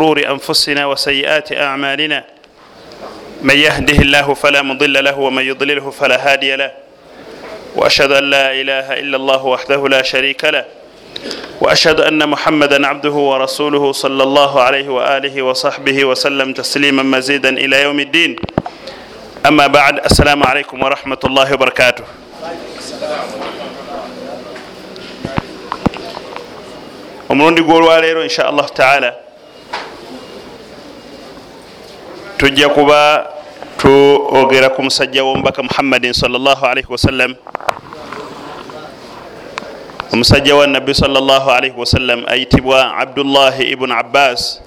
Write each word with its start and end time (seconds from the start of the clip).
شرور 0.00 0.30
أنفسنا 0.30 0.86
وسيئات 0.86 1.52
أعمالنا 1.52 2.24
من 3.42 3.56
يهده 3.56 3.98
الله 4.02 4.34
فلا 4.34 4.62
مضل 4.62 5.04
له 5.04 5.18
ومن 5.18 5.42
يضلله 5.44 5.90
فلا 5.90 6.32
هادي 6.32 6.56
له 6.56 6.70
وأشهد 7.76 8.12
أن 8.12 8.24
لا 8.24 8.52
إله 8.52 8.92
إلا 8.92 9.16
الله 9.16 9.44
وحده 9.46 9.88
لا 9.88 10.02
شريك 10.02 10.44
له 10.44 10.64
وأشهد 11.60 12.00
أن 12.00 12.28
محمدا 12.28 12.86
عبده 12.86 13.10
ورسوله 13.10 13.92
صلى 13.92 14.22
الله 14.22 14.62
عليه 14.62 14.88
وآله 14.88 15.42
وصحبه 15.42 16.04
وسلم 16.04 16.52
تسليما 16.52 17.02
مزيدا 17.02 17.48
إلى 17.48 17.82
يوم 17.82 18.00
الدين. 18.00 18.36
أما 19.46 19.66
بعد 19.66 20.04
السلام 20.04 20.42
عليكم 20.42 20.82
ورحمة 20.82 21.20
الله 21.24 21.54
وبركاته. 21.54 22.04
omulundi 27.30 27.62
gwolwaleero 27.62 28.22
insha 28.24 28.48
allahu 28.48 28.74
taala 28.74 29.14
tujja 32.40 32.72
kuba 32.72 33.28
tuogera 33.76 34.72
ku 34.72 34.80
musajja 34.80 35.20
womubaka 35.20 35.60
muhammadin 35.60 36.16
salllahalaihi 36.16 36.88
wasallam 36.88 37.36
omusajja 40.08 40.56
wa 40.56 40.64
nabbi 40.64 40.96
salllahalaihi 40.96 41.76
wasallam 41.76 42.24
ayitibwa 42.24 42.96
abdullahi 42.96 43.68
ibuni 43.76 43.92
abbas. 43.92 44.64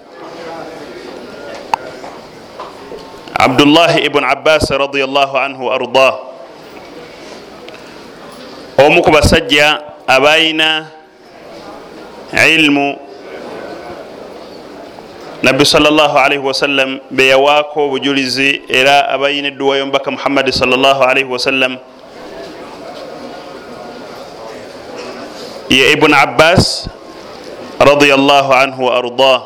Abdullahi 3.33 4.05
ibuni 4.05 4.29
abbas 4.29 4.69
radiallahu 4.69 5.33
anhu 5.33 5.73
ardah 5.73 6.13
omu 8.85 9.01
ku 9.01 9.09
basajja 9.09 9.81
abayina 10.05 10.93
ilmu 12.37 13.01
nabbi 15.43 15.65
salllahalaihi 15.67 16.39
wasallam 16.39 16.99
beyawaako 17.11 17.85
obujulizi 17.85 18.61
era 18.69 19.09
abayina 19.11 19.47
edduwa 19.51 19.77
yomubaka 19.77 20.11
muhammadi 20.11 20.51
salllahalaihi 20.55 21.27
wasallam 21.27 21.77
ye 25.69 25.91
ibuni 25.91 26.15
abbas 26.15 26.87
radiallahu 27.79 28.53
anhu 28.53 28.85
wa 28.87 28.95
ardah 28.97 29.39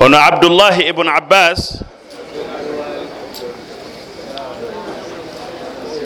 ono 0.00 0.18
abdullahi 0.22 0.86
ibuni 0.86 1.10
abbas 1.10 1.82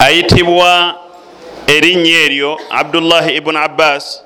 ayitibwa 0.01 0.95
erinnya 1.69 2.17
eryo 2.25 2.57
abdullahi 2.73 3.37
ibuni 3.37 3.57
abbas 3.61 4.22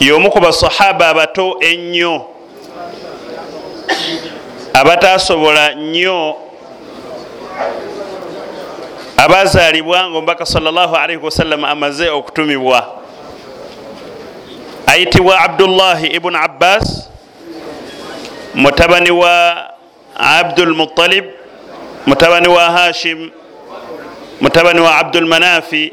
y'omu 0.00 0.30
ku 0.30 0.40
basahaba 0.40 1.08
abato 1.08 1.58
ennyo 1.60 2.26
abatasobola 4.72 5.74
nnyo 5.74 6.36
abazaalibwa 9.16 9.98
nga 9.98 10.18
omubaka 10.18 10.46
salllahalaihi 10.46 11.22
wasallam 11.22 11.64
amaze 11.64 12.08
okutumibwa. 12.10 13.00
Ayitibwa 14.86 15.40
abdullahi 15.40 16.06
ibuni 16.06 16.36
abbas 16.36 17.08
mutabani 18.54 19.10
wa 19.10 19.70
abdulmutalib 20.14 21.24
mutabani 22.06 22.48
wa 22.48 22.70
hashim 22.70 23.30
mutabani 24.40 24.80
wa 24.80 24.96
abdulmanafi 24.98 25.92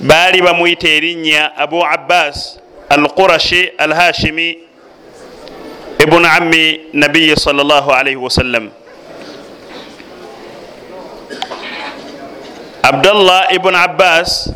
baali 0.00 0.42
bamuyita 0.42 0.88
erinnya 0.88 1.56
abu 1.56 1.86
abbas 1.86 2.58
alqurashi 2.94 3.62
alhashimi 3.78 4.58
ibuni 6.02 6.26
ammi 6.38 6.80
nabiyi 6.92 7.36
salllahalaihi 7.36 8.16
wasallam 8.26 8.70
abdallah 12.82 13.48
ibuni 13.56 13.76
abbas 13.76 14.50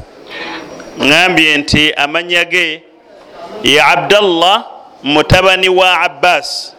ngambye 1.02 1.56
nti 1.58 1.82
amanya 1.94 2.44
ge 2.44 2.82
ye 3.62 3.78
abdallah 3.82 4.56
mutabani 5.02 5.68
wa 5.68 6.00
abbas 6.04 6.74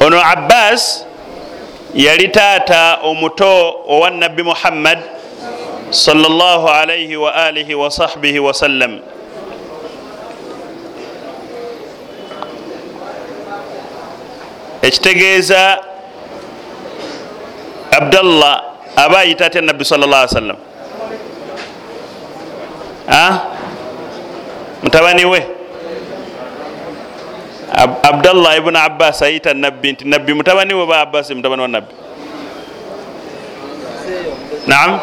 ono 0.00 0.18
abbas 0.22 1.04
yali 1.94 2.28
taata 2.28 2.98
omuto 3.02 3.84
owa 3.88 4.10
nabbi 4.10 4.42
muhammad 4.42 4.98
sallallahu 5.90 6.68
alaihi 6.68 7.16
wa 7.16 7.34
alihi 7.34 7.74
wa 7.74 7.90
sahbihi 7.90 8.38
wasallam 8.38 9.00
ekitegeeza 14.88 15.78
abdallah 17.92 18.54
aba 18.96 19.18
ayita 19.22 19.46
atya 19.46 19.60
nabbi 19.62 19.84
sallallahu 19.84 20.22
alaihi 20.24 20.34
wasallam. 20.34 20.58
Mutabani 24.82 25.24
we. 25.28 25.40
Abdallah 28.10 28.56
ibuni 28.58 28.78
abbas 28.80 29.20
ayita 29.22 29.52
nabbi 29.54 29.92
nti 29.92 30.02
nabbi 30.08 30.32
mutabani 30.34 30.72
we 30.74 30.84
ba 30.88 31.04
abbas 31.04 31.28
mutabani 31.30 31.62
wa 31.62 31.70
nabbi 31.70 31.94
naam. 34.66 35.00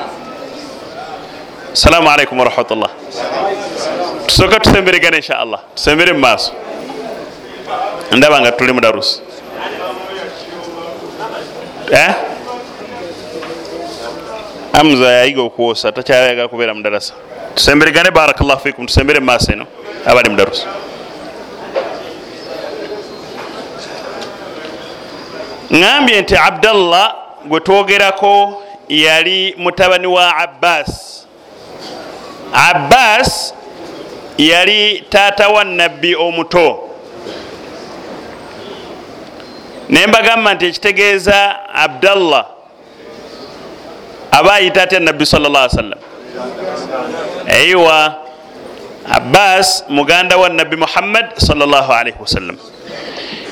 Assalamu 1.75 2.07
alaikum 2.07 2.39
warahmatullah 2.39 2.87
tusooka 4.27 4.59
tusemberegana 4.63 5.17
insha 5.19 5.35
allah. 5.39 5.59
Tusembere 5.75 6.13
mumaaso 6.15 6.51
ndaba 8.15 8.39
nga 8.41 8.51
tuli 8.55 8.71
mudarusi 8.71 9.19
eh? 9.19 9.34
Amza 14.73 15.11
yayiga 15.11 15.41
okwosa 15.41 15.91
takyayagala 15.91 16.47
kubeera 16.47 16.73
mudarasa 16.73 17.13
tusemberegane 17.55 18.11
barakallahu 18.11 18.59
fikum 18.61 18.85
tusembere 18.85 19.19
mumaaso 19.19 19.51
eno 19.51 19.65
abali 20.05 20.29
mudarusi 20.29 20.65
ŋambye 25.71 26.21
nti 26.21 26.35
abdallah 26.37 27.15
gwe 27.45 27.59
twogerako 27.59 28.61
yali 28.89 29.55
mutabani 29.57 30.07
wa 30.07 30.37
abbas. 30.37 31.25
Abbas 32.53 33.53
yali 34.37 35.03
taata 35.09 35.49
wa 35.49 35.63
nabbi 35.63 36.15
omuto 36.15 36.84
naye 39.89 40.07
mbagamba 40.07 40.53
nti 40.53 40.65
ekitegeeza 40.65 41.55
abdallah 41.73 42.45
aba 44.31 44.53
ayita 44.53 44.83
atya 44.83 44.99
nabbi 44.99 45.25
sal 45.25 45.41
llah 45.41 45.69
sallam. 45.69 45.99
Aiwa 47.47 48.25
abbas 49.05 49.83
muganda 49.89 50.37
wa 50.37 50.49
nabbi 50.49 50.75
muhammad 50.75 51.37
salllahalaihi 51.37 52.17
wasallam 52.19 52.57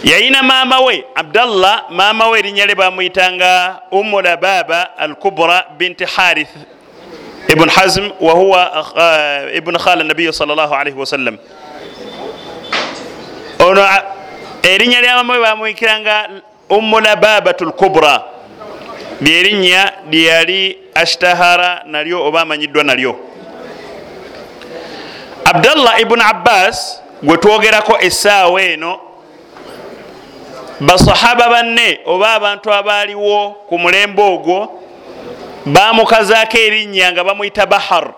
yayina 0.04 0.44
maama 0.44 0.82
we 0.82 1.06
abdallah 1.16 1.86
maama 1.94 2.30
we 2.34 2.40
erinnya 2.42 2.66
lye 2.66 2.76
bamuyitanga 2.76 3.80
umu 3.92 4.22
lababa 4.22 4.98
alkubra 4.98 5.66
binti 5.78 6.06
harith 6.06 6.50
ibn 7.48 7.70
hazm 7.70 8.10
wahuwa 8.20 8.62
ibn 9.54 9.78
khala 9.78 10.04
nabiyi 10.04 10.34
salllahalaihi 10.34 10.98
wasallam 10.98 11.38
ono 13.62 13.82
erinnya 14.64 15.02
lya 15.02 15.16
maama 15.16 15.34
we 15.34 15.40
bamuyikiranga 15.40 16.30
umu 16.70 17.00
lababatu 17.00 17.66
lkubra 17.66 18.24
lyerinnya 19.22 19.92
lyeyali 20.10 20.78
ashtahara 20.96 21.84
nalyo 21.86 22.26
oba 22.26 22.42
amanyiddwa 22.42 22.84
nalyo. 22.84 23.16
Abdallah 25.46 26.02
ibuni 26.02 26.24
abbas 26.24 27.02
gwe 27.24 27.38
twogerako 27.38 27.98
essaawa 28.00 28.62
eno 28.62 29.00
basahaba 30.80 31.50
banne 31.50 32.00
oba 32.06 32.34
abantu 32.34 32.74
abaaliwo 32.74 33.50
ku 33.70 33.80
mulembe 33.80 34.22
ogwo 34.24 34.80
bamukazaako 35.66 36.58
erinnya 36.58 37.12
nga 37.12 37.24
bamwyita 37.24 37.66
bahar. 37.66 38.14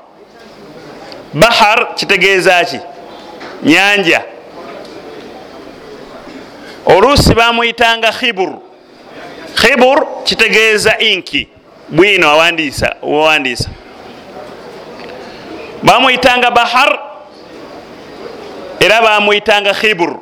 Bahar 1.34 1.96
kitegeeza 1.96 2.66
ki? 2.66 2.80
Nyanja 3.64 4.35
oluusi 6.86 7.34
bamwyitanga 7.34 8.12
khibur. 8.12 8.62
Khibur 9.56 10.24
kitegeeza 10.24 10.98
inki. 10.98 11.48
Bwino 11.90 12.30
awandiisa 12.30 12.96
owawandiisa 13.02 13.70
bamwyitanga 15.84 16.52
bahar 16.52 17.00
era 18.80 19.02
bamwyitanga 19.02 19.74
khibur. 19.74 20.18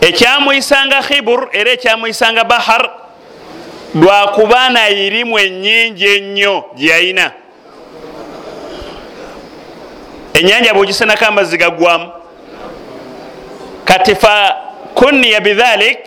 Ekyamuyisanga 0.00 1.02
khibur 1.02 1.48
era 1.52 1.70
ekyamuyisanga 1.70 2.44
bahar 2.44 2.90
lwakuba 3.94 4.68
nairimu 4.70 5.38
enyingi 5.38 6.06
ennyo 6.06 6.64
gyeyayina. 6.74 7.32
Enyanja 10.34 10.74
bwogisenako 10.74 11.24
amazzi 11.24 11.58
gagwamu 11.58 12.10
kati 13.84 14.14
fa 14.14 14.56
kuniya 14.94 15.40
bidhalik 15.40 15.98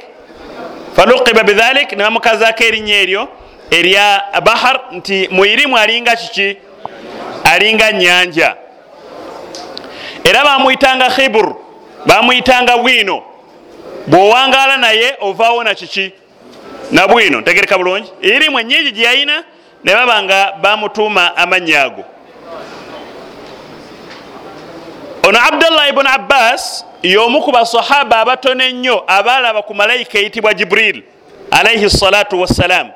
falukiba 0.95 1.43
bidhalik 1.43 1.91
nebamukazako 1.91 2.63
erinnya 2.63 2.95
eryo 2.95 3.27
erya 3.71 4.23
bahar 4.43 4.81
nti 4.91 5.27
muirimu 5.31 5.77
alinga 5.77 6.15
kiki 6.15 6.57
alinga 7.43 7.91
nyanja. 7.91 8.55
Era 10.23 10.43
bamwitanga 10.43 11.09
khibur 11.09 11.55
bamwitanga 12.05 12.77
bwino. 12.77 13.23
Bwowangala 14.07 14.77
naye 14.77 15.17
ovaawo 15.21 15.63
na 15.63 15.75
kiki 15.75 16.11
na 16.91 17.07
bwino. 17.07 17.41
Ntegereka 17.41 17.77
bulungi. 17.77 18.11
Irimu 18.21 18.59
enyingi 18.59 18.91
gyeyayina 18.91 19.43
nebaba 19.83 20.23
nga 20.23 20.53
bamutuuma 20.61 21.37
amannya 21.37 21.81
ago 21.81 22.03
ono 25.27 25.37
abdullah 25.39 25.89
ibuni 25.89 26.09
abbas 26.09 26.85
y'omu 27.03 27.41
ku 27.41 27.51
basahaba 27.51 28.19
abatono 28.19 28.63
ennyo 28.63 29.03
abaalaba 29.07 29.61
ku 29.61 29.73
malayika 29.73 30.19
eyitibwa 30.19 30.53
jibril 30.53 31.03
alaihi 31.51 31.89
salatu 31.89 32.41
wassalam 32.41 32.91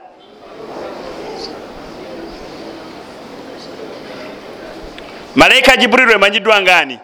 malayika 5.35 5.77
jibril 5.77 6.11
emanyiddwa 6.11 6.61
ngaani 6.61 6.99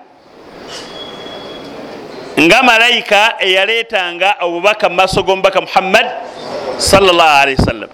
nga 2.40 2.64
malayika 2.64 3.34
eyaleetanga 3.40 4.36
obubaka 4.42 4.90
mu 4.90 4.96
maaso 4.96 5.24
g'omubaka 5.24 5.62
muhammad 5.62 6.08
salllahalaihi 6.78 7.60
wasallam 7.60 7.90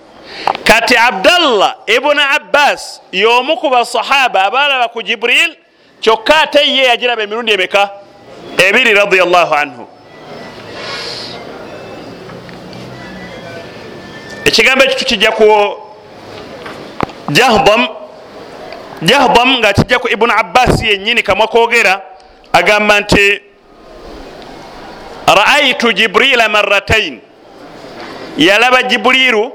kati 0.63 0.95
abdallah 0.98 1.75
ibuni 1.88 2.21
abbas 2.21 3.01
y'omu 3.12 3.57
ku 3.57 3.69
basahaba 3.69 4.44
abaalaba 4.45 4.88
ku 4.88 5.01
jibril 5.01 5.56
kyokka 6.01 6.42
ate 6.42 6.60
ye 6.68 6.83
yagiraba 6.83 7.24
emirundi 7.24 7.51
emeka 7.51 7.89
ebiri 8.57 8.94
radiallahu 8.94 9.54
anhu. 9.56 9.88
Ekigambo 14.45 14.83
ekyo 14.83 14.95
tukijja 15.00 15.31
ku 15.31 15.45
jahdam 17.31 17.88
jahdam 19.01 19.57
nga 19.59 19.74
kijja 19.74 20.00
ku 20.00 20.07
ibuni 20.09 20.33
abbas 20.33 20.81
yennyini 20.83 21.24
kamwa 21.24 21.48
kogera 21.48 22.01
agamba 22.54 23.00
nti 23.00 23.42
raaitu 25.27 25.92
jibrila 25.94 26.50
maratain 26.50 27.19
yalaba 28.38 28.83
jibuliru 28.83 29.51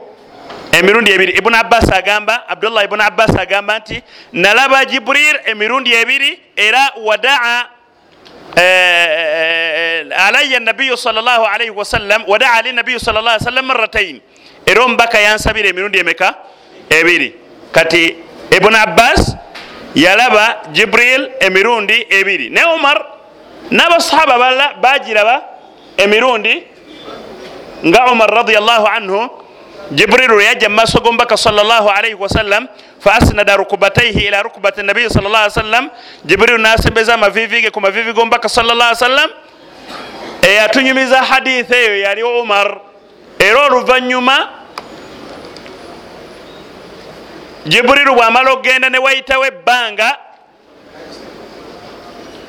emirundi 0.72 1.10
ebiri. 1.12 1.32
Ibuni 1.32 1.56
abbas 1.56 1.93
agamba 1.93 2.48
abdullah 2.48 2.84
ibuni 2.84 3.02
abbas 3.02 3.37
agamba 3.37 3.78
nti 3.78 4.02
nalaba 4.32 4.84
jibril 4.84 5.37
emirundi 5.44 5.93
ebiri 5.94 6.40
era 6.56 6.93
wadaa 7.05 7.64
alaya 10.26 10.60
nabiyu 10.60 10.96
salllahalaihi 10.96 11.70
wasallam 11.72 12.25
wadaa 12.28 12.52
ali 12.60 12.72
nabiyu 12.72 13.00
salla 13.00 13.38
sallam 13.40 13.66
maratain 13.66 14.20
era 14.66 14.84
omubaka 14.84 15.19
yansabira 15.19 15.69
emirundi 15.69 15.99
emeka 15.99 16.34
ebiri 16.90 17.34
kati 17.72 18.16
ibuni 18.56 18.76
abbas 18.76 19.37
yalaba 19.94 20.62
jibril 20.72 21.31
emirundi 21.40 22.06
ebiri 22.10 22.50
ne 22.50 22.64
umar 22.76 22.99
n'abasahaba 23.70 24.38
balala 24.38 24.66
bagiraba 24.82 25.37
emirundi 25.96 26.62
nga 27.87 28.12
umar 28.12 28.31
radiallahu 28.31 28.87
anhu 28.87 29.20
jibrilu 29.90 30.40
yajja 30.40 30.69
mumaaso 30.69 31.00
gomubaka 31.00 31.37
salllahalaihi 31.37 32.14
wasallam 32.14 32.69
fa 33.00 33.14
asnada 33.14 33.56
rukubataihi 33.56 34.26
ila 34.26 34.43
rukubati 34.43 34.82
nabiyi 34.82 35.11
salla 35.11 35.50
sallam. 35.50 35.90
Jibrilu 36.25 36.58
nasembeza 36.58 37.14
amavivi 37.14 37.61
ge 37.62 37.70
ku 37.70 37.81
mavivi 37.81 38.12
gomubaka 38.12 38.49
salla 38.49 38.94
sallam. 38.94 39.31
Eyatunyumiza 40.43 41.23
haditha 41.23 41.76
eyo 41.76 41.99
yali 41.99 42.23
umar. 42.23 42.81
Era 43.38 43.61
oluvanyuma 43.67 44.49
jibrilu 47.67 48.14
bwamala 48.14 48.52
okgenda 48.52 48.90
newayitawo 48.90 49.46
ebbanga 49.46 50.19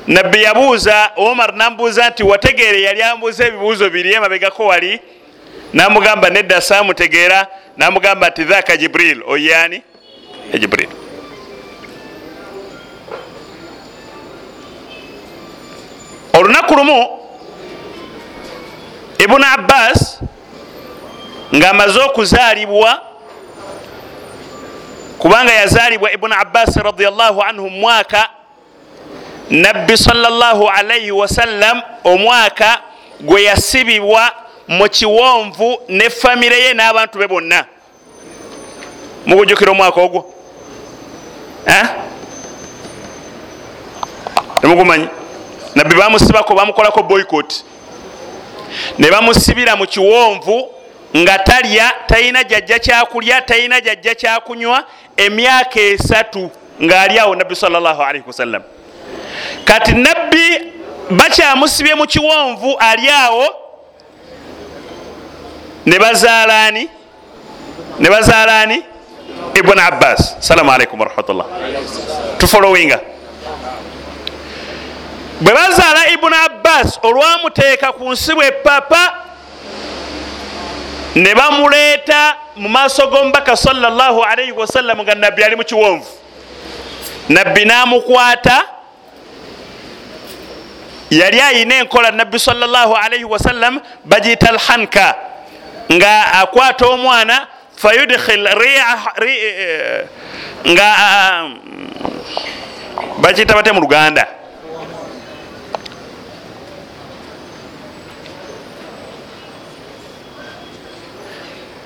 nabbi 0.06 0.42
yabuuza 0.42 1.10
omar 1.16 1.54
namubuuza 1.54 2.10
nti 2.10 2.22
wategeere 2.22 2.82
yali 2.82 3.02
ambuuza 3.02 3.46
ebibuuzo 3.46 3.90
biri 3.90 4.12
emabegako 4.14 4.66
wali 4.66 5.00
namugamba 5.74 6.30
nedda 6.30 6.60
samutegeera 6.60 7.46
namugamba 7.76 8.28
nti 8.30 8.44
dhaka 8.44 8.76
jibril 8.76 9.22
oyani 9.26 9.82
ejibril 10.52 10.88
olunaku 16.32 16.74
lumu 16.74 17.08
ibuni 19.18 19.44
abbas 19.54 20.20
ngaamaze 21.54 22.00
okuzaalibwa 22.00 23.02
kubanga 25.18 25.52
yazaalibwa 25.52 26.12
ibuni 26.12 26.34
abbas 26.34 26.76
radiallahu 26.76 27.42
anhu 27.42 27.70
mumwaka 27.70 28.28
nabbi 29.50 29.96
salllahu 29.98 30.68
alaihi 30.68 31.10
wasallam 31.10 31.82
omwaka 32.04 32.78
gwe 33.20 33.42
yasibibwa 33.42 34.43
mu 34.68 34.88
kiwonvu 34.88 35.78
ne 35.88 36.10
famire 36.10 36.58
ye 36.58 36.74
n'abantu 36.74 37.18
be 37.18 37.26
bonna. 37.26 37.64
Mugujukira 39.26 39.72
omwaka 39.72 40.00
ogwo. 40.00 40.34
Temugumanyi? 44.60 45.08
Nabbi 45.74 45.94
bamusibako 45.94 46.54
bamukolako 46.54 47.02
boycott. 47.02 47.64
Ne 48.98 49.10
bamusibira 49.10 49.76
mu 49.76 49.86
kiwonvu 49.86 50.70
nga 51.16 51.38
talya 51.38 51.92
talina 52.06 52.44
jajja 52.44 52.78
kyakulya 52.78 53.42
talina 53.42 53.80
jajja 53.80 54.14
kyakunywa 54.14 54.84
emyaka 55.16 55.80
esatu 55.80 56.50
ng'ali 56.82 57.18
awo 57.18 57.34
nabbi 57.34 57.56
salllahalaihi 57.56 58.26
wasallam 58.26 58.62
kati 59.64 59.92
nabbi 59.92 60.72
bakyamusibye 61.10 61.94
mu 61.94 62.06
kiwonvu 62.06 62.76
ali 62.78 63.10
awo 63.10 63.63
ne 65.86 65.98
bazaalaani 65.98 66.88
ne 67.98 68.08
bazaalaani 68.10 68.82
ibuni 69.54 69.80
abbas. 69.80 70.36
Salamu 70.40 70.70
alaikum 70.72 71.00
warahmatullah 71.00 71.46
tufolowinga 72.38 73.00
bwe 75.40 75.52
bazaala 75.54 76.08
ibuni 76.08 76.36
abbas 76.36 76.98
olwamuteeka 77.02 77.92
ku 77.92 78.12
nsi 78.12 78.34
bwe 78.34 78.50
papa 78.50 79.14
ne 81.14 81.34
bamuleeta 81.34 82.36
mu 82.56 82.68
maaso 82.68 83.06
g'omubaka 83.06 83.56
sallallahu 83.56 84.22
alaihi 84.22 84.52
wasallam 84.52 85.02
nga 85.02 85.14
nabbi 85.14 85.42
ali 85.44 85.56
mu 85.56 85.64
kiwonvu. 85.64 86.06
Nabbi 87.28 87.64
n'amukwata 87.64 88.62
yali 91.10 91.40
ayina 91.40 91.74
enkola 91.80 92.10
nabbi 92.10 92.38
sallallahu 92.38 92.94
alaihi 92.96 93.24
wasallam 93.24 93.80
bagiyita 94.04 94.48
alhanka 94.50 95.14
nga 95.92 96.32
akwata 96.32 96.86
omwana 96.86 97.46
fayudkhil 97.76 98.48
nga 100.66 100.88
bakiyita 103.20 103.54
bate 103.54 103.72
mu 103.72 103.80
luganda. 103.80 104.26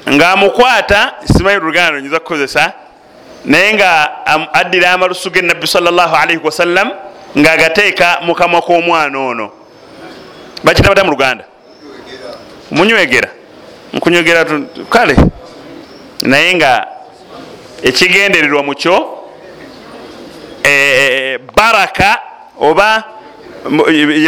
Ngaamukwata 0.08 1.12
simanyi 1.24 1.60
luganda 1.60 2.00
nyinza 2.00 2.20
kukozesa 2.20 2.72
naye 3.44 3.74
nga 3.74 4.24
addira 4.52 4.92
amalusu 4.92 5.30
genabbi 5.30 5.66
salllahalaihi 5.66 6.40
wasallam 6.44 6.92
ngaagateeka 7.38 8.18
mukamwa 8.22 8.62
k'omwana 8.62 9.18
ono. 9.18 9.52
Bakita 10.64 10.88
bata 10.88 11.04
mu 11.04 11.10
luganda. 11.10 11.44
Munywegera 12.70 13.37
nkunywegera 13.92 14.44
kale 14.90 15.16
naye 16.22 16.54
nga 16.54 16.86
ekigendererwa 17.82 18.62
mukyo 18.62 19.18
e, 20.64 21.38
baraka 21.56 22.20
oba 22.60 23.04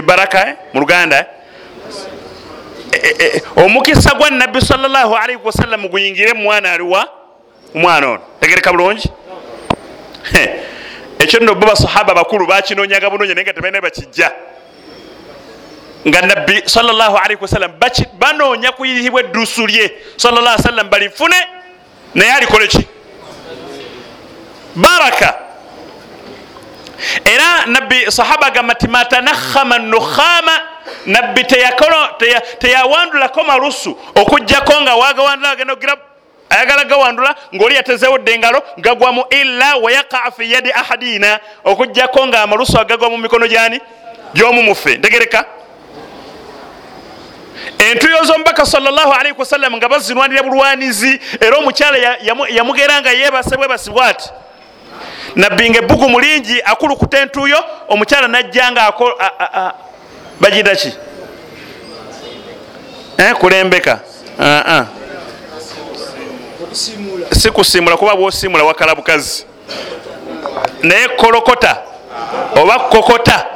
baraka 0.05 0.57
mu 0.73 0.81
luganda 0.81 1.27
omukisa 3.57 4.15
gwa 4.15 4.31
nabbi 4.31 4.61
salllahalaihi 4.61 5.41
wasallam 5.45 5.89
guyingire 5.89 6.33
mumwana 6.35 6.73
aliwa 6.73 7.09
omwana 7.75 8.09
ono. 8.09 8.23
Tegereka 8.41 8.73
bulungi? 8.73 9.11
Ekyo 11.19 11.41
nno 11.41 11.55
bo 11.55 11.67
basahaba 11.67 12.15
bakulu 12.15 12.47
bakinonyaga 12.47 13.11
bunonya 13.11 13.35
naye 13.35 13.45
nga 13.45 13.53
tebalina 13.53 13.81
bakijja 13.81 14.33
nga 16.09 16.23
nabbi 16.23 16.63
salllahalaihi 16.65 17.43
wasallam 17.43 17.73
banoonya 18.19 18.73
kuyihibwa 18.73 19.21
edduusu 19.21 19.67
lye. 19.67 19.93
Sallla 20.17 20.59
sallam 20.59 20.89
balifune 20.89 21.37
naye 22.15 22.33
alikole 22.33 22.67
ki? 22.69 22.87
Baraka. 24.77 25.39
Era 27.25 27.67
nabbi 27.67 28.11
sahaba 28.13 28.47
agamba 28.47 28.75
nti 28.75 28.89
matanakhama 28.89 29.79
nukhama 29.79 30.61
nabbi 31.07 31.45
teyawandulako 32.59 33.45
malusu 33.45 33.99
okugjako 34.15 34.81
nga 34.81 34.95
wagawandula 34.95 35.51
agenda 35.51 35.73
ogira 35.73 35.97
ayagala 36.51 36.85
gawandula 36.85 37.35
ngaoli 37.55 37.75
yatezewodde 37.75 38.33
engalo 38.33 38.63
gagwamu 38.79 39.25
illa 39.31 39.77
wayakaa 39.77 40.31
fi 40.31 40.53
yadi 40.53 40.73
ahadina 40.73 41.41
okugjako 41.65 42.27
nga 42.27 42.43
amalusu 42.43 42.81
agagwa 42.81 43.11
mu 43.11 43.19
mikono 43.19 43.47
gyani? 43.49 43.81
Gyomu 44.35 44.63
mufe. 44.63 44.97
Ntegereka 44.97 45.45
entuyo 47.85 48.25
z'omubaka 48.25 48.67
salllahalaihi 48.67 49.39
wasallam 49.39 49.77
nga 49.77 49.89
bazinwanira 49.89 50.43
bulwanizi 50.43 51.21
era 51.41 51.57
omukyala 51.57 51.99
yamugera 52.51 53.01
nga 53.01 53.11
yebase 53.11 53.57
bwebasibwa 53.57 54.07
ati 54.07 54.29
nabbi 55.37 55.71
nga 55.71 55.79
ebbugu 55.79 56.09
mulingi 56.09 56.63
akulukuta 56.63 57.19
entuyo 57.19 57.65
omukyala 57.89 58.29
najja 58.29 58.73
nga 58.73 58.93
bagida 60.41 60.77
ki? 60.77 60.93
Kulembeka. 63.41 64.01
Si 67.33 67.51
kusimula 67.51 67.97
kuba 67.97 68.17
bwosimula 68.17 68.65
wakala 68.65 68.95
bukazi 68.95 69.47
naye 70.83 71.09
kolokota 71.09 71.79
oba 72.57 72.79
kokota 72.79 73.47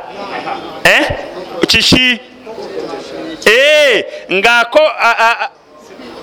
kiki 1.66 2.21
ngaako 4.32 4.80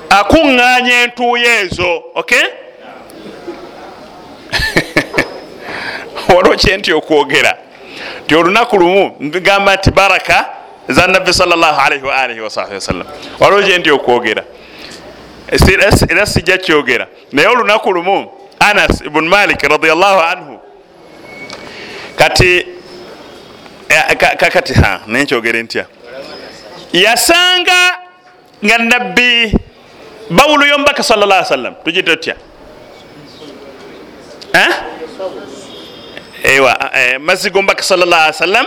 akuŋŋanya 0.09 0.95
entuuyo 1.03 1.49
ezo 1.61 2.03
okay 2.15 2.43
waliwo 6.35 6.55
kyenti 6.55 6.93
okwogera. 6.93 7.57
Ti 8.27 8.35
olunaku 8.35 8.77
lumu 8.77 9.15
ngamba 9.35 9.75
nti 9.75 9.91
baraka 9.91 10.45
za 10.89 11.07
nabbi 11.07 11.33
salllahalaihi 11.33 12.05
waalihi 12.05 12.39
wasahbi 12.41 12.73
wasallam 12.75 13.07
waliwo 13.39 13.61
kyenti 13.63 13.91
okwogera. 13.91 14.43
Era 16.09 16.25
sijja 16.25 16.57
kyogera. 16.57 17.07
Naye 17.31 17.47
olunaku 17.47 17.91
lumu 17.93 18.31
anas 18.59 19.01
ibuni 19.05 19.27
malik 19.29 19.61
radiallahu 19.61 20.19
anhu 20.21 20.59
kati 22.15 22.65
kakati 24.37 24.73
ha 24.73 25.01
naye 25.07 25.23
nkyogere 25.23 25.63
ntya 25.63 25.85
yasanga 26.93 27.99
nga 28.63 28.77
nabbi 28.77 29.53
bawulu 30.29 30.65
yomubaka 30.65 31.03
sallallah 31.03 31.45
sallam 31.45 31.75
tugite 31.83 32.05
tutya? 32.05 32.35
Ewa 36.43 36.77
mazzi 37.19 37.49
gombaka 37.49 37.83
sallallah 37.83 38.33
sallam 38.33 38.65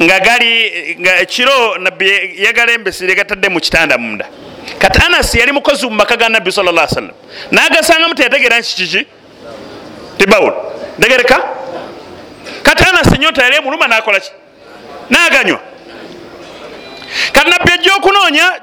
nga 0.00 0.20
gali 0.20 0.96
nga 1.00 1.20
ekiro 1.20 1.78
nabbi 1.78 2.34
yagalembesire 2.38 3.14
gatadde 3.14 3.48
mu 3.48 3.60
kitanda 3.60 3.98
munda. 3.98 4.26
Kati 4.78 5.00
anas 5.06 5.34
yali 5.34 5.52
mukozi 5.52 5.86
mu 5.86 5.94
maka 5.94 6.16
ga 6.16 6.28
nabbi 6.28 6.52
sallallah 6.52 6.88
sallam 6.88 7.14
nagasangamu 7.50 8.14
teyategeera 8.14 8.58
nki 8.60 8.74
kiki? 8.74 9.06
Tibawul 10.18 10.54
ntegereka 10.98 11.38
kati 12.62 12.84
anas 12.88 13.12
enyota 13.12 13.42
yali 13.42 13.56
emuluma 13.56 13.86
nakolaki 13.88 14.30
naganywa. 15.10 15.60
Kati 17.32 17.50
nabbi 17.50 17.72
ajja 17.72 17.94
okunoonya 17.94 18.60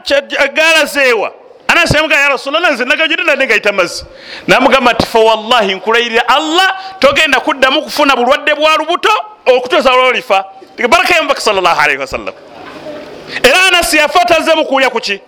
galazeewa 0.54 1.32
anasemuga 1.68 2.16
ya 2.16 2.30
rasulllah 2.30 2.72
nze 2.72 2.86
nagajudde 2.86 3.24
nadde 3.24 3.48
gayita 3.48 3.72
mazzi. 3.72 4.06
Namugamba 4.48 4.94
nti 4.94 5.06
fawallahi 5.06 5.76
nkulayirira 5.76 6.28
allah 6.28 6.78
togenda 7.00 7.40
kuddamu 7.40 7.82
kufuna 7.82 8.16
bulwadde 8.16 8.56
bwa 8.56 8.76
lubuto 8.78 9.12
okutuusa 9.46 9.92
lwolifa 9.96 10.46
baraka 10.90 11.16
yamubaka 11.16 11.42
salllahalaihi 11.42 12.00
wasallam 12.00 12.34
era 13.44 13.66
anasi 13.68 13.98
yafa 13.98 14.26
tazze 14.26 14.54
mukuulya 14.56 14.90
kuki 14.90 15.20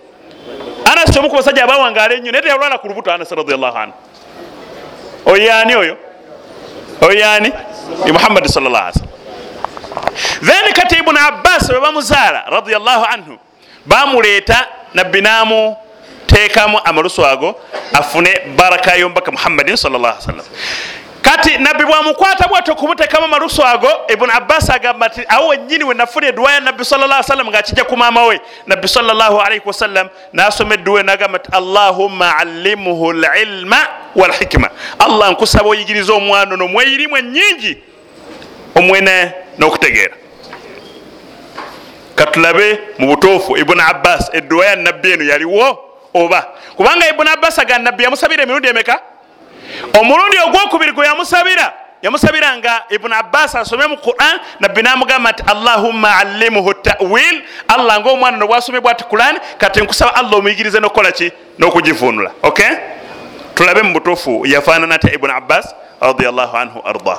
anasi 0.92 1.18
omu 1.18 1.30
ku 1.30 1.36
basajja 1.36 1.64
abawangaala 1.64 2.14
ennyo 2.14 2.32
naye 2.32 2.42
teyalwala 2.42 2.78
ku 2.78 2.88
lubuto 2.88 3.12
anasi 3.12 3.34
radiallahu 3.34 3.78
anhu. 3.78 3.94
Oyaani 5.26 5.76
oyo? 5.76 5.96
Oyaani 7.00 7.52
muhammadi 8.12 8.48
sallallahu 8.48 8.84
alaihi 8.84 8.98
wasallam 8.98 9.13
then 10.40 10.72
kati 10.72 10.96
ibuni 10.98 11.18
abbas 11.18 11.68
bwe 11.70 11.80
bamuzaala 11.80 12.44
radiallahu 12.50 13.04
anhu 13.04 13.38
bamuleeta 13.86 14.66
nabbi 14.94 15.20
naamu 15.20 15.76
teekamu 16.26 16.80
amalusu 16.84 17.26
ago 17.26 17.60
afune 17.92 18.40
baraka 18.56 18.94
yomubaka 18.94 19.32
muhammadin 19.32 19.76
sallallahu 19.76 20.14
alaihi 20.14 20.26
wasallam. 20.26 20.46
Kati 21.22 21.58
nabbi 21.58 21.84
bwamukwata 21.84 22.48
bwati 22.48 22.70
okumutekamu 22.70 23.24
amalusu 23.24 23.64
ago 23.64 23.88
ibuni 24.08 24.32
abbas 24.32 24.70
agamba 24.70 25.08
nti 25.08 25.22
awo 25.28 25.48
wenyini 25.48 25.84
wenafuna 25.84 26.26
edduwa 26.26 26.52
ya 26.52 26.60
nabbi 26.60 26.84
sallallahu 26.84 27.12
alaihi 27.12 27.30
wasallam 27.30 27.48
ngaakijja 27.48 27.84
ku 27.84 27.96
maama 27.96 28.24
we 28.26 28.40
nabbi 28.66 28.88
sallallahu 28.88 29.40
alaihi 29.40 29.62
wasallam 29.66 30.08
nasoma 30.32 30.74
edduwa 30.74 31.02
nagamba 31.02 31.38
nti 31.38 31.48
allahumma 31.52 32.36
allimhu 32.38 33.12
lilma 33.12 33.86
walhikima 34.16 34.70
allah 34.98 35.30
nkusaba 35.32 35.68
oyigiriza 35.68 36.12
omwana 36.12 36.54
ono 36.54 36.68
mweyirimu 36.68 37.16
enyingi 37.16 37.78
omwene 38.74 39.32
n'okutegeera 39.58 40.14
katulabe 42.14 42.80
mu 42.98 43.06
butuufu 43.06 43.56
ibuni 43.56 43.80
abbas 43.82 44.30
edduwa 44.32 44.66
ya 44.66 44.76
nabbi 44.76 45.12
eno 45.12 45.24
yaliwo 45.24 45.78
oba? 46.14 46.46
Kubanga 46.76 47.08
ibuni 47.08 47.30
abbas 47.30 47.58
aga 47.58 47.78
nabbi 47.78 48.04
yamusabira 48.04 48.42
emirundi 48.42 48.68
emeka? 48.68 49.00
Omulundi 50.00 50.38
ogwokubiri 50.38 50.92
gwe 50.92 51.06
yamusabira 51.06 51.72
yamusabira 52.02 52.56
nga 52.56 52.84
ibuni 52.90 53.14
abbas 53.14 53.54
asome 53.54 53.86
mu 53.86 53.96
quran 53.96 54.38
nabbi 54.60 54.82
namugamba 54.82 55.30
nti 55.32 55.42
allahumma 55.46 56.16
allimuhu 56.16 56.74
tawil. 56.74 57.42
Allah 57.68 58.00
nga 58.00 58.10
omwana 58.10 58.36
no 58.36 58.46
bwasomebwa 58.46 58.90
ati 58.90 59.04
quran 59.04 59.38
kati 59.58 59.80
nkusaba 59.80 60.14
allah 60.14 60.38
omuyigirize 60.38 60.80
nokukola 60.80 61.12
ki? 61.12 61.32
N'okugivunula 61.58 62.30
ok 62.42 62.60
tulabe 63.54 63.82
mu 63.82 63.92
butuufu 63.92 64.46
yafaanana 64.46 64.94
atya 64.94 65.14
ibuni 65.14 65.32
abbas 65.32 65.74
radiallahu 66.00 66.56
anhu 66.56 66.80
ardah 66.84 67.18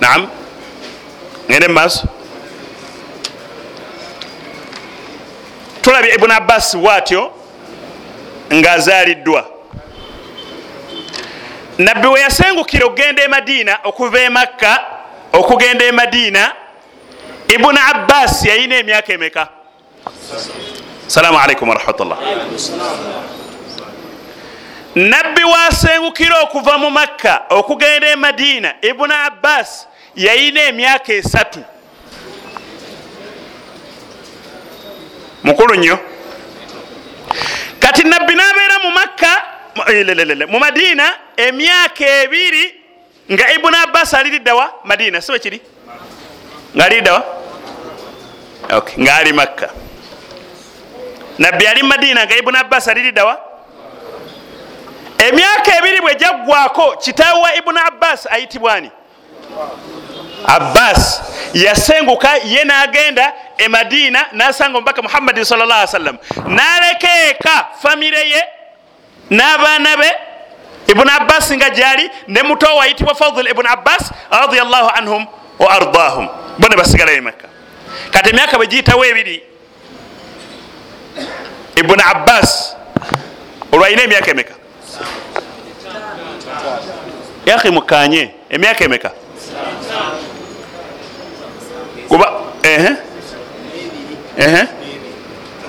naam. 0.00 0.28
Ngende 1.50 1.68
mumaaso 1.68 2.08
tulabye 5.82 6.14
ibuni 6.14 6.32
abbas 6.32 6.76
bwatyo 6.76 7.32
ngaazaaliddwa 8.54 9.48
nabbi 11.78 12.06
we 12.06 12.20
yasengukira 12.20 12.86
okugenda 12.86 13.22
e 13.22 13.28
madiina 13.28 13.78
okuva 13.84 14.20
e 14.20 14.28
makka 14.28 14.84
okugenda 15.32 15.84
e 15.84 15.92
madiina 15.92 16.52
ibuni 17.48 17.78
abbas 17.78 18.44
yayina 18.44 18.76
emyaka 18.76 19.12
emeka? 19.12 19.48
Salaamu 21.06 21.38
alaikum 21.38 21.68
warahmatullah 21.68 22.18
nabbi 24.94 25.44
wasengukira 25.44 26.40
okuva 26.40 26.78
mu 26.78 26.90
makka 26.90 27.42
okugenda 27.50 28.10
e 28.10 28.16
madiina 28.16 28.74
ibuni 28.82 29.14
abbas 29.14 29.87
yayina 30.16 30.60
emyaka 30.60 31.12
esatu. 31.12 31.64
Mukulu 35.42 35.74
nnyo. 35.74 35.98
Kati 37.78 38.04
nabbi 38.04 38.34
nabeera 38.34 38.78
mu 38.84 38.90
makka 38.90 39.42
mu 40.48 40.58
madiina 40.58 41.14
emyaka 41.36 42.04
ebiri 42.22 42.74
nga 43.32 43.52
ibuni 43.52 43.76
abbas 43.76 44.14
aliriddawa 44.14 44.72
madiina 44.84 45.20
sibe 45.20 45.38
kiri? 45.38 45.60
Nga 46.76 46.84
aliriddawa 46.84 47.22
nga 48.98 49.16
ali 49.16 49.32
makka. 49.32 49.68
Nabbi 51.38 51.66
ali 51.66 51.82
madiina 51.82 52.24
nga 52.26 52.36
ibuni 52.36 52.58
abbas 52.58 52.88
aliriddawa 52.88 53.48
emyaka 55.18 55.78
ebiri 55.78 56.00
bwe 56.00 56.14
jaggwako 56.14 56.96
kitaawe 56.96 57.40
wa 57.42 57.54
ibuni 57.56 57.78
abbas 57.78 58.26
ayitibwani 58.30 58.90
abbas 60.46 61.22
yasenguka 61.54 62.36
ye 62.44 62.64
nagenda 62.64 63.32
e 63.58 63.68
madiina 63.68 64.26
nasanga 64.32 64.78
omubaka 64.78 65.02
muhammadin 65.02 65.44
salllah 65.44 65.86
sallam 65.86 66.18
naleka 66.46 67.08
eka 67.30 67.68
famire 67.82 68.28
ye 68.30 68.42
n'abaana 69.30 69.96
be 69.96 70.10
ibuni 70.92 71.10
abbas 71.10 71.52
nga 71.52 71.70
gyali 71.70 72.10
ne 72.28 72.42
muto 72.42 72.76
wayitibwa 72.76 73.14
fadl 73.14 73.48
ibuni 73.48 73.68
abbas 73.68 74.10
radiallahu 74.30 74.88
anhum 74.94 75.26
wa 75.58 75.70
ardahum. 75.70 76.28
Bone 76.58 76.76
basigalayo 76.76 77.22
makka 77.22 77.48
kati 78.10 78.30
emyaka 78.30 78.56
bwe 78.56 78.66
giyitawo 78.66 79.04
ebiri 79.04 79.42
ibuni 81.76 82.02
abbas 82.02 82.76
olwalina 83.72 84.02
emyaka 84.02 84.30
emeka 84.30 84.54
yaki 87.46 87.70
mukanye 87.70 88.30
emyaka 88.50 88.84
emeka 88.84 89.10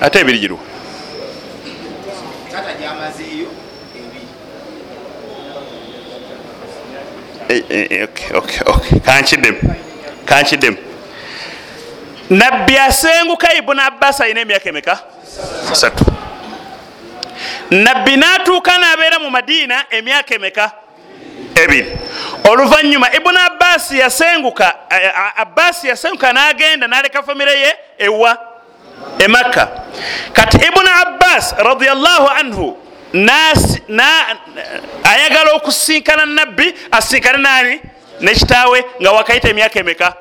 ate 0.00 0.18
ebiri 0.20 0.48
eh, 7.50 8.04
okay, 8.06 8.30
okay, 8.34 8.62
okay. 8.66 9.00
kankiddemu 9.00 9.74
kankiddemu 10.24 10.76
nabbi 12.30 12.78
asenguka 12.78 13.54
ibuni 13.54 13.80
abbas 13.80 14.20
alina 14.20 14.40
emyaka 14.40 14.68
emeka? 14.68 14.98
Asatu 15.72 16.04
nabbi 17.70 18.16
natuuka 18.16 18.78
nabeera 18.78 19.18
mu 19.18 19.30
madiina 19.30 19.84
emyaka 19.90 20.34
emeka 20.34 20.72
ebiri. 21.62 21.98
Oluvanyuma 22.50 23.12
ibuni 23.14 23.38
abbas 23.38 23.92
yasenguka 23.92 24.74
eh, 24.90 25.12
abbas 25.36 25.84
yasenguka 25.84 26.32
nagenda 26.32 26.86
naleka 26.88 27.22
famire 27.22 27.52
ye 27.60 27.70
ewa 27.98 28.38
emakka 29.18 29.68
kati 30.32 30.56
ibuni 30.56 30.88
abbas 31.02 31.54
radiallahu 31.58 32.28
anhu 32.28 32.76
na- 33.88 34.36
ayagala 35.04 35.52
okusinkana 35.52 36.26
nabbi 36.26 36.74
asinkane 36.90 37.38
nani? 37.38 37.80
Nekitaawe 38.20 38.84
nga 39.02 39.10
wakayita 39.12 39.48
emyaka 39.48 39.80
emeka? 39.80 40.14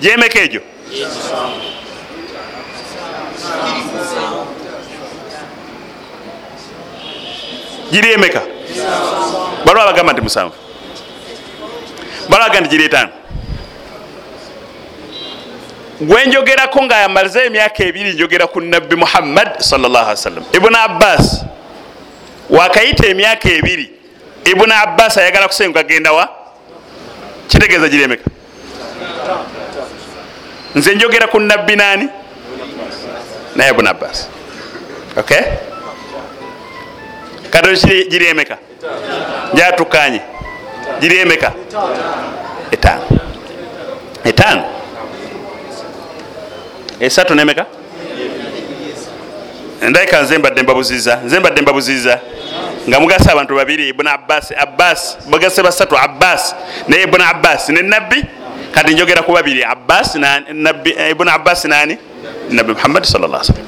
Gyemeka 0.00 0.38
egyo? 0.40 0.60
Giri 7.92 8.12
emeka? 8.12 8.42
Baliwo 9.64 9.82
abagamba 9.84 10.12
nti 10.12 10.20
musanvu 10.22 10.54
giri 12.68 12.84
etaano 12.84 13.10
gwenjogerako 16.00 16.82
nga 16.82 16.96
yamalize 16.96 17.40
emyaka 17.46 17.84
ebiri 17.84 18.12
njogera 18.12 18.46
ku 18.46 18.60
nabbi 18.60 18.96
muhammad 18.96 19.58
sawasalam 19.60 20.44
ibuni 20.52 20.76
abbas 20.76 21.44
wakayita 22.50 23.06
emyaka 23.06 23.48
ebiri 23.48 23.90
ibuni 24.44 24.72
abbas 24.72 25.16
ayagala 25.18 25.48
kusenguka 25.48 25.82
genda 25.82 26.12
wa? 26.12 26.28
Kitegeeza 27.48 27.88
giri 27.88 28.02
emeka 28.02 28.24
nze 30.74 30.94
njogera 30.94 31.26
ku 31.26 31.40
nabbi 31.40 31.76
nani? 31.76 32.08
Naye 33.56 33.70
ibuni 33.70 33.88
abbas. 33.88 34.28
Okay? 35.16 35.42
Katono 37.50 37.76
kiri 37.76 38.08
giri 38.08 38.26
emeka 38.26 38.58
jatukanye 39.54 40.20
giri 41.00 41.18
emeka 41.18 41.52
etaano 42.70 43.02
etaano 44.24 44.64
esatu 47.00 47.34
nemeka 47.34 47.66
ndabika 49.82 50.22
nze 50.22 50.38
mbadde 50.38 50.62
mbabuziza 50.62 51.16
nze 51.24 51.40
mbadde 51.40 51.62
mbabuziza 51.62 52.20
nga 52.88 53.00
mugase 53.00 53.30
abantu 53.30 53.56
babiri 53.56 53.88
ibuni 53.88 54.08
abbas 54.10 54.52
abbas 54.58 55.16
mugase 55.26 55.62
basatu 55.62 55.98
abbas 55.98 56.54
naye 56.88 57.02
ibuni 57.02 57.24
abbas 57.24 57.68
ne 57.68 57.82
nabbi 57.82 58.24
kati 58.72 58.94
njogera 58.94 59.22
ku 59.22 59.32
babiri 59.32 59.64
abbas 59.64 60.14
na- 60.14 60.40
nabbi- 60.40 60.94
eh, 60.98 61.16
abbas 61.34 61.64
nani? 61.64 61.98
Nabbi 62.50 62.72
muhammadi 62.72 63.06
sal 63.06 63.20
llah 63.20 63.42
salam 63.44 63.64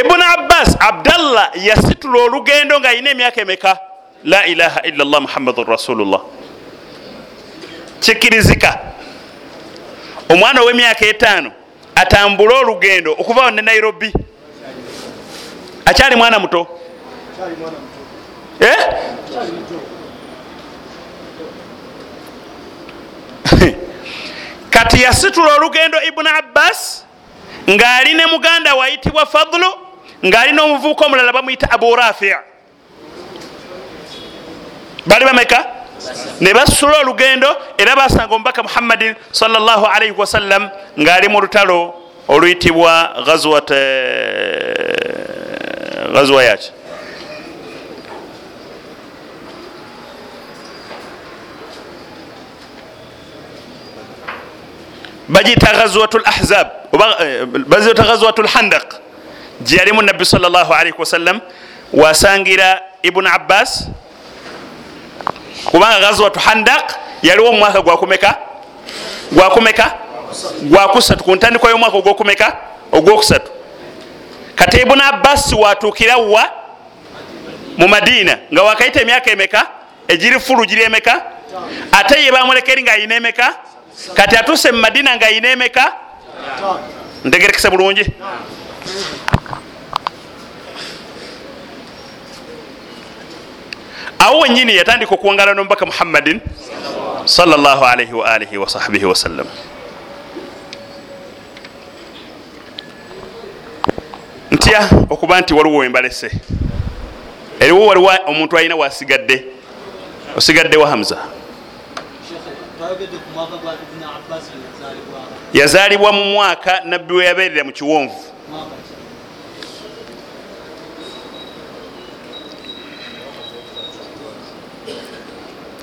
ibuni 0.00 0.22
abbas 0.38 0.76
abdallah 0.80 1.50
yasitula 1.56 2.22
olugendo 2.22 2.80
nga 2.80 2.88
alina 2.88 3.10
emyaka 3.10 3.40
emeka 3.40 3.78
la 4.24 4.46
ilaha 4.46 4.80
illa 4.84 5.04
llah 5.04 5.20
muhammadun 5.20 5.64
rasulullah. 5.66 6.20
Kikirizika 8.00 8.78
omwana 10.28 10.60
ow'emyaka 10.62 11.06
etaano 11.06 11.52
atambule 11.94 12.54
olugendo 12.54 13.12
okuva 13.12 13.50
ne 13.50 13.62
nairobi. 13.62 14.12
Akyali 15.84 16.16
mwana 16.16 16.38
muto? 16.38 16.66
Eh? 18.60 18.76
kati 24.70 25.02
yasitula 25.02 25.54
olugendo 25.54 26.02
ibuni 26.02 26.28
abbas 26.28 27.04
ng'ali 27.70 28.14
ne 28.14 28.26
muganda 28.26 28.74
wayitibwa 28.74 29.26
fadulu 29.26 29.66
ng'ali 30.26 30.52
n'omuvubuka 30.52 31.04
omulala 31.06 31.32
bamuyita 31.32 31.70
abu 31.70 31.96
rafi 31.96 32.34
bali 35.06 35.24
bameka? 35.24 35.66
Ne 36.40 36.52
basula 36.54 37.00
olugendo 37.02 37.46
era 37.78 37.94
basanga 37.94 38.34
omubaka 38.34 38.62
muhammadin 38.62 39.14
salllah 39.30 39.78
alaihi 39.94 40.14
wasallam 40.16 40.70
ng'ali 40.98 41.28
mu 41.28 41.40
lutalo 41.40 41.94
oluyitibwa 42.28 43.22
ghazwat 43.26 43.70
ghazwa 46.14 46.42
yaki? 46.44 46.70
Bagiyita 55.28 55.72
ghazwat 55.72 56.12
lahzab 56.26 56.68
oba 56.92 57.16
eh, 57.24 57.46
bazita 57.46 58.02
ghazwat 58.04 58.36
lhandaq 58.38 59.00
gyeyalimu 59.64 60.02
nabbi 60.02 60.24
salllah 60.26 60.66
alaihi 60.68 60.98
wasallam 60.98 61.40
wasangira 61.92 62.82
ibuni 63.02 63.28
abbas 63.28 63.86
kubanga 65.70 66.00
ghazwatu 66.00 66.40
handaq 66.40 66.92
yaliwo 67.22 67.48
omumwaka 67.48 67.80
gwakumeka? 67.82 68.36
Gwakumeka? 69.32 69.94
Gwakusatu. 70.62 71.24
Ku 71.24 71.34
ntandikwa 71.36 71.70
y'omwaka 71.70 71.96
ogwokumeka? 71.96 72.56
Ogwokusatu. 72.92 73.50
Kati 74.54 74.76
ibuni 74.80 75.02
abbas 75.02 75.52
watuukira 75.52 76.16
wa? 76.16 76.50
Mu 77.76 77.88
madiina 77.88 78.38
nga 78.52 78.62
wakayita 78.62 79.00
emyaka 79.00 79.30
emeka? 79.30 79.66
Egiri 80.08 80.40
fulu 80.40 80.64
giri 80.66 80.82
emeka? 80.82 81.22
Ate 81.92 82.24
ye 82.24 82.32
bamulekeri 82.32 82.82
nga 82.82 82.92
ayina 82.92 83.14
emeka? 83.14 83.54
Kati 84.14 84.36
atuuse 84.36 84.72
mu 84.72 84.78
madiina 84.78 85.16
nga 85.16 85.26
ayina 85.26 85.48
emeka? 85.48 85.92
Ntegerekese 87.24 87.70
bulungi 87.70 88.04
awo 94.22 94.40
wenyini 94.40 94.76
yatandika 94.76 95.14
okuwangala 95.14 95.54
nomubaka 95.54 95.86
muhammadin 95.86 96.40
waalihi 98.14 98.58
wasahbihi 98.58 99.04
wasallam 99.04 99.46
ntya 104.50 104.90
okuba 105.10 105.40
nti 105.40 105.54
waliwo 105.54 105.76
wembalese. 105.76 106.30
Eriwo 107.60 107.86
waliwo 107.86 108.12
omuntu 108.26 108.58
alina 108.58 108.76
wasigadde 108.76 109.44
osigadde 110.36 110.76
wa 110.76 110.88
hamza. 110.88 111.18
Yazaalibwa 115.52 116.12
mu 116.12 116.24
mwaka 116.24 116.80
nabbi 116.84 117.14
we 117.14 117.24
yabeerera 117.24 117.64
mu 117.64 117.72
kiwonvu 117.72 118.31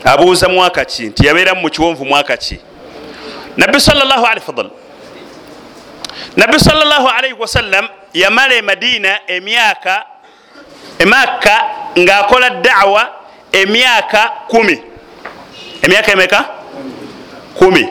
abuuza 0.04 0.50
mwaka 0.50 0.86
ki? 0.86 1.04
Nti 1.08 1.28
yabeeramu 1.28 1.62
mu 1.62 1.70
kiwonvu 1.70 2.06
mwaka 2.06 2.38
ki? 2.38 2.60
Nabbi 3.58 3.80
salllah 3.80 4.32
ali 4.32 4.42
fadal 4.42 4.70
nabbi 6.38 6.60
salllah 6.60 7.18
alaihi 7.18 7.36
wasallam 7.40 7.88
yamala 8.14 8.56
e 8.56 8.62
madiina 8.62 9.20
emyaka 9.28 10.06
emakka 11.00 11.64
ng'akola 12.00 12.50
dawa 12.50 13.10
emyaka 13.52 14.32
kumi. 14.48 14.82
Emyaka 15.82 16.12
emeka? 16.12 16.46
Kumi. 17.56 17.88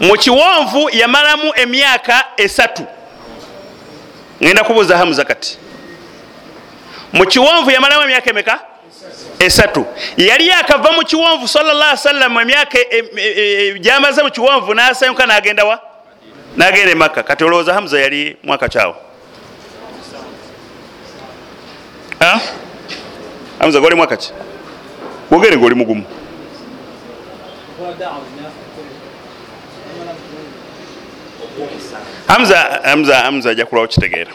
Mu 0.00 0.14
kiwonvu 0.16 0.90
yamalamu 0.92 1.52
emyaka 1.56 2.24
esatu. 2.36 2.86
Ngenda 4.42 4.64
kubuuza 4.64 4.96
hamuza 4.98 5.24
kati 5.24 5.58
mu 7.12 7.26
kiwonvu 7.26 7.70
yamalamu 7.70 8.02
emyaka 8.02 8.30
emeka 8.30 8.60
esatu. 9.40 9.86
Yali 10.16 10.48
yakava 10.48 10.92
mu 10.92 11.02
kiwonvu 11.04 11.48
sallallahu 11.48 11.96
sallam 11.96 12.38
emyaka 12.38 12.78
e- 12.78 13.04
e- 13.16 13.34
e- 13.40 13.78
gyamaze 13.78 14.22
mu 14.22 14.30
kiwonvu 14.30 14.74
nasayuka 14.74 15.26
nagenda 15.26 15.64
wa? 15.64 15.80
Nagenda 16.56 16.92
emakka 16.92 17.22
kati 17.22 17.44
olowooza 17.44 17.74
hamuza 17.74 18.00
yali 18.00 18.36
mwaka 18.42 18.68
kyawo? 18.68 18.96
Hamuza 23.58 23.80
goli 23.80 23.94
mwaka 23.96 24.16
ki? 24.16 24.32
Wogere 25.30 25.56
goli 25.56 25.74
mugumu. 25.74 26.04
Kola 27.78 27.92
dawa 27.92 28.16
emyaka 28.28 28.50
kumi 28.74 28.90
amala 29.94 30.14
hamza 32.28 32.80
hamza 32.84 33.16
hamza 33.16 33.50
ajja 33.50 33.66
kulwawo 33.66 33.88
kitegeera. 33.88 34.30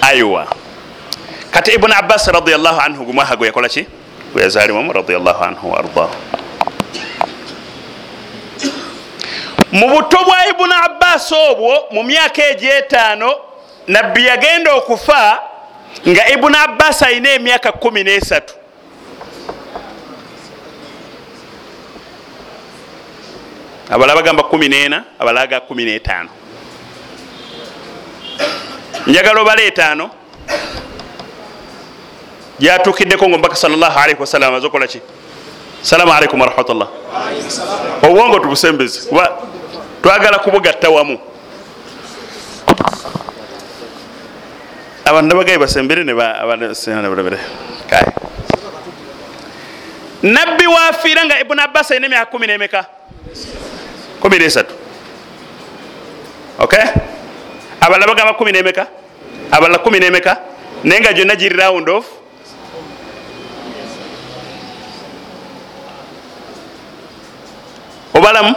Aiwa. 0.00 0.46
Kati 1.50 1.70
ibuni 1.72 1.94
abbas 1.94 2.26
radiallahu 2.28 2.80
anhu 2.80 3.04
gumwaha 3.04 3.36
gwe 3.36 3.46
yakola 3.46 3.68
ki 3.68 3.86
gwe 4.32 4.42
yazaliwamu 4.42 4.92
radiallahu 4.92 5.44
anhu 5.44 5.72
waardah 5.72 6.08
mu 9.72 9.88
buto 9.88 10.18
bwa 10.24 10.46
ibuni 10.46 10.72
abbas 10.84 11.32
obwo 11.32 11.86
mu 11.90 12.02
myaka 12.02 12.42
egyetaano 12.48 13.34
nabbi 13.86 14.26
yagenda 14.26 14.74
okufa 14.74 15.38
nga 16.08 16.28
ibuni 16.28 16.56
abbas 16.56 17.02
alina 17.02 17.30
emyaka 17.30 17.72
kumi 17.72 18.04
nesatu. 18.04 18.54
Abala 23.90 24.14
bagamba 24.14 24.42
kumi 24.42 24.68
nena 24.68 25.04
abala 25.18 25.46
ga 25.46 25.60
kumi 25.60 25.84
netaano. 25.84 26.28
Njagala 29.06 29.40
obala 29.40 29.62
etaano 29.62 30.10
gyatukiddeko 32.58 33.24
nga 33.28 33.34
omubaka 33.34 33.56
salllah 33.56 33.92
alaihi 33.96 34.20
wasallam 34.20 34.54
aze 34.54 34.66
okolaki 34.66 35.00
salamu 35.82 36.12
alaikum 36.12 36.40
warahmatullah 36.40 36.88
obwongo 38.02 38.38
tubusembeze 38.38 39.08
kuba 39.08 39.28
twagala 40.02 40.38
kubugatta 40.38 40.90
wamu. 40.90 41.18
Abantu 45.06 45.28
nabagaye 45.34 45.58
basembere 45.58 46.02
kae 47.86 48.06
nabbi 50.22 50.66
wafiira 50.66 51.24
nga 51.24 51.40
ibuni 51.40 51.60
abbas 51.62 51.90
alina 51.90 52.06
emyaka 52.06 52.26
kumi 52.30 52.46
nemeka? 52.46 52.86
Kumi 54.20 54.38
nesatu. 54.38 54.74
Ok 56.58 56.74
abalala 57.80 58.06
bagamba 58.06 58.34
kumi 58.34 58.52
nemeka? 58.52 58.86
Abalala 59.50 59.78
kumi 59.78 60.00
nemeka? 60.00 60.38
Naye 60.82 61.00
nga 61.00 61.12
gyonna 61.12 61.36
giri 61.36 61.54
round 61.56 61.88
of 61.88 62.06
obalamu? 68.16 68.54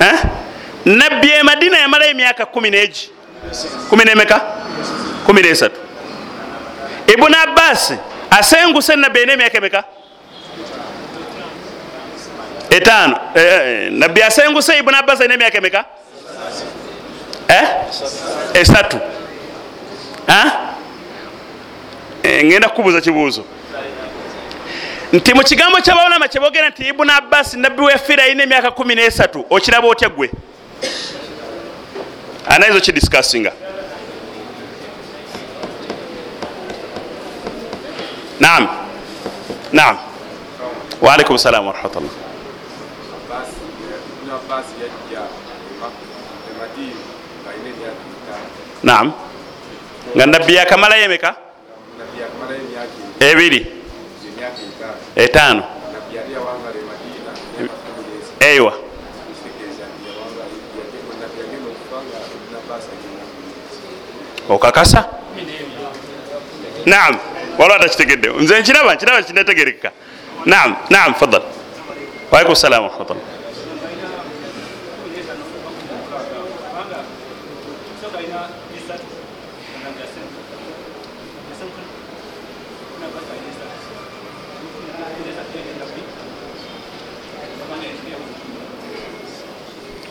Eh? 0.00 0.18
nabbi 0.84 1.28
e 1.30 1.42
madina 1.42 1.78
yamalayo 1.78 2.10
emyaka 2.10 2.46
kumi 2.46 2.70
negi. 2.70 3.10
Kumi 3.90 4.04
nemeka? 4.04 4.40
Kumi 5.26 5.42
nesatu. 5.42 5.76
Ibuni 7.06 7.34
abbas 7.36 7.92
asenguse 8.30 8.96
nabbi 8.96 9.18
alina 9.18 9.32
emyaka 9.32 9.58
emeka? 9.58 9.84
Etaano. 12.70 13.18
Eh, 13.34 13.90
nabbi 13.92 14.22
asenguse 14.22 14.78
ibuni 14.78 14.96
abbas 14.96 15.20
alina 15.20 15.34
emyaka 15.34 15.58
emeka? 15.58 15.84
Eh? 17.48 17.64
esatu. 18.54 18.98
Eh, 22.22 22.44
ngenda 22.44 22.68
kukubuuza 22.68 23.00
kibuuzo 23.00 23.44
nti 25.12 25.34
mu 25.34 25.42
kigambo 25.42 25.80
kyabawulama 25.80 26.28
kyebogera 26.28 26.68
nti 26.70 26.82
ibuni 26.88 27.10
abbas 27.12 27.54
nabbi 27.54 27.82
wefiira 27.82 28.24
alina 28.24 28.42
emyaka 28.42 28.70
kumi 28.70 28.94
nesatu 28.94 29.44
okiraba 29.50 29.88
otya 29.88 30.08
gwe 30.08 30.30
anaizo 32.48 32.80
kidiscassinga 32.80 33.52
naam. 38.40 38.68
Naam. 39.72 39.96
Waalaikum 41.00 41.38
salam 41.38 41.66
warahmatullah 41.66 42.10
naam. 48.82 49.12
Nga 50.16 50.26
nabbi 50.26 50.54
yakamalayo 50.54 51.04
emeka 51.04 51.36
ebiri 53.20 53.81
etaano. 55.16 55.62
Eiwa 58.40 58.72
okakasa? 64.48 65.04
Naam. 66.86 67.18
Waliwo 67.58 67.76
atakitegedde 67.76 68.28
nze 68.28 68.60
nkiraba 68.60 68.94
nkiraba 68.94 69.22
kinategerekeka 69.22 69.90
naam 70.46 70.76
naam 70.90 71.14
fadal 71.14 71.42
waalaikum 72.30 72.54
salam 72.54 72.82
warahmatullah 72.84 73.22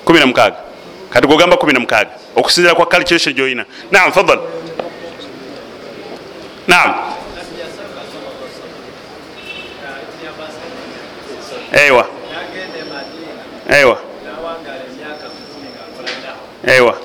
kumi 0.05 0.19
na 0.19 0.25
mukaaga 0.25 0.55
kati 1.09 1.27
gogamba 1.27 1.57
kumi 1.57 1.73
na 1.73 1.79
mukaaga 1.79 2.11
okusinzira 2.35 2.75
kwa 2.75 2.85
calculation 2.85 3.35
gyoyina. 3.35 3.65
Naam 3.91 4.11
fadal 4.11 4.39
naam. 6.67 6.93
Eiwa 11.71 12.07
eiwa 13.69 13.97
eiwa 16.67 16.97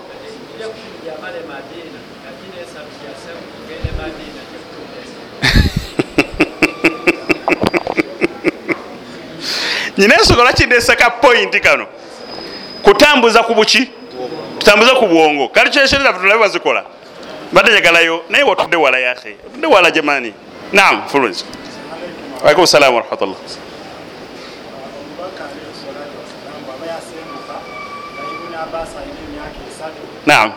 nyina 9.99 10.19
ensogola 10.19 10.53
kindeseka 10.53 11.11
pointi 11.11 11.61
kano 11.61 11.87
kutambuza 12.87 13.43
ku 13.43 13.55
buki? 13.55 13.91
Tutambuze 14.59 14.95
ku 14.95 15.07
bwongo. 15.07 15.49
Calculation 15.49 16.03
zaffe 16.03 16.19
tulabe 16.19 16.41
bazikola 16.41 16.85
badde 17.53 17.71
njagalayo 17.71 18.25
naye 18.29 18.45
watudde 18.45 18.77
wala 18.77 18.99
yahe 18.99 19.37
otudde 19.47 19.67
wala 19.67 19.91
jamani 19.91 20.35
naam 20.73 21.03
fuluensi 21.09 21.45
walaikum 22.43 22.67
salam 22.67 22.95
warahmatullah 22.95 23.37
naam. 30.27 30.53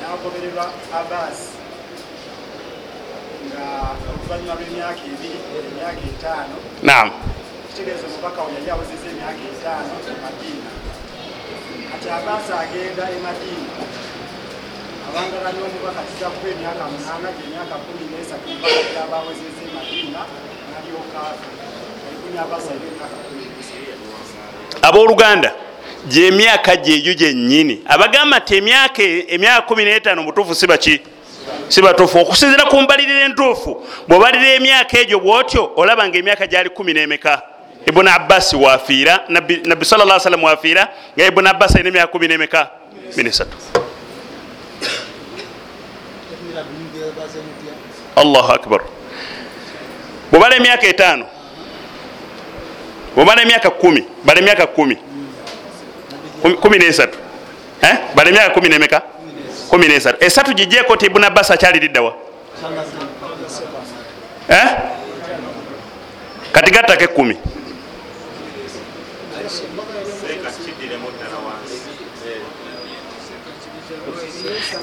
Nagobererwa 0.00 0.66
abasi 0.94 1.58
nga 3.46 3.66
oluvanyuma 4.10 4.54
lw'emyaka 4.54 5.02
ebiri 5.12 5.38
emyaka 5.58 6.02
etaano 6.10 6.56
naam. 6.82 7.10
Kitegeeza 7.68 8.06
omubaka 8.06 8.42
we 8.42 8.52
yali 8.54 8.70
awezeza 8.70 9.06
emyaka 9.12 9.42
etaano 9.52 9.94
e 10.10 10.12
madiina 10.22 10.77
kati 11.90 12.08
abasi 12.18 12.52
agenda 12.62 13.02
e 13.14 13.18
madiina 13.24 13.74
abangala 15.08 15.50
n'omubaka 15.52 16.02
kiza 16.08 16.28
kuba 16.34 16.48
emyaka 16.54 16.84
munaana 16.92 17.28
gyemyaka 17.36 17.74
kumi 17.84 18.04
nesatu 18.12 18.46
omubaka 18.50 18.80
gyaba 18.92 19.16
awezeza 19.20 19.60
e 19.68 19.70
madiina 19.76 20.20
nalyokaava 20.70 21.46
alikuni 22.06 22.38
abasi 22.44 22.68
alina 22.72 22.88
emyaka 22.92 23.16
kumi 23.24 23.44
abooluganda 24.82 25.50
gyemyaka 26.08 26.76
gyeyo 26.76 27.14
gyennyini 27.14 27.82
abagamba 27.86 28.38
nti 28.38 28.56
emyaka 28.56 29.02
emyaka 29.34 29.62
kumi 29.62 29.84
n'etaano 29.84 30.22
mutuufu 30.22 30.54
si 30.54 30.66
baki? 30.66 31.00
Si 31.68 31.82
batuufu. 31.82 32.18
Okusinzira 32.18 32.64
ku 32.64 32.80
mbalirira 32.80 33.24
entuufu 33.24 33.84
bwebalira 34.08 34.54
emyaka 34.54 34.98
egyo 35.00 35.18
bwotyo 35.20 35.72
olaba 35.76 36.08
nga 36.08 36.18
emyaka 36.18 36.46
gyali 36.46 36.70
kumi 36.70 36.92
n'emeka 36.92 37.42
ibuni 37.88 38.10
abbasi 38.10 38.56
wafiira 38.56 39.24
nabbi 39.28 39.84
salla 39.84 40.20
salam 40.20 40.42
wafiira 40.44 40.88
nga 41.16 41.24
ibuni 41.26 41.48
abbasi 41.48 41.74
alina 41.78 41.88
emyaka 41.88 42.12
kumi 42.12 42.28
n'emeka 42.28 42.70
minesatu 43.16 43.56
allahu 48.16 48.52
akbar. 48.52 48.80
Bwebala 50.30 50.56
emyaka 50.56 50.86
etaano 50.86 51.26
bwebala 53.14 53.42
emyaka 53.42 53.70
kumi. 53.70 54.04
Bala 54.24 54.40
emyaka 54.40 54.66
kumi. 54.66 54.96
Kumi- 56.60 56.78
nesatu 56.78 57.18
Eh? 57.82 57.94
bala 58.14 58.30
emyaka 58.30 58.50
kumi 58.50 58.68
nemeka 58.68 59.02
kumi 59.70 59.88
nesatu 59.88 60.24
esatu 60.24 60.54
gijeeko 60.54 60.96
ti 60.96 61.06
ibuni 61.06 61.26
abbasi 61.26 61.52
akyaliriddawa 61.52 62.14
Eh? 64.48 64.68
kati 66.52 66.70
gattako 66.70 67.04
ekumi 67.04 67.36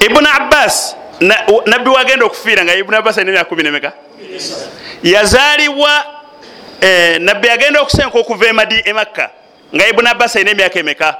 ibuni 0.00 0.28
abbas 0.34 0.96
na- 1.20 1.44
nabbi 1.66 1.90
wagenda 1.90 2.24
okufiira 2.26 2.64
nga 2.64 2.74
ibuni 2.74 2.96
abbas 2.96 3.18
alina 3.18 3.30
emyaka 3.32 3.48
kumi 3.48 3.62
nemeka? 3.62 3.92
Yazaalibwa 5.02 6.04
eh, 6.80 7.20
nabbi 7.20 7.48
agenda 7.50 7.80
okusenka 7.80 8.18
okuva 8.18 8.46
emadi 8.46 8.82
emakka 8.84 9.30
nga 9.74 9.88
ibuni 9.88 10.08
abbas 10.08 10.36
alina 10.36 10.50
emyaka 10.50 10.78
emeka? 10.78 11.16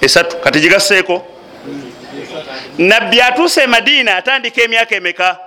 Esatu. 0.00 0.36
Kati 0.36 0.60
gigasseeko 0.60 1.26
nabbi 2.78 3.20
atuuse 3.20 3.62
e 3.62 3.66
madiina 3.66 4.16
atandika 4.16 4.62
emyaka 4.62 4.94
emeka? 4.96 5.38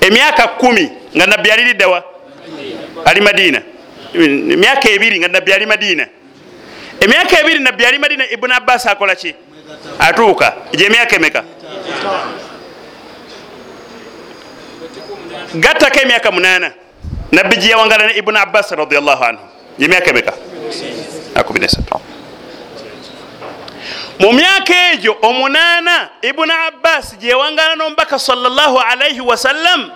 Emyaka 0.00 0.48
kumi. 0.48 0.90
Nga 1.16 1.26
nabbi 1.26 1.50
aliriddawa 1.50 2.04
ali 3.04 3.20
madiina 3.20 3.62
emyaka 4.14 4.88
ebiri 4.90 5.18
nga 5.18 5.28
nabbi 5.28 5.52
ali 5.52 5.66
madiina 5.66 6.06
emyaka 7.00 7.40
ebiri 7.40 7.58
nabbi 7.58 7.84
ali 7.84 7.98
madiina 7.98 8.24
ibuni 8.30 8.52
abbas 8.54 8.86
akola 8.86 9.14
ki? 9.14 9.34
Atuuka. 9.98 10.54
Egyemyaka 10.72 11.16
emeka? 11.16 11.44
Gattako 15.54 15.98
emyaka 16.00 16.30
munana 16.30 16.72
nabbi 17.32 17.56
gyeyawangala 17.56 18.06
ne 18.06 18.12
ibuni 18.18 18.38
abbas 18.38 18.70
radiallahu 18.70 19.24
anhu. 19.24 19.44
Yemyaka 19.78 20.10
emeka? 20.10 20.32
13 21.34 22.14
mu 24.18 24.32
myaka 24.32 24.74
egyo 24.94 25.16
omunaana 25.22 26.08
ibuni 26.22 26.52
abbas 26.52 27.18
gyeyawangala 27.18 27.74
n'omubaka 27.76 28.18
salllahu 28.18 28.78
alaihi 28.78 29.20
wasallam 29.20 29.90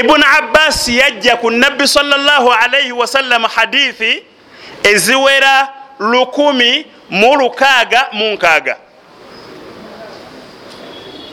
ibuni 0.00 0.24
abbas 0.38 0.88
yajja 0.88 1.36
ku 1.36 1.50
nabbi 1.50 1.88
salllahu 1.88 2.52
alaihi 2.52 2.92
wasallam 2.92 3.42
hadithi 3.44 4.22
eziwera 4.82 5.68
lukumi 5.98 6.86
mu 7.10 7.36
lukaaga 7.36 8.08
mu 8.12 8.24
nkaaga. 8.34 8.76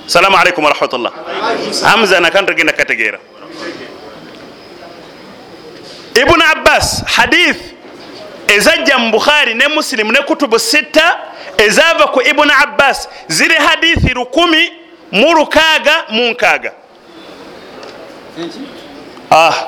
Salamu 0.06 0.38
alaikum 0.38 0.64
warahmatullah 0.64 1.12
hamza 1.84 2.20
nakantagenda 2.20 2.74
kategeera. 2.74 3.20
Ibuni 6.22 6.44
abbas 6.52 7.04
hadith 7.06 7.74
ezajja 8.48 8.98
mu 8.98 9.12
bukhari 9.12 9.54
ne 9.54 9.68
musilimu 9.68 10.12
ne 10.12 10.20
kutubu 10.22 10.60
sitta 10.60 11.20
ezava 11.58 12.08
ku 12.08 12.22
ibuni 12.22 12.52
abbas 12.64 13.10
ziri 13.28 13.56
hadithi 13.56 14.14
lukumi 14.14 14.72
mu 15.12 15.34
lukaaga 15.34 16.06
mu 16.10 16.30
nkaaga 16.32 16.72
ah. 19.32 19.68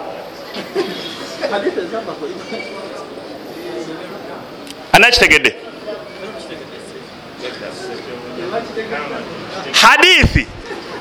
anakitegedde 4.92 5.56
hadithi. 9.82 10.48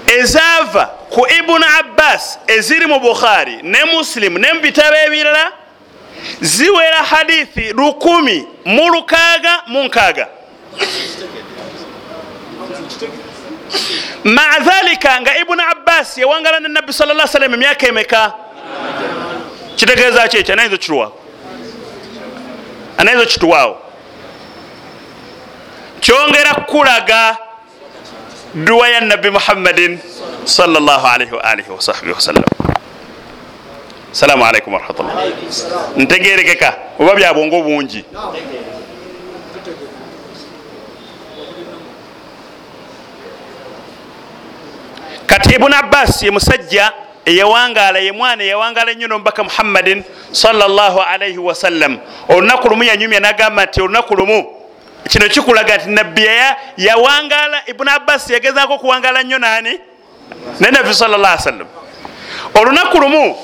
Ezaava 0.07 0.85
ku 1.11 1.27
ibuni 1.39 1.65
abbas 1.79 2.39
eziri 2.47 2.87
mu 2.87 3.01
bukhari 3.01 3.63
ne 3.63 3.85
musilimu 3.85 4.39
ne 4.39 4.53
mubitabo 4.53 4.97
ebirala 5.07 5.53
ziwera 6.41 6.97
hadithi 6.97 7.73
lukumi 7.73 8.47
mu 8.65 8.89
lukaaga 8.93 9.63
mu 9.67 9.85
nkaaga 9.85 10.29
maa 14.25 14.59
dhalika 14.59 15.21
nga 15.21 15.39
ibuni 15.39 15.63
abbas 15.63 16.19
yawangala 16.19 16.61
ne 16.61 16.69
nabbi 16.69 16.93
sal 16.93 17.09
lla 17.09 17.27
sallam 17.27 17.55
emyaka 17.55 17.87
emeka 17.87 18.33
kitegeeza 19.77 20.29
ki 20.29 20.37
ekyo 20.37 20.53
anayinza 20.55 20.77
okituwaawo 20.77 21.13
anayinza 22.99 23.25
okituwaawo 23.25 23.75
kyongera 26.01 26.55
kukulaga 26.55 27.37
duwa 28.55 28.89
ya 28.89 29.01
nabbi 29.01 29.31
muhammadin 29.31 29.99
wasallam 32.17 32.45
salamu 34.13 34.45
alaikum 34.47 34.73
warahmatullah 34.75 35.15
ntegerekeka. 35.97 36.75
Oba 36.99 37.15
byabwongo 37.15 37.63
bungi 37.63 38.05
kati 45.27 45.55
ibuni 45.55 45.75
abbas 45.75 46.23
ye 46.23 46.31
musajja 46.31 46.93
eyawangala 47.25 47.99
ye 47.99 48.13
mwana 48.13 48.45
eyawangala 48.45 48.93
ennyo 48.93 49.09
nomubaka 49.09 49.45
muhammadin 49.45 50.05
salllah 50.33 51.09
alaihi 51.09 51.39
wasallam 51.39 51.99
olunaku 52.29 52.69
lumu 52.69 52.85
yanyumya 52.85 53.21
nagamba 53.21 53.65
nti 53.65 53.81
olunaku 53.81 54.15
lumu 54.15 54.65
kino 55.09 55.29
kikulaga 55.29 55.77
nti 55.77 55.91
nabbi 55.91 56.27
yawangala 56.77 57.63
ibuni 57.67 57.91
abbas 57.91 58.31
yagezako 58.31 58.75
okuwangala 58.75 59.23
nnyo 59.23 59.39
nani? 59.39 59.81
Ne 60.61 60.71
nabbi 60.71 60.95
salllah 60.95 61.39
sallam. 61.39 61.67
Olunaku 62.55 62.99
lumu 62.99 63.37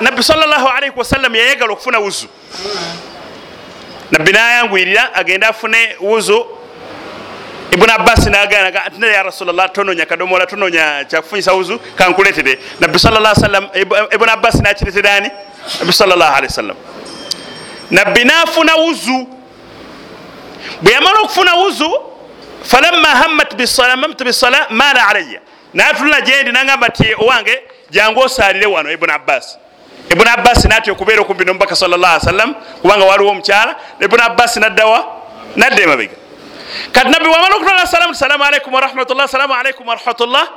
nabbi 0.00 0.22
salaalaihi 0.22 0.92
wasallam 0.96 1.34
yayagala 1.34 1.72
okufuna 1.72 1.98
wuzu. 1.98 2.28
Nabbi 4.10 4.32
nayangwirira 4.32 5.14
agende 5.14 5.46
afune 5.46 5.96
wuzu 6.00 6.46
ibuni 7.76 7.92
abbas 7.92 8.26
naganaga 8.26 8.84
ati 8.84 9.02
ya 9.02 9.22
rasulllah 9.22 9.72
tononya 9.72 10.06
kadomola 10.06 10.46
tononya 10.46 11.04
kyakufunyisa 11.04 11.52
wuzu 11.52 11.78
kankuletere 11.96 12.58
nabbi 12.80 12.98
salam 12.98 13.68
ibuni 14.12 14.30
abbas 14.30 14.54
nakiretera 14.62 15.14
ani 15.14 15.30
nabbi 15.78 15.92
salaalii 15.92 16.46
wasallam 16.46 16.76
nabbi 17.90 18.24
nafuna 18.24 18.76
wuzu. 18.76 19.28
Bwe 20.82 20.92
yamala 20.92 21.18
okufuna 21.20 21.54
wuzu 21.54 22.00
falamma 22.62 23.08
hammat 23.08 23.54
bisala 23.54 24.66
mala 24.70 25.08
alaya 25.08 25.40
natulula 25.74 26.20
gyendi 26.20 26.52
nagamba 26.52 26.88
nti 26.88 27.14
owange 27.18 27.62
jangu 27.90 28.20
osalire 28.20 28.66
wano 28.66 28.92
ibuni 28.92 29.12
abbas. 29.12 29.58
Ibuni 30.10 30.30
abbas 30.30 30.64
natya 30.64 30.92
okubeera 30.92 31.20
okumpi 31.20 31.44
nomubaka 31.44 31.76
salla 31.76 32.20
sallam 32.20 32.54
kubanga 32.82 33.04
waliwo 33.04 33.30
omukyala. 33.30 33.76
Ibuni 34.00 34.22
abbas 34.22 34.56
naddawa 34.56 35.06
nadda 35.56 35.82
emabega 35.82 36.25
kati 36.92 37.08
nabbi 37.10 37.26
wamala 37.28 37.54
okutwala 37.56 37.86
salamu 37.86 38.14
salamu 38.14 38.44
alaikum 38.44 38.74
warahmatullah 38.74 39.28
salamu 39.28 39.54
alaikum 39.54 39.86
warahmatullah 39.88 40.48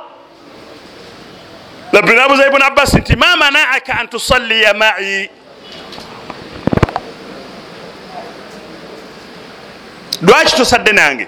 nabbi 1.92 2.12
nabuza 2.14 2.46
ibuni 2.46 2.64
abbas 2.64 2.94
nti 2.94 3.16
ma 3.16 3.36
manaaka 3.36 3.92
an 4.00 4.08
tusalliya 4.08 4.74
mai? 4.74 5.30
Lwaki 10.22 10.56
tosadde 10.56 10.92
nange? 10.92 11.26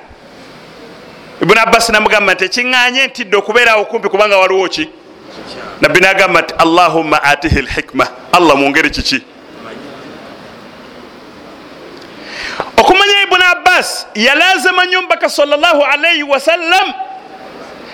Ibuni 1.42 1.60
abbas 1.60 1.88
namugamba 1.88 2.34
nti 2.34 2.44
ekiŋŋanye 2.44 3.06
ntidde 3.06 3.36
okubeerawo 3.36 3.84
kumpi 3.84 4.08
kubanga 4.08 4.36
waliwo 4.38 4.68
ki? 4.68 4.90
Nabbi 5.80 6.00
nagamba 6.00 6.40
nti 6.42 6.54
allahumma 6.58 7.22
atihi 7.22 7.62
lhikma. 7.62 8.06
Allah 8.32 8.56
mungeri 8.56 8.90
kiki 8.90 9.31
okumanya 12.76 13.22
ibuni 13.22 13.44
abbas 13.44 14.06
yalazima 14.14 14.86
nyo 14.86 15.02
mbaka 15.02 15.28
salllah 15.28 15.74
alaihi 15.92 16.22
wasallam 16.22 16.92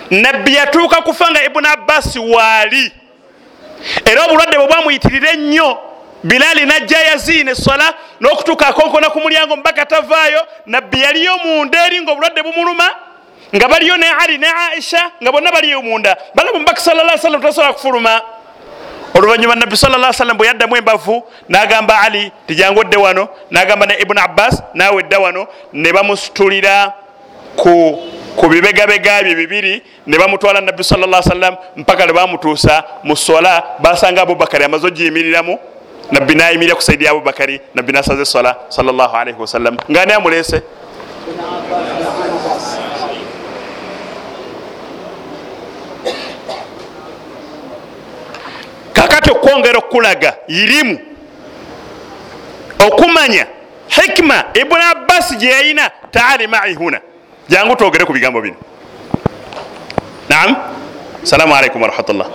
nabbi 0.09 0.55
yatuuka 0.55 1.01
kufa 1.01 1.31
nga 1.31 1.43
ibuni 1.43 1.67
abbas 1.67 2.15
waali. 2.15 2.91
Era 4.05 4.23
obulwadde 4.25 4.57
bwe 4.57 4.67
bwamuyitirira 4.67 5.31
ennyo 5.31 5.77
bilaali 6.23 6.65
najja 6.65 6.99
yaziina 6.99 7.51
esola 7.51 7.93
n'okutuuka 8.21 8.67
akonkona 8.67 9.09
ku 9.09 9.19
mulyango 9.19 9.55
mubaka 9.55 9.85
tavaayo 9.85 10.41
nabbi 10.65 11.01
yaliyo 11.01 11.37
munda 11.37 11.85
eri 11.85 12.01
nga 12.01 12.11
obulwadde 12.11 12.43
bumuluma 12.43 12.89
nga 13.55 13.67
baliyo 13.67 13.97
ne 13.97 14.05
ali 14.19 14.37
ne 14.37 14.47
aisha 14.47 15.11
nga 15.23 15.31
bonna 15.31 15.51
baliyo 15.51 15.81
munda. 15.81 16.17
Balaba 16.35 16.59
mubaka 16.59 16.81
sala 16.81 17.17
salam 17.17 17.41
tasobola 17.41 17.73
kufuluma 17.73 18.21
oluvanyuma 19.13 19.55
nabbi 19.55 19.77
sala 19.77 20.13
salam 20.13 20.37
bwe 20.37 20.47
yaddamu 20.47 20.77
embavu 20.77 21.23
nagamba 21.49 21.99
ali 22.01 22.31
tijangu 22.47 22.79
odde 22.79 22.97
wano. 22.97 23.29
Nagamba 23.51 23.85
ne 23.85 23.95
ibuni 24.01 24.19
abbas 24.19 24.63
naawe 24.73 24.99
edda 24.99 25.19
wano. 25.19 25.47
Ne 25.73 25.91
bamusitulira 25.93 26.93
ku 27.55 27.99
ku 28.35 28.47
bibegabega 28.47 29.23
bye 29.23 29.35
bibiri 29.35 29.83
ne 30.07 30.17
bamutwala 30.17 30.61
nabbi 30.61 30.83
sala 30.83 31.21
salam 31.23 31.55
mpaka 31.75 32.05
le 32.05 32.13
bamutuusa 32.13 32.83
mu 33.03 33.15
sola 33.15 33.63
basanga 33.79 34.21
abubakari 34.21 34.63
amaze 34.63 34.87
ogiyimiriramu. 34.87 35.59
Nabbi 36.11 36.35
nayimirira 36.35 36.75
ku 36.75 36.81
saidi 36.81 37.05
ya 37.05 37.11
abubakari 37.11 37.61
nabbi 37.75 37.93
nasaze 37.93 38.25
sola 38.25 38.55
salllah 38.69 39.13
alaihi 39.13 39.37
wasallam 39.39 39.77
ngaani 39.91 40.13
amulese 40.13 40.61
kakati 48.99 49.31
okwongera 49.31 49.77
okulaga 49.79 50.33
irimu. 50.47 50.99
Okumanya 52.87 53.45
hikima 53.87 54.43
ibuni 54.53 54.83
abbas 54.83 55.37
gyeyayina 55.37 55.91
taali 56.11 56.47
mai 56.47 56.73
huna. 56.73 56.99
Jangu 57.49 57.75
twogere 57.75 58.05
ku 58.05 58.13
bigambo 58.13 58.41
bino. 58.41 58.55
Naam? 60.29 60.55
Salamu 61.23 61.55
alaikum 61.55 61.81
warahmatullah 61.81 62.27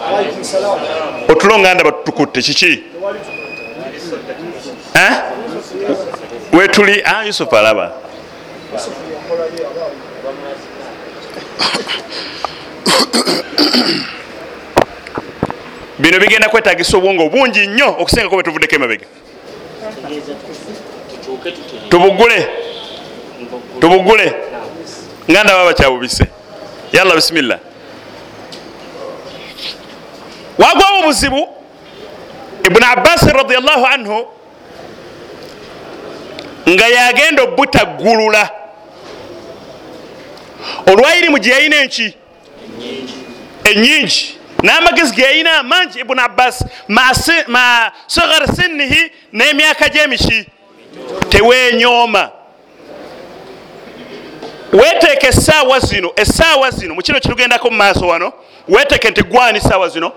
otulonganda 1.28 1.84
batutukutte 1.84 2.42
kiki? 2.42 2.84
Wetuli 6.52 7.02
yusuf 7.26 7.52
alaba 7.52 7.92
bino 16.04 16.18
bigenda 16.18 16.48
kwetagisa 16.48 16.96
obwongo 16.96 17.28
bungi 17.28 17.66
nnyo 17.66 17.88
okusingako 17.88 18.34
bwetuvuddeko 18.36 18.74
emabega. 18.74 19.06
Tubugule. 21.88 22.48
Tubugule. 23.80 24.34
Nga 25.30 25.44
ndaba 25.44 25.64
bakyabubise. 25.64 26.26
Yalla 26.92 27.14
bisimillah 27.14 27.58
wagwawo 30.58 30.98
obuzibu? 31.00 31.48
Ibuni 32.66 32.86
abbasi 32.86 33.26
radiallahu 33.26 33.86
anhu 33.86 34.26
nga 36.68 36.86
yagenda 36.88 37.42
obutaggulula. 37.42 38.50
Olwairimu 40.86 41.38
gye 41.38 41.52
yalina 41.52 41.76
enki? 41.76 42.14
Enyingi 43.64 44.38
n'amagezi 44.64 45.14
geyina 45.14 45.62
mangi 45.62 46.00
ibuni 46.00 46.20
abbas 46.20 46.64
ma 46.88 47.12
sigari 48.06 48.46
sinnihi 48.56 49.10
n'emyaka 49.32 49.88
gyemiki 49.88 50.46
tewenyooma 51.28 52.30
weteeka 54.72 55.26
essaawa 55.28 55.80
zino 55.80 56.12
essaawa 56.16 56.70
zino. 56.70 56.94
Mukino 56.94 57.20
kirugendako 57.20 57.70
mu 57.70 57.76
maaso 57.76 58.06
wano 58.06 58.32
weteeke 58.68 59.10
nti 59.10 59.22
gwani 59.22 59.58
essaawa 59.58 59.88
zino? 59.88 60.12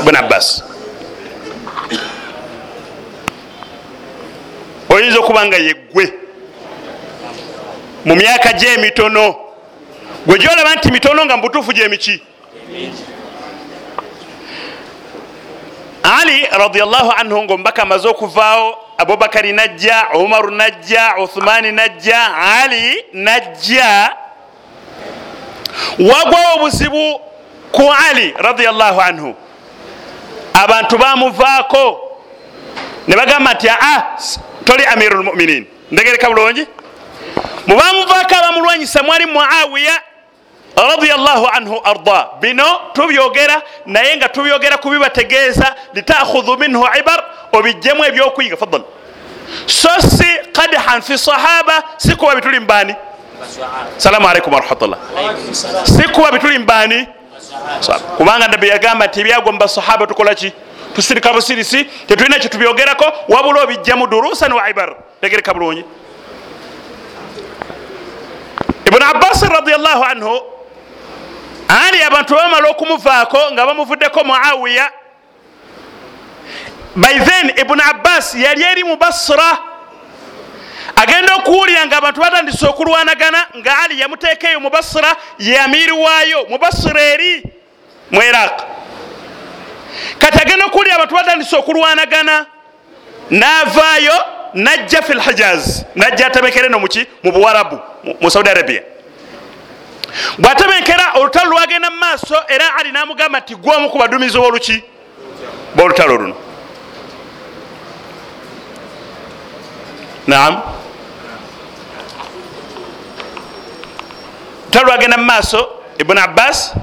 Ibuni 0.00 0.18
abbas. 0.18 0.64
Oyinza 4.88 5.18
okuba 5.18 5.46
nga 5.46 5.56
yeggwe. 5.56 6.12
Mu 8.04 8.16
myaka 8.16 8.52
gyemitono. 8.52 9.34
Gwe 10.26 10.38
gyolaba 10.38 10.74
nti 10.74 10.90
mitono 10.92 11.24
nga 11.24 11.36
mubutuufu 11.36 11.72
gyemiki 11.72 12.22
ali 16.06 16.46
radiallahu 16.46 17.10
anhu 17.18 17.42
nga 17.42 17.54
omubaka 17.54 17.82
amaze 17.82 18.08
okuvaawo 18.08 18.78
abubakari 18.98 19.52
najja 19.52 20.06
umaru 20.14 20.50
najja 20.50 21.14
uthumani 21.22 21.72
najja 21.72 22.34
ali 22.60 23.04
najja. 23.12 24.12
Wagwawo 25.98 26.54
obuzibu 26.56 27.20
ku 27.72 27.92
ali 28.10 28.34
radiallahu 28.38 29.00
anhu. 29.00 29.34
Abantu 30.54 30.98
bamuvaako. 30.98 32.00
Ne 33.08 33.16
bagamba 33.16 33.54
nti 33.54 33.68
aa 33.68 34.02
toli 34.64 34.84
amiru 34.86 35.22
lmuminin 35.22 35.66
ndegereka 35.90 36.28
bulungi. 36.28 36.66
Mubamuvaako 37.66 38.34
abamulwanyisa 38.34 39.02
mwali 39.02 39.26
muawiya 39.26 40.00
radiallahu 40.76 41.46
anhu 41.46 41.80
arda. 41.84 42.28
Bino 42.40 42.80
tubyogera 42.92 43.62
naye 43.86 44.16
nga 44.16 44.28
tubyogera 44.28 44.76
kubibategeeza 44.76 45.74
litakhudhu 45.94 46.58
minhu 46.58 46.88
ibar 46.98 47.24
obijjemu 47.52 48.04
ebyokuyiga 48.04 48.56
fadal 48.56 48.82
so 49.66 49.88
si 50.00 50.26
kadhan 50.52 51.02
fi 51.02 51.18
sahaba 51.18 51.82
sikuba 51.96 52.34
bituli 52.34 52.60
mubani 52.60 52.94
salamu 53.96 54.28
alaikum 54.28 54.52
warahmatullah 54.52 54.98
sikuba 55.84 56.32
bituli 56.32 56.58
mubani 56.58 57.06
kubanga 58.16 58.48
nabbi 58.48 58.68
yagamba 58.68 59.06
nti 59.06 59.20
ebyagwa 59.20 59.52
mu 59.52 59.58
basahaba 59.58 60.06
tukolaki 60.06 60.52
tusirika 60.94 61.32
busirisi 61.32 61.84
tetulina 61.84 62.38
kyetubyogerako 62.38 63.04
wabula 63.28 63.62
obijjamu 63.62 64.06
durusan 64.06 64.52
wa 64.52 64.70
ibar. 64.70 64.96
Tegereka 65.20 65.54
bulungi. 65.54 65.84
Ibuni 68.86 69.04
abbasi 69.04 69.46
radiallahu 69.46 70.04
anhu 70.04 70.40
ali 71.68 72.02
abantu 72.02 72.34
bamala 72.34 72.68
okumuvaako 72.68 73.52
nga 73.52 73.66
bamuvuddeko 73.66 74.24
muawiya. 74.24 74.90
By 76.96 77.18
then 77.18 77.52
ibuni 77.56 77.82
abbas 77.82 78.34
yali 78.34 78.62
eri 78.62 78.84
mu 78.84 78.96
basra. 78.96 79.58
Agenda 80.96 81.34
okuwulira 81.34 81.86
nga 81.86 81.96
abantu 81.96 82.20
batandise 82.20 82.66
okulwanagana 82.66 83.46
nga 83.56 83.78
ali 83.84 84.00
yamuteekeyo 84.00 84.60
mu 84.60 84.70
basra 84.70 85.16
ye 85.38 85.58
amiri 85.58 85.92
waayo 85.92 86.46
mu 86.48 86.58
basra 86.58 87.00
eri 87.00 87.42
mu 88.10 88.22
iraq. 88.22 88.62
Kati 90.18 90.38
agenda 90.38 90.66
okuwulira 90.66 90.94
abantu 90.94 91.14
batandise 91.14 91.56
okulwanagana. 91.56 92.46
Naavaayo 93.30 94.36
najja 94.54 95.02
fi 95.02 95.12
lhijaz 95.12 95.84
najja 95.94 96.26
atabekere 96.26 96.68
no 96.68 96.78
muki 96.78 97.06
mu 97.22 97.32
buwarabu 97.32 97.80
mu 98.20 98.30
saudi 98.30 98.50
arabia 98.50 98.82
bwatebenkera 100.38 101.12
olutalo 101.14 101.50
lwagenda 101.50 101.90
mu 101.90 101.96
maaso 101.96 102.36
era 102.48 102.76
ali 102.76 102.92
namugamba 102.92 103.40
nti 103.40 103.54
gwomu 103.54 103.90
ku 103.90 103.98
badumizi 103.98 104.38
boluki 104.38 104.82
bolutalo 105.74 106.16
luno. 106.16 106.34
Naam. 110.26 110.62
Olutalo 114.64 114.86
lwagenda 114.86 115.16
mu 115.16 115.24
maaso 115.24 115.68
ibuni 115.98 116.20
abbas 116.20 116.74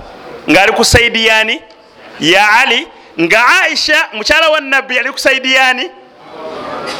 ngaali 0.50 0.72
ku 0.74 0.86
saidiyani 0.86 1.62
ya 2.20 2.50
ali 2.60 2.88
nga 3.22 3.48
aisha 3.62 4.08
mukyala 4.14 4.50
wa 4.50 4.62
nabbi 4.62 5.00
ali 5.00 5.12
ku 5.12 5.20
saidiyani 5.20 5.90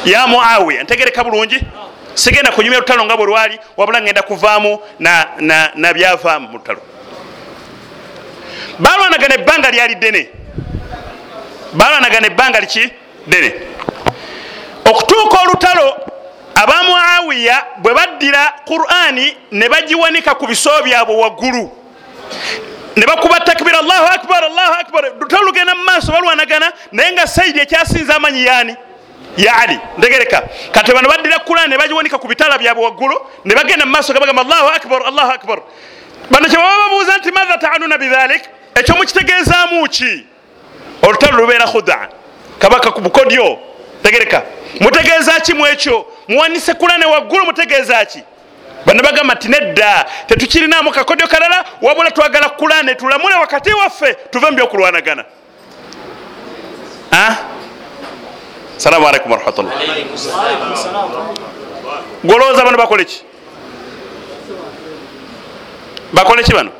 ya 0.04 0.26
muawiya. 0.26 0.82
Ntegereka 0.82 1.24
bulungi 1.24 1.60
sigenda 2.14 2.52
kunyumya 2.52 2.78
lutalo 2.78 3.04
nga 3.04 3.16
bwe 3.16 3.26
lwali 3.26 3.60
wabula 3.76 4.02
ngenda 4.02 4.22
kuvaamu 4.22 4.78
na, 4.98 5.26
na, 5.40 5.70
na 5.74 5.92
byavaamu 5.92 6.48
mu 6.48 6.58
lutalo. 6.58 6.80
Balwanagana 8.78 9.34
ebbanga 9.34 9.70
lyali 9.70 9.94
ddene. 9.94 10.28
Balwanagana 11.72 12.26
ebbanga 12.26 12.60
liki? 12.60 12.92
Ddene. 13.26 13.52
Okutuuka 14.84 15.38
olutalo 15.42 15.96
aba 16.54 16.82
muawiya 16.82 17.64
bwe 17.78 17.94
baddira 17.94 18.54
qurani 18.66 19.36
ne 19.50 19.68
bagiwanika 19.68 20.34
ku 20.34 20.46
biso 20.46 20.70
byabwe 20.84 21.14
waggulu. 21.16 21.70
Ne 22.96 23.06
bakuba 23.06 23.40
takbira 23.40 23.78
allahu 23.78 24.06
akbar 24.06 24.44
allahu 24.44 24.72
akbar. 24.80 25.04
Lutalo 25.20 25.42
lugenda 25.42 25.74
mu 25.74 25.84
maaso 25.84 26.12
balwanagana 26.12 26.72
naye 26.92 27.12
nga 27.12 27.26
saidi 27.26 27.60
ekyasinza 27.60 28.16
amanyi 28.16 28.44
yani 28.44 28.76
ya 29.36 29.56
ali 29.56 29.78
ndegereka. 29.98 30.42
Kati 30.72 30.92
bano 30.92 31.08
baddira 31.08 31.38
kurani 31.38 31.70
ne 31.70 31.78
bagiwanika 31.78 32.18
ku 32.18 32.28
bitala 32.28 32.58
byabwe 32.58 32.84
waggulu 32.84 33.16
ne 33.44 33.54
bagenda 33.54 33.86
mu 33.86 33.92
maaso 33.92 34.12
gabagamba 34.12 34.42
allahu 34.42 34.68
akbar 34.68 35.02
allahu 35.06 35.32
akbar. 35.32 35.58
Bano 36.30 36.48
kyebaba 36.48 36.76
babuuza 36.84 37.16
nti 37.18 37.32
matha 37.32 37.58
taanuna 37.58 37.98
bidhalik? 37.98 38.42
Ekyo 38.74 38.94
mukitegeezaamu 38.94 39.88
ki? 39.88 40.26
Olutalo 41.02 41.36
lubeera 41.38 41.66
khuda. 41.66 42.08
Kabaka 42.58 42.90
ku 42.90 43.00
bukodyo. 43.00 43.58
Tegereka 44.02 44.42
mutegeeza 44.80 45.40
ki 45.40 45.54
mu 45.54 45.66
ekyo? 45.66 46.06
Muwanise 46.28 46.74
kurane 46.74 47.04
waggulu 47.04 47.44
mutegeeza 47.44 48.04
ki? 48.04 48.22
Bano 48.86 49.02
bagamba 49.02 49.34
nti 49.34 49.48
nedda 49.48 50.04
tetukirinamu 50.26 50.90
kakodyo 50.90 51.26
kalala 51.28 51.64
wabula 51.82 52.10
twagala 52.10 52.48
kurane 52.48 52.94
tulamule 52.94 53.34
wakati 53.34 53.72
waffe 53.72 54.14
tuve 54.30 54.50
mu 54.50 54.56
byokulwanagana 54.56 55.24
Salamu 58.76 59.06
alaikum 59.08 59.30
warahmatullah 59.30 59.72
golowooza 62.24 62.64
bano 62.64 62.76
bakole 62.78 63.04
ki 63.04 63.22
bakole 66.12 66.42
ki 66.42 66.52
bano 66.52 66.70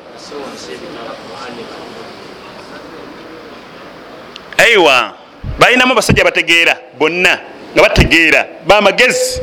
aiwa 4.59 5.13
balinamu 5.59 5.93
abasajja 5.93 6.25
bategeera 6.25 6.77
bonna 6.99 7.39
nga 7.75 7.83
bategeera 7.83 8.47
bamagezi 8.67 9.41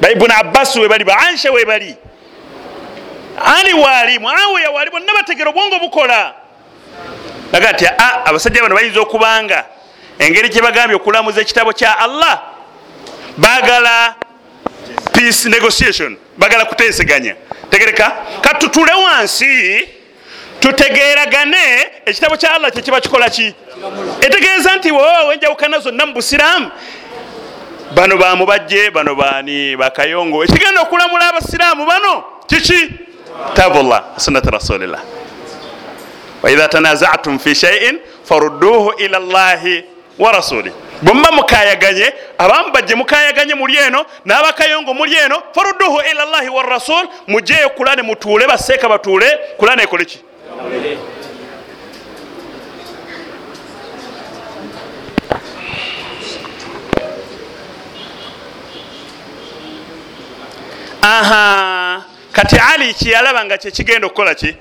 baibuni 0.00 0.32
abbas 0.32 0.76
webali 0.76 1.04
baansha 1.04 1.52
webali 1.52 1.96
ali 3.44 3.72
waali 3.74 4.18
muawiya 4.18 4.70
waali 4.70 4.90
bonna 4.90 5.12
bategeera 5.14 5.50
obwongo 5.50 5.78
bukola 5.78 6.34
naga 7.52 7.72
nti 7.72 7.86
a 7.86 8.24
abasajja 8.24 8.62
bano 8.62 8.74
bayinza 8.74 9.00
okubanga 9.00 9.64
engeri 10.20 10.48
gyebagambye 10.48 10.96
okulamuza 10.96 11.40
ekitabo 11.40 11.72
kya 11.72 11.98
allah 11.98 12.42
bagala 13.36 14.14
peace 15.12 15.48
negotiation 15.48 16.16
bagala 16.38 16.64
kuteeseganya. 16.64 17.36
Tegereka? 17.70 18.12
Katutule 18.40 18.92
wansi 18.92 19.88
tutegeragane 20.60 21.90
ekitabo 22.06 22.36
kya 22.36 22.54
allah 22.54 22.70
kyekiba 22.70 23.00
kikola 23.00 23.30
ki? 23.30 23.54
Etegeeza 24.20 24.76
nti 24.76 24.90
wowe 24.92 25.26
wenjawukana 25.28 25.78
zonna 25.78 26.06
mu 26.06 26.12
busiraamu. 26.12 26.70
Bano 27.94 28.16
bamubajje 28.16 28.90
bano 28.90 29.14
bani 29.14 29.76
bakayongo 29.76 30.44
ekigenda 30.44 30.80
okulamula 30.82 31.28
abasiraamu 31.28 31.86
bano 31.86 32.24
kiki? 32.46 32.90
Tabullah 33.54 34.04
sunnati 34.16 34.50
rasulillah. 34.50 35.00
Waidha 36.42 36.68
tanazatum 36.68 37.38
fi 37.38 37.54
shaiin 37.54 37.98
farudduhu 38.24 38.92
ila 38.98 39.18
llahi 39.18 39.84
wa 40.20 40.32
rasuli 40.32 40.72
bwemuba 41.02 41.32
mukayaganye 41.32 42.12
abamu 42.38 42.72
bajje 42.72 42.94
mukayaganye 42.94 43.54
muli 43.54 43.76
eno 43.76 44.04
n'abakayongo 44.24 44.94
muli 44.94 45.16
eno 45.16 45.42
farudduhu 45.54 46.00
ila 46.10 46.24
llahi 46.24 46.48
wa 46.48 46.62
rasul 46.62 47.08
mujeyo 47.26 47.70
kulane 47.70 48.02
mutuule 48.02 48.46
baseeka 48.46 48.88
batuule. 48.88 49.38
Kulane 49.56 49.82
ekole 49.82 50.04
ki? 50.04 50.20
Aha 61.02 62.04
kati 62.32 62.56
ali 62.74 62.94
kyeyalaba 62.94 63.44
nga 63.44 63.58
kyekigenda 63.58 64.06
okukola 64.06 64.34
ki? 64.34 64.56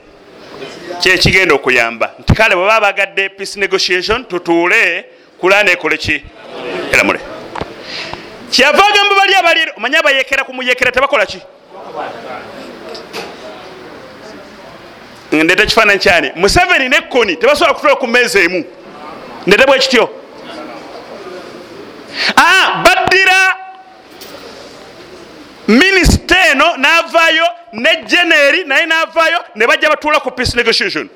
Kyekigenda 1.02 1.56
okuyamba. 1.56 2.14
Nti 2.20 2.34
kale 2.34 2.56
bwe 2.56 2.66
baba 2.68 2.82
bagadde 2.82 3.30
peace 3.30 3.60
negotiation 3.60 4.26
tutuule 4.26 5.06
kulana 5.40 5.72
ekole 5.72 5.98
ki? 5.98 6.24
Eramule 6.94 7.20
kyeyava 8.52 8.84
agamba 8.88 9.16
bali 9.16 9.36
abali 9.36 9.62
omanye 9.78 9.98
abayekera 9.98 10.44
kumuyekera 10.44 10.92
tebakola 10.92 11.26
ki? 11.26 11.42
Ndeta 15.32 15.64
ekifaananyi 15.64 16.00
kyani. 16.00 16.32
Museveni 16.36 16.90
nekoni 16.90 17.36
tebasobola 17.36 17.74
kutula 17.74 17.96
ku 17.96 18.08
meeza 18.08 18.40
emu. 18.40 18.66
Ndete 19.48 19.66
bwe 19.66 19.80
kityo. 19.80 20.10
Ah, 22.36 22.84
baddira 22.84 23.56
minisita 25.68 26.36
eno 26.52 26.78
navaayo 26.78 27.46
ne 27.74 27.90
jeneri 28.08 28.64
naye 28.66 28.86
navaayo 28.86 29.40
ne 29.56 29.68
bajja 29.68 29.90
batuula 29.90 30.20
ku 30.20 30.32
peace 30.32 30.56
negotiation. 30.56 31.10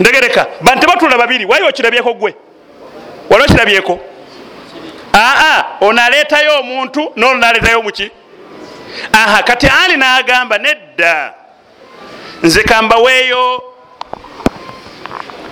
Ndegereka 0.00 0.46
bantu 0.60 0.80
tebatula 0.80 1.18
babiri 1.18 1.44
wali 1.44 1.64
okirabyeko 1.66 2.14
gwe 2.14 2.34
wali 3.30 3.44
okirabyeko 3.44 4.00
aa 5.14 5.64
ono 5.80 6.02
aleetayo 6.02 6.58
omuntu 6.60 7.12
noono 7.16 7.38
naleetayo 7.38 7.82
muki 7.82 8.10
aha 9.12 9.42
kati 9.42 9.66
ali 9.84 9.96
nagamba 9.96 10.58
nedda. 10.58 11.34
Nze 12.42 12.62
kambaweeyo. 12.62 13.62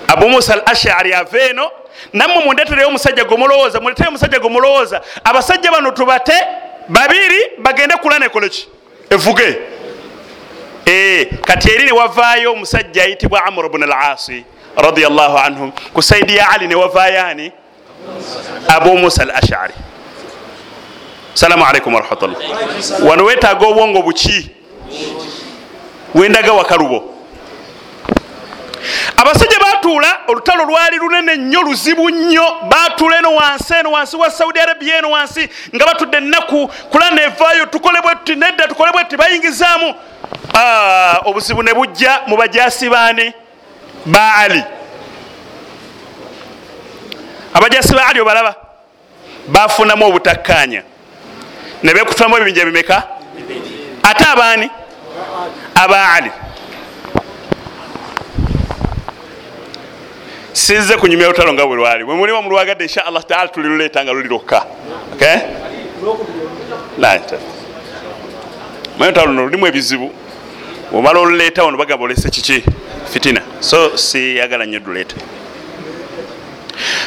Abu 0.07 0.29
musa 0.29 0.53
al 0.53 0.61
ashari 0.65 1.13
ava 1.13 1.39
eno. 1.39 1.71
Nammwe 2.13 2.43
mundetereyo 2.43 2.87
omusajja 2.87 3.23
gwemulowooza 3.23 3.79
muleteyo 3.79 4.09
omusajja 4.09 4.39
gwemulowooza 4.39 5.01
abasajja 5.23 5.71
bano 5.71 5.91
tubate 5.91 6.33
babiri 6.87 7.41
bagende 7.57 7.95
kula 7.95 8.19
nekoleki 8.19 8.67
evuge. 9.09 9.57
Ee 10.87 11.25
kati 11.25 11.71
eri 11.71 11.85
newavaayo 11.85 12.51
omusajja 12.53 13.03
ayitibwa 13.03 13.45
amr 13.45 13.69
bn 13.69 13.83
al 13.83 13.93
asi 13.93 14.45
radiallahu 14.77 15.37
anhum 15.37 15.71
ku 15.93 16.01
saidi 16.01 16.35
ya 16.35 16.49
ali 16.49 16.67
newavaayo 16.67 17.25
ani 17.25 17.51
abu 18.67 18.97
musa 18.97 19.23
al 19.23 19.31
ashari 19.31 19.73
salamu 21.33 21.65
alaikum 21.65 21.93
warahmatullah 21.93 22.37
wano 23.09 23.25
wetaaga 23.25 23.65
obwongo 23.67 24.01
buki? 24.01 24.51
Wendaga 26.15 26.53
wakalubo 26.53 27.13
abasajja 29.17 29.59
batuula 29.59 30.19
olutalo 30.27 30.65
lwali 30.65 30.97
lunene 30.97 31.35
nnyo 31.35 31.61
luzibu 31.61 32.09
nnyo. 32.09 32.45
Batuula 32.69 33.17
eno 33.17 33.35
wansi 33.35 33.73
eno 33.73 33.91
wansi 33.91 34.15
wa 34.15 34.31
saudi 34.31 34.59
arabia 34.59 34.97
eno 34.97 35.11
wansi 35.11 35.49
nga 35.75 35.85
batudde 35.85 36.17
ennaku. 36.17 36.67
Kula 36.89 37.11
nevaayo 37.11 37.65
tukole 37.65 38.01
bwetuti 38.01 38.35
nedda 38.35 38.67
tukole 38.67 38.91
bwetuti 38.91 39.17
bayingizaamu. 39.17 39.95
Ah, 40.53 41.17
obuzibu 41.25 41.63
ne 41.63 41.73
bujja 41.73 42.21
mu 42.27 42.37
bajasi 42.37 42.89
baani 42.89 43.33
ba 44.05 44.35
ali 44.35 44.63
abajasi 47.53 47.93
ba 47.93 48.07
ali 48.07 48.19
obalaba 48.19 48.55
bafunamu 49.47 50.05
obutakkaanya. 50.05 50.83
Ne 51.83 51.93
bekutulamu 51.93 52.37
ebibinja 52.37 52.65
bimeka? 52.65 53.03
Ate 54.03 54.25
abaani? 54.25 54.69
Aba 55.75 56.13
ali. 56.13 56.31
Sinze 60.53 60.97
kunyumya 60.97 61.27
lutalo 61.27 61.53
nga 61.53 61.65
bwe 61.65 61.75
lwali. 61.75 62.03
Bwe 62.03 62.15
mulimu 62.15 62.41
mulwagadde 62.41 62.83
insha 62.83 63.05
allah 63.05 63.23
taala 63.23 63.47
tuliruleeta 63.47 64.03
nga 64.03 64.11
luli 64.11 64.27
lwokka 64.27 64.65
lutalo 69.07 69.27
luno 69.27 69.43
lulimu 69.43 69.67
ebizibu. 69.67 70.11
Omala 70.93 71.19
oluleeta 71.19 71.63
wano 71.63 71.77
bagamba 71.77 72.05
olese 72.05 72.29
kiki? 72.29 72.63
Fitina. 73.11 73.41
So 73.59 73.97
siyagala 73.97 74.65
nnyo 74.65 74.79
duleeta 74.79 75.15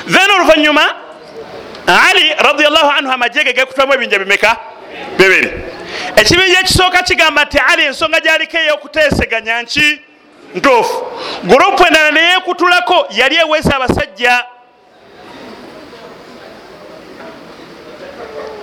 then 0.07 0.31
oluvanyuma 0.31 0.95
ali 1.87 2.35
radiallahu 2.39 2.91
anhu 2.91 3.13
amajege 3.13 3.53
gekutulamu 3.53 3.95
ebinja 3.95 4.19
bimeka 4.19 4.57
bibiri. 5.19 5.51
Ekibinja 6.17 6.61
ekisooka 6.61 7.03
kigamba 7.03 7.45
nti 7.45 7.59
ali 7.73 7.83
ensonga 7.85 8.21
gyaliko 8.21 8.59
ey'okuteeseganya 8.59 9.63
nki? 9.63 10.01
Ntuufu. 10.55 11.07
Gurupu 11.45 11.87
endala 11.87 12.11
neyekutulako 12.11 13.07
yali 13.11 13.37
eweesa 13.37 13.77
abasajja 13.77 14.45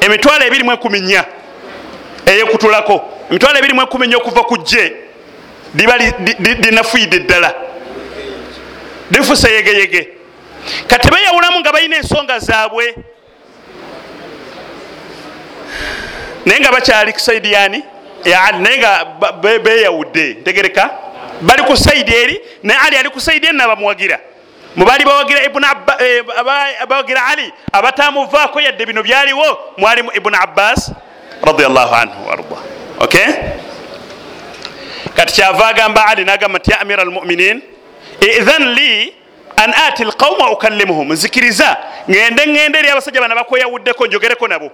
emitwalo 0.01 0.45
ebiri 0.45 0.63
mu 0.63 0.73
ekumi 0.73 0.99
nnya 0.99 1.25
eyekutulako 2.25 3.01
emitwalo 3.29 3.57
ebiri 3.59 3.73
mu 3.73 3.81
ekumi 3.81 4.07
nnya 4.07 4.17
okuva 4.17 4.43
ku 4.43 4.57
gye 4.57 4.95
liba 5.75 5.97
linafuide 6.59 7.19
ddala. 7.19 7.53
Lifuse 9.11 9.51
yegeyege 9.51 10.16
kati 10.87 11.09
beyawulamu 11.11 11.59
nga 11.59 11.71
balina 11.71 11.97
ensonga 11.97 12.39
zaabwe. 12.39 12.95
Naye 16.45 16.59
nga 16.59 16.71
bakyali 16.71 17.13
ku 17.13 17.19
saidi 17.19 17.51
yani 17.51 17.83
naye 18.59 18.77
nga 18.77 19.05
beyawudde 19.63 20.33
ntegereka. 20.41 20.89
Bali 21.41 21.63
ku 21.63 21.77
saidi 21.77 22.13
eri 22.15 22.41
naye 22.63 22.79
ali 22.87 22.95
ali 22.97 23.09
ku 23.09 23.19
saidi 23.21 23.47
eri 23.47 23.57
nabamuwagira 23.57 24.19
mubaali 24.77 25.05
bawagira 25.05 25.39
bawagira 26.87 27.25
ali 27.25 27.53
abatamuvaako 27.73 28.61
yadde 28.61 28.85
bino 28.85 29.03
byaliwo 29.03 29.73
mwalimu 29.77 30.11
ibuni 30.13 30.37
abbas 30.41 30.91
radiallahu 31.43 31.95
anhu 31.95 32.27
waarda 32.29 32.57
ok? 32.99 33.15
Kati 35.15 35.33
kyava 35.33 35.67
agamba 35.67 36.05
ali 36.07 36.25
nagamba 36.25 36.59
nti 36.59 36.71
ya 36.71 36.79
amira 36.81 37.01
almuminin 37.01 37.61
idhan 38.21 38.73
li 38.73 39.13
an 39.57 39.73
ati 39.87 40.03
lqauma 40.05 40.51
ukallimuhum. 40.51 41.13
Nzikiriza 41.13 41.77
ngende 42.09 42.47
ngende 42.47 42.79
eri 42.79 42.89
abasajja 42.89 43.21
bana 43.21 43.35
bakweyawuddeko 43.35 44.07
njogereko 44.07 44.47
nabo. 44.47 44.71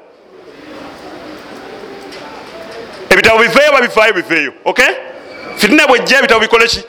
Ebitabo 3.10 3.40
biveeyo 3.40 3.72
babivaayo 3.72 4.14
biveeyo 4.14 4.54
ok 4.66 4.82
fitina 5.56 5.88
bwejja 5.88 6.20
ebitabo 6.20 6.40
bikoleki 6.40 6.84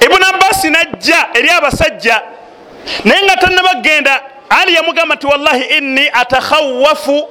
ibuni 0.00 0.24
abbasi 0.34 0.70
najja 0.70 1.26
eri 1.34 1.50
abasajja 1.50 2.22
naye 3.04 3.22
nga 3.22 3.36
tanabagenda 3.36 4.22
ali 4.50 4.74
yamugamba 4.74 5.14
nti 5.14 5.26
wallahi 5.26 5.62
inni 5.62 6.10
atakhawafu 6.12 7.28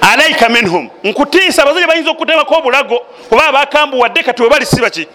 alaika 0.00 0.48
minhum. 0.48 0.90
Nkutiisa 1.04 1.62
abasajja 1.62 1.86
bayinza 1.86 2.10
okutemako 2.10 2.54
obulago 2.54 3.06
oba 3.30 3.46
abakambuwadde 3.46 4.22
kati 4.22 4.42
webali 4.42 4.66
sibaki 4.66 5.06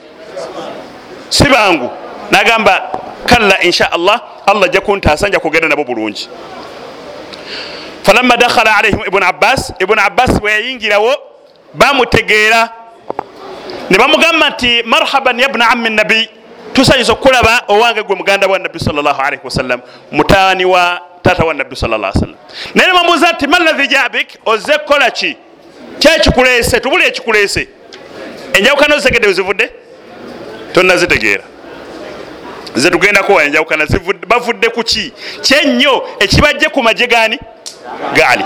si 1.30 1.44
bangu 1.44 1.90
nagamba 2.32 2.92
kalla 3.26 3.62
insha 3.62 3.92
allah 3.92 4.22
allah 4.46 4.66
ajja 4.66 4.82
kuntaasa 4.82 5.28
nja 5.28 5.40
kugenda 5.40 5.68
nabo 5.68 5.84
bulungi. 5.84 6.30
Falamma 8.04 8.38
dakhala 8.38 8.76
alaihim 8.76 9.00
ibuni 9.08 9.26
abbas 9.26 9.74
ibuni 9.80 10.02
abbas 10.02 10.40
bwe 10.40 10.52
yayingirawo 10.52 11.14
bamutegeera. 11.74 12.70
Ne 13.90 13.98
bamugamba 13.98 14.50
nti 14.50 14.84
marhaban 14.84 15.40
yabna 15.40 15.70
ammi 15.70 15.90
nabi. 15.90 16.30
Tusanyusa 16.74 17.12
okukulaba 17.14 17.64
owange 17.68 18.04
gwe 18.04 18.16
muganda 18.16 18.48
wa 18.48 18.60
nabbi 18.60 18.80
salllahalaihi 18.80 19.44
wasallam 19.44 19.82
mutaani 20.12 20.66
wa 20.66 21.02
taata 21.22 21.44
wa 21.44 21.54
nabbi 21.54 21.76
salla 21.76 22.14
sallam. 22.14 22.36
Naye 22.76 22.88
ne 22.88 22.94
bamuuza 22.94 23.32
nti 23.32 23.48
malahi 23.48 23.88
jabik 23.88 24.38
oze 24.46 24.78
kukola 24.78 25.12
ki? 25.12 25.38
Kyekikuleese 26.00 26.80
tubuli 26.80 27.06
ekikuleese 27.06 27.68
enjawukana 28.54 28.96
ozegedde 28.96 29.28
wezivudde 29.28 29.70
tonazitegeera 30.74 31.44
ze 32.76 32.90
tugendako 32.90 33.42
enjawukana. 33.42 33.86
Bavudde 34.28 34.70
ku 34.70 34.84
ki? 34.84 35.14
Kyenyo 35.42 36.04
ekibajje 36.20 36.70
ku 36.70 36.84
maje 36.84 37.08
gani 37.08 37.40
gaali. 38.14 38.44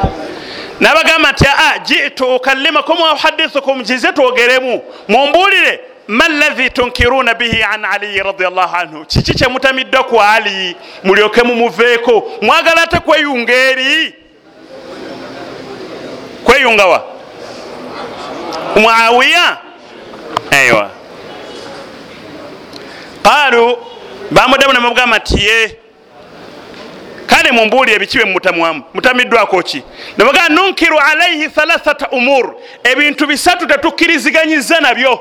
Nabagamba 0.79 1.31
nti 1.31 1.45
aa 1.47 1.79
jitu 1.79 2.35
ukallimakum 2.35 3.01
wauhadithukum 3.01 3.83
kize 3.83 4.11
twogeremu. 4.13 4.81
Mumbuulire 5.07 5.79
ma 6.07 6.27
lahi 6.29 6.69
tunkiruna 6.69 7.33
bihi 7.33 7.63
an 7.63 7.85
aliyi 7.85 8.19
radiallahu 8.23 8.75
anhu? 8.75 9.05
Kiki 9.05 9.33
kyemutamiddwa 9.33 10.03
ku 10.03 10.21
ali? 10.21 10.75
Mulyoke 11.03 11.43
mumuveeko. 11.43 12.31
Mwagala 12.41 12.83
ate 12.83 12.99
kweyunga 12.99 13.53
eri? 13.53 14.13
Kweyungawa 16.43 17.03
muawiya? 18.75 19.57
Aiwa 20.51 20.89
qaalu 23.23 23.77
bamuddamu 24.31 24.73
nemugamba 24.73 25.17
nti 25.17 25.45
ye 25.45 25.77
kale 27.27 27.51
mumbuulire 27.51 27.99
biki 27.99 28.17
bye 28.17 28.25
mutamwamu 28.25 28.83
mutamiddwako 28.93 29.63
ki? 29.63 29.83
Nebagamba 30.17 30.49
nunkiru 30.49 30.99
alaihi 30.99 31.49
thalathata 31.49 32.09
umur 32.09 32.55
ebintu 32.83 33.27
bisatu 33.27 33.67
tetukkiriziganyiza 33.67 34.79
nabyo. 34.79 35.19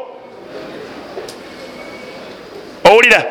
Owulira 2.84 3.24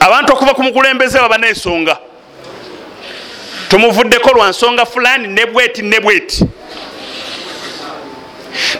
abantu 0.00 0.32
okuva 0.32 0.54
ku 0.54 0.62
mukulembeze 0.62 1.18
baba 1.18 1.38
nensonga 1.38 1.98
tumuvuddeko 3.68 4.30
lwa 4.30 4.48
nsonga 4.48 4.86
fulani 4.86 5.28
nebweti 5.28 5.82
nebweti 5.82 6.44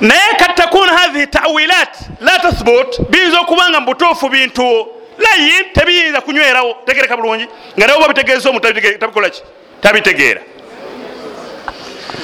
naye 0.01 0.35
katakuna 0.39 0.93
hathihi 0.93 1.27
tawilat 1.27 1.97
la 2.21 2.39
tathbut 2.39 3.01
biyinza 3.11 3.41
okuba 3.41 3.71
nga 3.71 3.81
mubutuufu 3.81 4.29
bintu 4.29 4.87
layin 5.21 5.65
tebiyinza 5.73 6.21
kunywerawo 6.21 6.77
tegereka 6.87 7.17
bulungi. 7.17 7.49
Nga 7.79 7.87
nabo 7.87 8.01
babitegeeza 8.01 8.49
omuntu 8.49 8.73
tabikolaki 8.99 9.43
tabitegeera. 9.81 10.41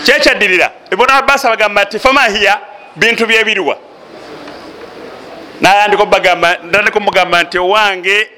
Kyekyaddirira 0.04 0.72
ibuni 0.92 1.12
abbas 1.12 1.44
abagamba 1.44 1.84
nti 1.84 1.98
famahiya 1.98 2.60
bintu 2.96 3.26
byebiriwa 3.26 3.76
nayandika 5.60 7.00
mugamba 7.00 7.42
nti 7.42 7.58
owange 7.58 8.30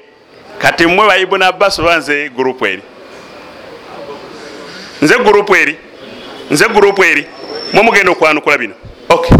kati 0.57 0.85
mmwe 0.87 1.07
ba 1.07 1.17
ibuni 1.17 1.43
abbas 1.45 1.79
oba 1.79 1.97
nze 1.97 2.29
gurupu 2.29 2.65
eri? 2.65 2.81
Nze 5.01 5.15
gurupu 5.17 5.55
eri. 5.55 5.77
Nze 6.51 6.65
gurupu 6.67 7.03
eri. 7.03 7.27
Mwe 7.73 7.83
mugenda 7.83 8.11
okwanukula 8.11 8.57
bino. 8.57 8.73
Okay. 9.09 9.37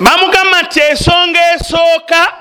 bamugamba 0.00 0.62
nti 0.62 0.80
ensonga 0.80 1.40
esooka 1.54 2.32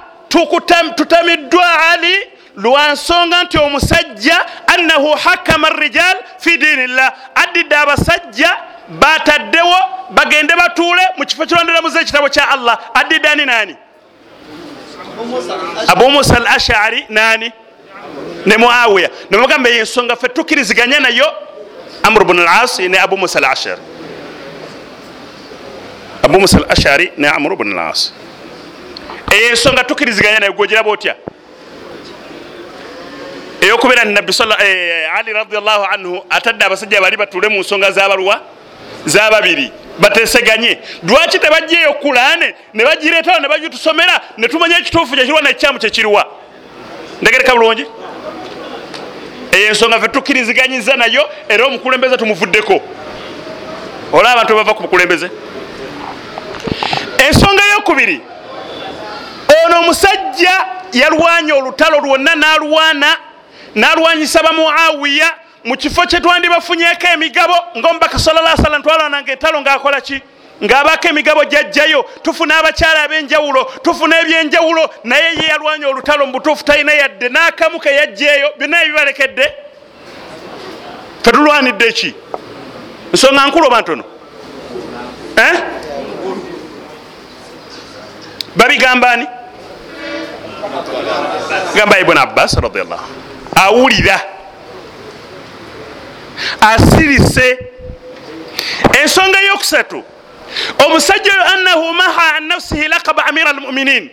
tutamiddwa 0.96 1.66
ali 1.92 2.16
lwansonga 2.56 3.44
nti 3.44 3.58
omusajja 3.58 4.46
annahu 4.68 5.12
hakama 5.12 5.70
rijal 5.70 6.18
fi 6.40 6.58
dinillah 6.58 7.14
addidde 7.36 7.76
abasajja 7.76 8.58
bataddewo 9.00 9.76
bagende 10.10 10.54
batuule 10.56 11.02
mu 11.18 11.26
kifo 11.26 11.46
kironderamuze 11.46 12.00
ekitabo 12.00 12.30
kya 12.30 12.50
allah. 12.50 12.80
Addidde 12.94 13.28
ani 13.28 13.46
nani 13.46 13.76
abu 15.88 16.10
musa 16.10 16.36
al 16.38 16.48
ashari 16.48 17.06
nani 17.10 17.52
ne 18.46 18.58
muawiya. 18.58 19.10
Nebagamba 19.30 19.70
eyo 19.70 19.80
ensonga 19.80 20.16
fe 20.16 20.28
tukiriziganya 20.28 21.00
nayo. 21.00 21.26
Amru 22.04 22.26
bnu 22.26 22.44
lasi 22.44 22.90
ne 22.90 22.98
abu 23.00 23.18
musa 23.18 23.40
al 23.40 23.46
ashari 23.46 23.82
abu 26.24 26.40
musa 26.40 26.58
al 26.58 26.66
ashari 26.70 27.12
ne 27.18 27.28
amru 27.28 27.56
bnu 27.56 27.76
lasi 27.76 28.12
eyo 29.36 29.50
ensonga 29.50 29.84
tukiriziganya 29.84 30.40
nayo 30.40 30.54
gwogiraba 30.54 30.92
otya? 30.92 31.16
Eyokubeera 33.62 34.06
nabbi 34.06 34.34
ali 35.18 35.34
radiallahu 35.34 35.86
anhu 35.94 36.26
atadde 36.30 36.66
abasajja 36.66 37.02
bali 37.02 37.18
batuule 37.18 37.48
mu 37.50 37.60
nsonga 37.60 37.92
zabalwa 37.92 38.42
zababiri 39.06 39.72
bateseganye 40.00 40.80
lwaki 41.04 41.40
tebajjaeyo 41.40 41.94
kulaane 41.94 42.56
ne 42.74 42.84
bagireetawo 42.86 43.40
ne 43.40 43.48
bagitusomera 43.48 44.22
ne 44.38 44.48
tumanya 44.48 44.78
ekituufu 44.78 45.16
kyekirwa 45.16 45.42
nekyamu 45.42 45.80
kyekiriwa 45.80 46.26
ndegereka 47.22 47.56
bulungi. 47.56 47.86
Eyo 49.52 49.68
ensonga 49.68 50.00
fe 50.00 50.08
tukkiriziganyiza 50.08 50.96
nayo 50.96 51.30
era 51.50 51.66
omukulembeze 51.66 52.18
tumuvuddeko. 52.18 52.82
Olaba 54.14 54.32
abantu 54.32 54.56
bava 54.56 54.74
ku 54.74 54.84
bukulembeze. 54.84 55.30
Ensonga 57.28 57.64
eyokubiri 57.70 58.22
ono 59.66 59.80
omusajja 59.80 60.66
yalwanya 60.94 61.56
olutalo 61.56 62.00
lwonna 62.00 62.36
n'alwana 62.36 63.18
n'alwanyisa 63.76 64.44
bamuawiya 64.44 65.30
mu 65.64 65.78
kifo 65.78 66.02
kyetwandibafunyeko 66.02 67.08
emigabo 67.14 67.56
ngaomubaka 67.78 68.20
sallasalam 68.20 68.84
twalwananga 68.84 69.32
entalo 69.32 69.62
ngaakola 69.62 70.02
ki? 70.02 70.22
Ng'abaako 70.64 71.08
emigabo 71.08 71.44
gyajjayo 71.46 72.06
tufuna 72.22 72.58
abakyala 72.58 73.04
ab'enjawulo 73.04 73.64
tufuna 73.82 74.22
ebyenjawulo 74.22 74.90
naye 75.04 75.36
ye 75.36 75.48
yalwanya 75.50 75.88
olutalo 75.88 76.26
mu 76.26 76.32
butuufu 76.32 76.64
talina 76.64 76.94
yadde 76.94 77.30
n'akamu 77.30 77.80
ke 77.80 77.90
yajjaeyo 77.90 78.54
byonna 78.58 78.84
ebibalekedde 78.84 79.46
fe 81.24 81.32
tulwanidde 81.32 81.86
eki 81.88 82.14
nsonga 83.14 83.48
nkulu 83.48 83.68
oba 83.68 83.82
ntono 83.82 84.04
eh? 85.38 85.54
Gamba 91.76 92.00
ibuni 92.00 92.20
abbas 92.20 92.54
radiallahu 92.54 93.06
awulira 93.56 94.22
asirise 96.62 97.60
ensonga 99.02 99.40
yokusatu. 99.40 100.04
Omusajja 100.86 101.32
oyo 101.34 101.44
annahu 101.54 101.94
maha 101.94 102.36
an 102.36 102.48
nafsihi 102.48 102.88
lakaba 102.88 103.26
amira 103.26 103.50
almuminin 103.50 104.10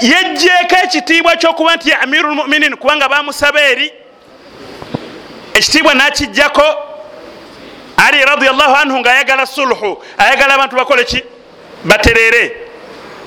yejjeeko 0.00 0.76
ekitiibwa 0.84 1.36
kyokuba 1.36 1.76
nti 1.76 1.92
amiru 1.92 2.30
lmuminin 2.30 2.76
kubanga 2.76 3.08
bamusaba 3.08 3.60
eri. 3.60 3.92
Ekitiibwa 5.54 5.94
nakijjako 5.94 6.64
ali 7.96 8.24
radiallahu 8.24 8.76
anhu 8.76 8.98
ngaayagala 9.00 9.46
sulhu 9.46 10.02
ayagala 10.18 10.54
abantu 10.54 10.76
bakole 10.76 11.04
ki? 11.04 11.24
Baterere 11.84 12.56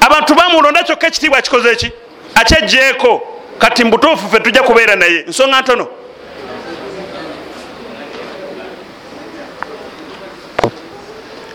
abantu 0.02 0.36
bamulonda 0.36 0.84
kyokka 0.84 1.08
ekitiibwa 1.08 1.40
akikoze 1.40 1.76
ki 1.76 1.92
akyejjeeko 2.36 3.22
kati 3.58 3.84
mubutuufu 3.84 4.30
fe 4.30 4.40
tujja 4.40 4.64
kubeera 4.64 4.96
naye. 4.96 5.24
Nsonga 5.28 5.62
ntono. 5.62 5.88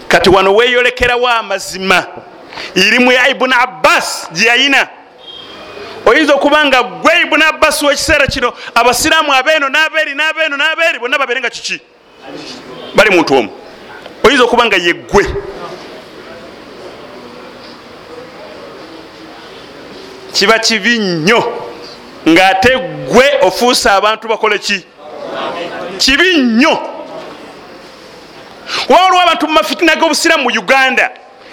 Kati 0.08 0.30
wano 0.30 0.54
weyolekerawo 0.54 1.28
amazima 1.28 2.06
irimu 2.74 3.12
ya 3.12 3.28
ibuni 3.28 3.54
abbas 3.60 4.28
gyeyayina 4.32 4.88
oyinza 6.06 6.34
okuba 6.34 6.64
nga 6.64 6.82
gwe 6.82 7.20
ibuni 7.22 7.44
abbas 7.44 7.82
wekiseera 7.82 8.26
kino 8.26 8.52
abasiraamu 8.74 9.34
abeeno 9.34 9.68
nabeeri 9.68 10.14
nabeeno 10.14 10.56
nabeeri 10.56 10.98
bonna 10.98 11.18
babeere 11.18 11.40
nga 11.40 11.50
kiki? 11.50 11.80
Bali 12.94 13.10
muntu 13.10 13.34
omu. 13.34 13.50
Oyinza 14.22 14.44
okuba 14.44 14.66
nga 14.66 14.76
yeggwe 14.76 15.26
kiba 20.34 20.58
kibi 20.58 20.98
nnyo 20.98 21.52
ngaate 22.28 22.78
gwe 23.08 23.38
ofuuse 23.42 23.90
abantu 23.90 24.28
bakole 24.28 24.58
ki? 24.58 24.84
Kibi 25.98 26.34
nnyo. 26.34 26.78
Wawaliwo 28.88 29.22
abantu 29.22 29.46
mumafitina 29.46 29.96
g'obusiramu 29.96 30.42
mu 30.42 30.50
uganda 30.58 31.10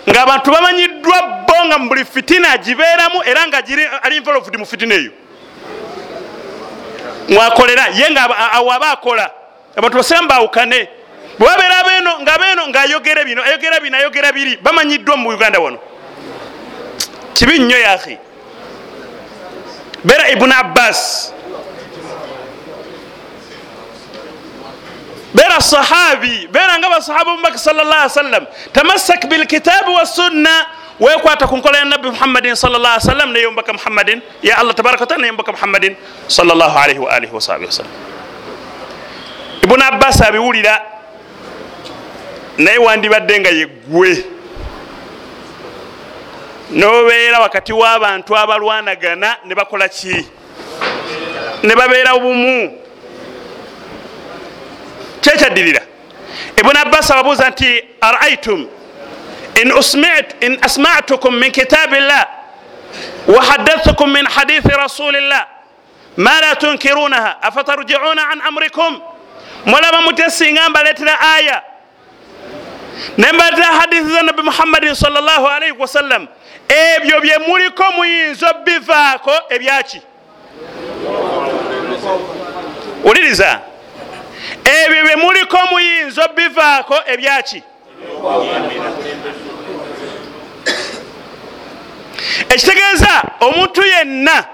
ngaabantu 0.10 0.52
bamanyiddwa 0.52 1.22
bo 1.48 1.66
nga 1.66 1.78
mu 1.78 1.90
buli 1.90 2.06
fitina 2.06 2.58
gibeeramu 2.58 3.22
era 3.26 3.48
nga 3.48 3.64
ali 4.02 4.18
involved 4.18 4.56
mu 4.58 4.66
fitina 4.66 4.96
eyo. 4.96 5.12
Mwakolera 7.30 7.88
ye 7.94 8.10
nga 8.12 8.52
awo 8.54 8.72
aba 8.72 8.92
akola. 8.92 9.32
Abantu 9.76 9.98
basiramu 9.98 10.28
bawukane 10.28 10.90
bwebabeera 11.40 11.78
abeeno 11.80 12.20
nga 12.22 12.38
beeno 12.38 12.68
ngaayogera 12.68 13.24
bino 13.24 13.44
ayogera 13.44 13.80
bino 13.80 13.98
ayogera 13.98 14.32
biri 14.32 14.58
bamanyiddwa 14.58 15.18
mu 15.18 15.30
uganda 15.30 15.60
wano. 15.60 15.80
Kibi 17.34 17.60
nnyo 17.60 17.78
yahi 17.78 18.18
beera 20.04 20.30
ibuni 20.32 20.54
abbas. 20.54 21.32
Beera 25.34 25.62
sahabi. 25.62 26.48
Beera 26.52 26.76
nga 26.80 26.90
basahaba 26.90 27.32
omubaka 27.32 27.58
salllah 27.58 28.10
sallam 28.10 28.44
tamassak 28.74 29.28
bilkitabi 29.32 29.92
wassunna 29.96 30.66
wekwata 31.00 31.48
ku 31.48 31.58
nkola 31.58 31.78
ya 31.82 31.86
nabbi 31.86 32.10
muhammadin 32.14 32.54
salllah 32.56 33.00
sallam 33.02 33.32
naye 33.34 33.46
omubaka 33.48 33.74
muhammadin 33.74 34.22
ya 34.44 34.58
allah 34.62 34.74
tabaraka 34.76 35.02
wataala 35.08 35.22
naye 35.26 35.32
omubaka 35.34 35.52
muhammadin 35.52 35.96
salllah 36.28 36.70
alaihi 36.78 37.00
waalihi 37.02 37.34
wasahabi 37.34 37.66
wasallam 37.66 37.92
ibuni 39.66 39.84
abbas 39.84 40.22
abiwulira 40.22 40.78
naye 42.58 42.78
wandibadde 42.78 43.40
nga 43.40 43.50
yeggwe 43.50 44.26
nobeera 46.72 47.40
wakati 47.40 47.74
w'abantu 47.74 48.38
abalwanagana 48.38 49.38
ne 49.46 49.56
bakola 49.56 49.90
ki? 49.90 50.28
Ne 51.64 51.76
babeera 51.76 52.18
bumu. 52.20 52.78
Kyekyaddirira 55.22 55.82
ibuni 56.58 56.78
abbas 56.80 57.12
ababuuza 57.12 57.50
nti 57.50 57.84
araitum 58.02 58.68
in 60.42 60.58
asmatukum 60.62 61.36
min 61.40 61.52
kitabi 61.52 62.00
llah 62.00 62.26
wahaddathukum 63.28 64.12
min 64.12 64.26
hadithi 64.26 64.70
rasulillah 64.70 65.48
ma 66.18 66.42
la 66.42 66.56
tunkirunaha 66.56 67.42
afatarjiuna 67.42 68.30
an 68.32 68.42
amrikum? 68.42 69.02
Mulaba 69.66 70.02
mutya 70.02 70.30
singa 70.32 70.70
mbaleetera 70.70 71.20
aya. 71.20 71.62
Nembaletera 73.18 73.66
hadithi 73.68 74.10
za 74.14 74.22
nabi 74.24 74.42
muhammadin 74.42 74.96
salllah 74.96 75.38
alaihi 75.56 75.78
wasallam 75.80 76.28
ebyo 76.72 77.22
bye 77.22 77.38
muliko 77.38 77.84
muyinza 77.92 78.54
bivaako 78.54 79.34
ebyaki 79.50 80.02
wuliriza. 83.04 83.60
Ebyo 84.64 85.04
bye 85.04 85.16
muliko 85.16 85.58
muyinza 85.72 86.28
bivaako 86.28 86.96
ebyaki 87.08 87.64
ekitegeeza 92.50 93.22
omuntu 93.40 93.82
yenna 93.84 94.46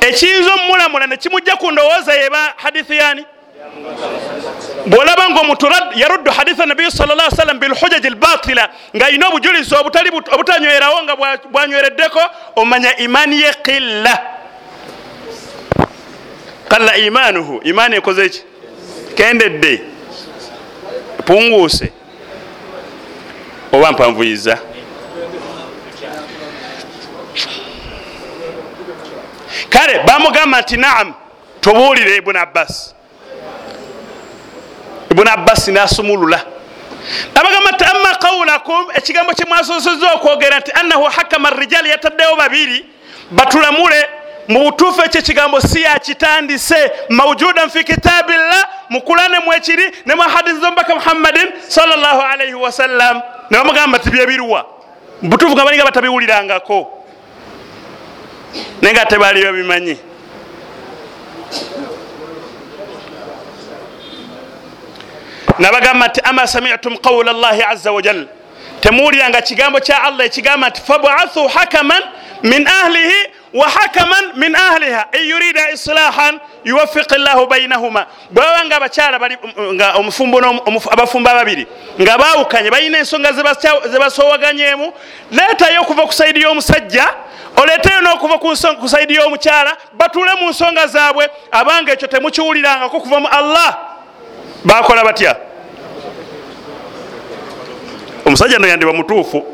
ekiyinza 0.00 0.54
omumulamula 0.54 1.06
nekimujja 1.06 1.56
ku 1.56 1.70
ndowooza 1.72 2.14
yeba 2.14 2.54
hadithi 2.56 2.96
yani 2.96 3.24
bwolaba 4.86 5.30
nga 5.30 5.40
omuntu 5.40 5.66
yaruddu 5.94 6.30
haditha 6.30 6.66
nabiyi 6.66 6.90
salla 6.90 7.30
sallam 7.30 7.58
bilhujaji 7.58 8.10
lbatila 8.10 8.68
nga 8.96 9.06
ayina 9.06 9.28
obujulizi 9.28 9.74
obutanywerawo 10.32 11.02
nga 11.02 11.16
bwanywereddeko 11.50 12.20
omanya 12.56 12.96
imaani 12.96 13.40
ye 13.40 13.52
qilla. 13.62 14.18
Qalla 16.68 16.96
imanuhu 16.96 17.60
imaani 17.64 17.96
ekoze 17.96 18.28
ki? 18.28 18.42
Kendedde. 19.14 19.82
Punguuse. 21.24 21.92
Oba 23.72 23.92
mpanvuyiza 23.92 24.58
kale 29.68 29.98
bamugamba 30.06 30.60
nti 30.60 30.76
naam 30.76 31.14
tubuulire 31.60 32.16
ibuni 32.16 32.38
abbas 32.38 32.94
ibuni 35.12 35.30
abbas 35.30 35.68
nasumulula. 35.68 36.40
Abagamba 37.34 37.70
nti 37.70 37.84
ama 37.84 38.14
qawulakum 38.14 38.86
ekigambo 38.94 39.32
kyemwasoseza 39.34 40.12
okwogera 40.14 40.58
nti 40.60 40.72
annahu 40.80 41.04
hakama 41.04 41.50
rijali 41.50 41.90
yataddewo 41.90 42.36
babiri 42.36 42.84
batulamule 43.30 44.08
mu 44.48 44.58
butuufu 44.64 45.02
ekyo 45.04 45.20
ekigambo 45.20 45.60
si 45.60 45.82
yakitandise 45.82 46.92
maujudan 47.08 47.70
fi 47.70 47.84
kitabillah 47.84 48.64
mu 48.90 49.00
kulane 49.02 49.38
mwekiri 49.38 49.84
ne 50.06 50.14
mu 50.14 50.22
hadisi 50.22 50.60
zomubaka 50.60 50.94
muhammadin 50.94 51.48
salllah 51.68 52.32
alaihi 52.32 52.54
wasallam 52.54 53.22
ne 53.50 53.58
bamugamba 53.58 53.98
ti 53.98 54.10
byebiriwa 54.10 54.66
butuufu 55.22 55.54
nga 55.54 55.64
balinga 55.64 55.84
batabiwulirangako. 55.84 57.04
Naye 58.82 58.94
nga 58.94 59.06
tebali 59.06 59.44
babimanyi 59.44 59.98
nabagamba 65.58 66.08
nti 66.08 66.20
ama 66.24 66.46
samitum 66.46 66.96
qawla 66.96 67.32
llahi 67.32 67.62
aza 67.62 67.92
wajal 67.92 68.26
temuwuliranga 68.80 69.40
kigambo 69.40 69.80
kya 69.80 70.02
allah 70.02 70.26
ekigamba 70.26 70.68
nti 70.68 70.80
fabathu 70.80 71.48
hakaman 71.48 72.02
min 72.42 72.66
ahlihi 72.66 73.30
wa 73.54 73.68
hakaman 73.68 74.32
min 74.36 74.54
ahliha. 74.54 75.06
In 75.12 75.28
yurida 75.28 75.70
islahan 75.70 76.40
yuwafiqi 76.64 77.18
llahu 77.18 77.46
bainahuma 77.46 78.06
bwebabanga 78.30 78.76
abakyala 78.76 79.20
nga 79.72 79.92
omufumbo 79.94 80.38
abafumbo 80.90 81.30
ababiri. 81.30 81.66
Nga 82.00 82.18
bawukanye 82.18 82.70
balina 82.70 82.98
ensonga 82.98 83.32
zebasowaganyemu 83.90 84.92
leetayo 85.30 85.80
okuva 85.82 86.06
ku 86.06 86.12
saidi 86.12 86.40
y'omusajja 86.40 87.14
oleeteyo 87.56 88.00
n'okuva 88.00 88.38
ku 88.80 88.88
saidi 88.88 89.14
y'omukyala 89.14 89.76
batule 89.92 90.34
mu 90.40 90.50
nsonga 90.50 90.86
zaabwe. 90.86 91.28
Abanga 91.50 91.92
ekyo 91.92 92.08
temukiwulirangako 92.08 93.00
kuva 93.00 93.20
mu 93.20 93.28
allah 93.28 93.78
bakola 94.64 95.04
batya? 95.04 95.36
Omusajja 98.24 98.58
no 98.58 98.66
yandiba 98.68 98.92
mutuufu. 98.92 99.44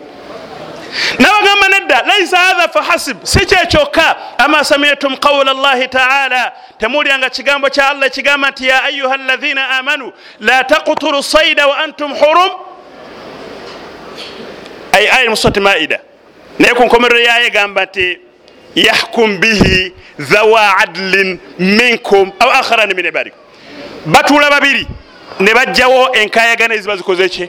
Nabagamba 1.18 1.68
nedda 1.68 2.02
laisa 2.02 2.36
hatha 2.36 2.68
fahasib 2.68 3.16
si 3.24 3.46
kyekyokka 3.46 4.16
ama 4.38 4.64
samitum 4.64 5.16
qawla 5.16 5.54
llahi 5.54 5.88
taala. 5.88 6.52
Temuwulyanga 6.78 7.30
kigambo 7.30 7.68
kya 7.70 7.88
allah 7.88 8.06
ekigamba 8.06 8.50
nti 8.50 8.68
ya 8.68 8.84
ayuha 8.84 9.14
alathina 9.14 9.68
amanu 9.70 10.12
la 10.40 10.64
taqtulu 10.64 11.22
saida 11.22 11.66
wa 11.66 11.78
antum 11.78 12.14
hurum. 12.14 12.50
Ay 14.92 15.08
aya 15.10 15.30
musoti 15.30 15.60
maida. 15.60 16.00
Naye 16.58 16.74
ku 16.74 16.84
nkomerero 16.84 17.20
yayo 17.20 17.46
egamba 17.46 17.84
nti 17.84 18.18
yahkum 18.74 19.38
bihi 19.40 19.92
dhawa 20.18 20.76
adlin 20.78 21.38
minkum 21.58 22.32
au 22.40 22.50
akharani 22.50 22.94
min 22.94 23.06
ibadikum. 23.06 23.40
Batuula 24.06 24.50
babiri 24.50 24.86
ne 25.40 25.54
bajjawo 25.54 26.12
enkayagana 26.12 26.74
eziba 26.74 26.96
zikoze 26.96 27.28
ki? 27.28 27.48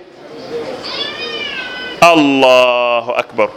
Allahu 2.02 3.12
akbar. 3.12 3.50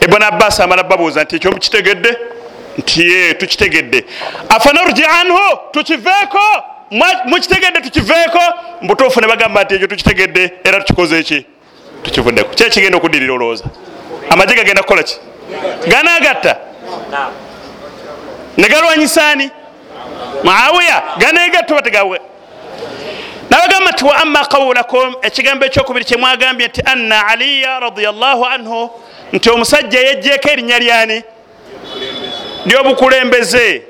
Ibuni 0.00 0.24
abbas 0.24 0.60
amala 0.60 0.82
babuuza 0.82 1.24
nti 1.24 1.36
ekyo 1.36 1.50
mukitegedde? 1.52 2.16
Nti 2.78 3.00
ye 3.02 3.34
tukitegedde. 3.34 4.04
Afanarji 4.48 5.04
anhu 5.04 5.58
tukiveeko. 5.72 6.40
Mukitegedde 7.24 7.80
tukiveeko. 7.80 8.40
Mubutuufu 8.80 9.20
ne 9.20 9.26
bagamba 9.26 9.64
nti 9.64 9.74
ekyo 9.74 9.86
tukitegedde 9.86 10.52
era 10.64 10.80
tukikoze 10.80 11.22
ki? 11.22 11.46
Tukivuddeko. 12.02 12.54
Kyekigenda 12.54 12.98
okuddirira 12.98 13.34
olowooza 13.34 13.64
amagye 14.30 14.56
gagenda 14.56 14.82
kukola 14.82 15.02
ki? 15.02 15.16
Ganagatta. 15.88 16.56
Ne 18.56 18.68
galwanyisaani 18.68 19.50
muawiya 20.44 21.02
ganegatta 21.18 21.74
bategawe 21.74 22.20
nabagamba 23.50 23.90
nti 23.90 24.04
wa 24.04 24.16
ama 24.16 24.44
qawulakum 24.44 25.14
ekigambo 25.22 25.64
ekyokubiri 25.66 26.04
kyemwagambye 26.04 26.68
nti 26.68 26.82
anna 26.84 27.26
aliya 27.26 27.80
radiallahu 27.80 28.44
anhu 28.46 28.90
nti 29.32 29.50
omusajja 29.50 30.00
yejjeeko 30.00 30.48
erinnya 30.50 30.78
lyani? 30.78 31.22
Lyobukulembeze. 32.66 33.82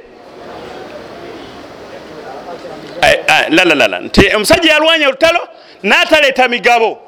Lalalala 3.48 4.00
nti 4.00 4.34
omusajja 4.34 4.72
yalwanya 4.72 5.08
olutalo 5.08 5.48
nataleeta 5.82 6.48
migabo. 6.48 6.98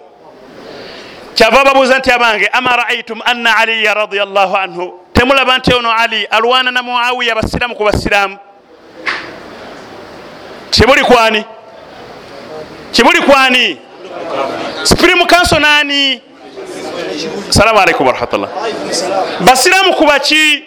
Kyava 1.35 1.65
babuuza 1.65 1.99
nti 1.99 2.11
abange 2.13 2.47
ama 2.47 2.77
raaitum 2.77 3.21
anna 3.25 3.57
aliya 3.57 3.95
radiallahu 3.95 4.57
anhu? 4.57 5.01
Temulaba 5.13 5.59
nti 5.59 5.75
ono 5.75 5.93
ali 5.93 6.25
alwana 6.25 6.71
na 6.71 6.83
muawiya 6.83 7.35
basiramu 7.35 7.75
ku 7.75 7.85
basiramu 7.85 8.39
kibuli 10.71 11.05
kwani? 11.05 11.45
Kibuli 12.93 13.21
kwani? 13.23 13.79
Supreme 14.85 15.27
council 15.27 15.61
nani? 15.61 16.21
Salamu 17.51 17.79
alaikum 17.81 18.07
warahmatullah 18.07 18.49
basiramu 19.41 19.95
kubaki 19.95 20.65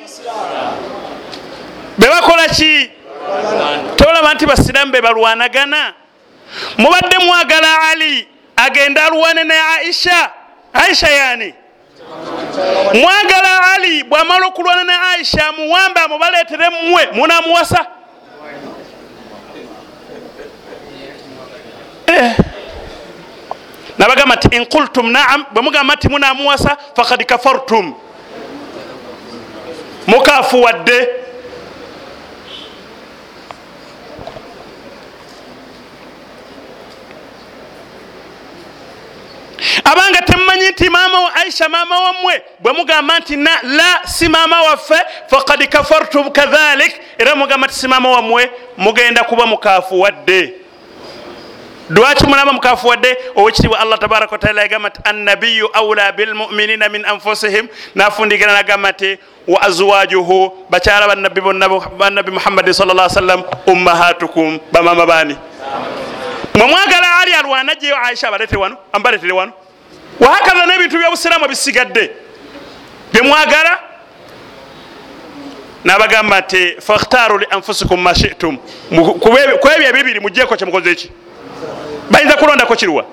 bebakola 1.98 2.48
ki? 2.48 2.90
Tolaba 3.96 4.34
nti 4.34 4.46
basiramu 4.46 4.92
bebalwanagana 4.92 5.94
mubadde 6.78 7.18
mwagala 7.26 7.82
ali 7.92 8.28
agenda 8.56 9.04
alwane 9.06 9.44
ne 9.44 9.54
aisha. 9.78 10.30
Aisha 10.74 11.10
yani 11.10 11.54
mwagala 12.94 13.74
ali 13.76 14.04
bwamala 14.04 14.48
okulwana 14.48 14.84
ne 14.84 14.94
aisha 15.12 15.52
muwambe 15.52 16.00
amubaleetere 16.00 16.70
mmwe 16.70 17.10
munamuwasa 17.14 17.86
nabagamba 23.98 24.36
nti 24.36 24.48
inqultum 24.58 25.12
naam 25.12 25.46
bwemugamba 25.54 25.94
nti 25.96 26.10
munamuwasa 26.10 26.78
fakad 26.96 27.26
kafartum. 27.26 27.94
Mukafuwadde 30.08 31.10
abanga 39.84 40.22
temumanyi 40.22 40.70
nti 40.70 40.90
maama 40.90 41.20
wa 41.22 41.36
aisha 41.36 41.70
maama 41.70 42.00
wammwe 42.02 42.42
bwemugamba 42.60 43.20
nti 43.20 43.36
la 43.64 44.02
si 44.06 44.28
maama 44.30 44.62
waffe 44.62 44.96
fakad 45.28 45.68
kafartum 45.68 46.32
kadhalik 46.32 46.94
era 47.18 47.36
mugamba 47.36 47.68
nti 47.68 47.76
si 47.76 47.88
maama 47.88 48.12
wammwe 48.12 48.52
mugenda 48.78 49.24
kuba 49.24 49.46
mukafuwadde 49.46 50.54
lwaki 51.96 52.26
mulaba 52.28 52.54
mukafuwadde? 52.54 53.18
Owekitiibwa 53.36 53.80
allah 53.80 54.00
tabaraka 54.00 54.32
wataala 54.32 54.62
yagamba 54.62 54.90
nti 54.90 55.00
annabiyu 55.04 55.70
aula 55.74 56.12
bilmuminina 56.12 56.90
min 56.90 57.06
anfusihim. 57.06 57.68
Nafundigira 57.96 58.54
nagamba 58.54 58.92
nti 58.92 59.18
wa 59.48 59.62
azwajuhu 59.62 60.66
bakyala 60.70 61.08
bannabbi 61.08 61.42
bonna 61.42 61.70
bannabbi 61.98 62.32
muhammadin 62.32 62.74
sal 62.74 63.10
sallam 63.10 63.44
ummahatukum 63.68 64.60
bamama 64.72 65.06
bani 65.06 65.38
mwe 66.56 66.68
mwagala 66.68 67.18
ali 67.20 67.34
alwana 67.34 67.76
jeyo 67.76 67.98
aisha 67.98 68.28
abaletere 68.28 68.62
wano 68.62 68.78
ambaletere 68.94 69.34
wano? 69.34 69.54
Wahakaza 70.20 70.66
nebintu 70.66 70.98
byobusiramu 70.98 71.48
bisigadde 71.48 72.12
byemwagala 73.14 73.80
nabagamba 75.84 76.40
nti 76.40 76.76
fakhtaru 76.82 77.38
li 77.38 77.48
anfusikum 77.50 78.02
ma 78.02 78.16
shitum. 78.16 78.58
Kwebyo 79.60 79.90
ebibiri 79.90 80.20
mujeko 80.20 80.56
kyemukoze 80.56 80.92
eki 80.92 81.12
bayinza 82.12 82.38
kulondako 82.38 82.76
kiruwa 82.76 83.06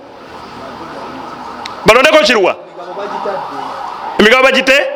balondeko 1.86 2.18
kiruwa 2.24 2.56
emigabo 4.18 4.42
bagite? 4.42 4.86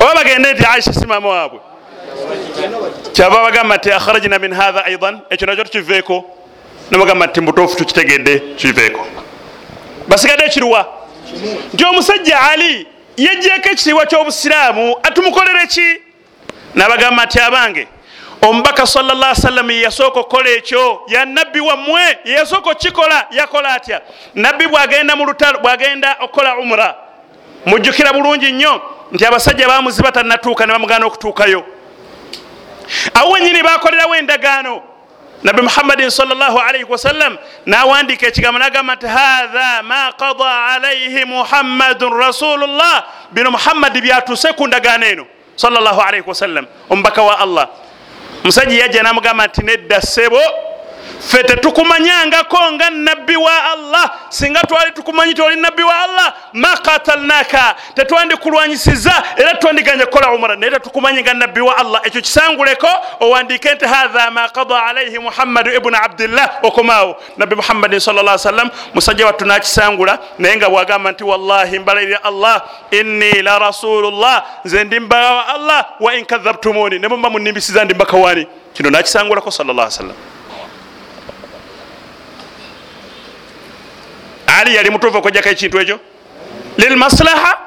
Oba 0.00 0.14
bagende 0.14 0.52
nti 0.52 0.64
aisha 0.64 0.92
si 0.92 1.06
maama 1.06 1.28
waabwe 1.28 1.60
kyava 3.12 3.42
bagamba 3.42 3.76
nti 3.76 3.92
akharajna 3.92 4.38
min 4.38 4.54
hatha 4.54 4.84
aidan 4.84 5.20
ekyo 5.30 5.46
nakyo 5.46 5.64
tukiveeko. 5.64 6.24
Nabagamba 6.90 7.26
nti 7.26 7.40
mutuufu 7.40 7.76
tukitegedde 7.76 8.38
kiveeko 8.56 9.06
basigadde 10.08 10.48
kiruwa 10.48 10.86
nti 11.74 11.84
omusajja 11.84 12.40
ali 12.40 12.86
yejjeeko 13.16 13.68
ekitiibwa 13.68 14.06
kyobusiraamu 14.06 14.96
atumukolere 15.02 15.66
ki? 15.66 15.86
Nabagamba 16.74 17.24
nti 17.26 17.40
abange 17.40 17.88
omubaka 18.42 18.86
salllah 18.86 19.34
sallam 19.34 19.70
yeyasooka 19.70 20.20
okukola 20.20 20.50
ekyo. 20.50 21.02
Ya 21.08 21.24
nabbi 21.24 21.60
wammwe 21.60 22.18
yeyasooka 22.24 22.70
okukikola 22.70 23.26
yakola 23.30 23.74
atya? 23.74 24.00
Nabbi 24.34 24.66
bwagenda 24.66 25.16
mu 25.16 25.24
lutalo 25.24 25.58
bwagenda 25.58 26.16
okukola 26.20 26.58
umura 26.58 26.94
mujjukira 27.66 28.12
bulungi 28.12 28.52
nnyo 28.52 28.82
nti 29.12 29.26
abasajja 29.26 29.68
bamuziba 29.68 30.12
tanatuuka 30.12 30.66
ne 30.66 30.72
bamugana 30.72 31.06
okutuukayo. 31.06 31.64
Awo 33.14 33.30
wenyini 33.30 33.62
bakolerawo 33.62 34.14
endagaano. 34.14 34.82
Nabbi 35.42 35.62
muhammadin 35.62 36.10
salllahalaihi 36.10 36.84
wasallam 36.88 37.38
nawandika 37.66 38.26
ekigambo 38.26 38.58
nagamba 38.58 38.94
nti 38.94 39.06
hatha 39.06 39.82
ma 39.82 40.12
qada 40.12 40.66
alaihi 40.66 41.24
muhammadun 41.24 42.18
rasulullah. 42.18 43.04
Bino 43.32 43.50
muhammadi 43.50 44.00
byatuse 44.00 44.52
ku 44.52 44.66
ndagaano 44.66 45.06
eno 45.06 45.26
salllah 45.56 46.06
alaihi 46.08 46.24
wasallam 46.26 46.66
omubaka 46.90 47.22
wa 47.22 47.38
allah 47.38 47.68
musajja 48.44 48.78
yajja 48.78 49.02
namugamba 49.02 49.46
nti 49.46 49.62
nedda 49.62 50.00
ssebo 50.02 50.40
ffe 51.20 51.42
tetukumanyangako 51.42 52.72
nga 52.72 52.90
nabbi 52.90 53.36
wa 53.36 53.72
allah. 53.72 54.10
Singa 54.28 54.60
twali 54.60 54.92
tukumanyi 54.92 55.34
ti 55.34 55.42
oli 55.42 55.56
nabbi 55.60 55.82
wa 55.82 55.98
allah 56.04 56.34
ma 56.52 56.76
katalnaka 56.76 57.74
tetwandikulwanyisiza 57.94 59.12
era 59.36 59.54
twandiganya 59.54 60.06
kukola 60.06 60.32
umra. 60.32 60.56
Naye 60.56 60.72
tetukumanyi 60.72 61.22
nga 61.22 61.34
nabbi 61.34 61.60
wa 61.60 61.76
allah. 61.78 62.00
Ekyo 62.04 62.20
kisanguleko 62.20 62.88
owandike 63.20 63.74
nti 63.74 63.84
hatha 63.84 64.30
ma 64.30 64.48
kada 64.48 64.82
alaihi 64.84 65.18
muhammadu 65.18 65.70
ibunu 65.74 65.96
abdillah. 66.02 66.50
Okomaawo. 66.62 67.16
Nabbi 67.36 67.54
muhammadin 67.56 68.00
sal 68.00 68.38
sallam 68.38 68.70
musajja 68.94 69.26
wattu 69.26 69.44
nakisangula 69.44 70.18
naye 70.38 70.56
nga 70.56 70.68
bwagamba 70.70 71.12
nti 71.12 71.24
wallahi 71.24 71.78
mbalalira 71.78 72.24
allah 72.24 72.62
inni 72.90 73.42
la 73.42 73.58
rasulullah 73.58 74.44
nze 74.64 74.84
ndi 74.84 75.00
mbaka 75.00 75.30
wa 75.34 75.48
allah 75.48 75.86
wa 76.00 76.14
in 76.14 76.24
kadhabtumuni. 76.24 76.98
Ne 76.98 77.08
muba 77.08 77.30
munimbisiza 77.30 77.84
ndi 77.84 77.94
mbaka 77.94 78.16
wani 78.16 78.46
kino 78.74 78.90
nakisangulako 78.90 79.50
sal 79.50 79.66
sallam 79.90 80.16
ali 84.58 84.76
yali 84.76 84.90
mutuufu 84.90 85.18
okujjako 85.18 85.48
ekintu 85.48 85.80
ekyo? 85.80 86.00
Lilmaslaha 86.78 87.58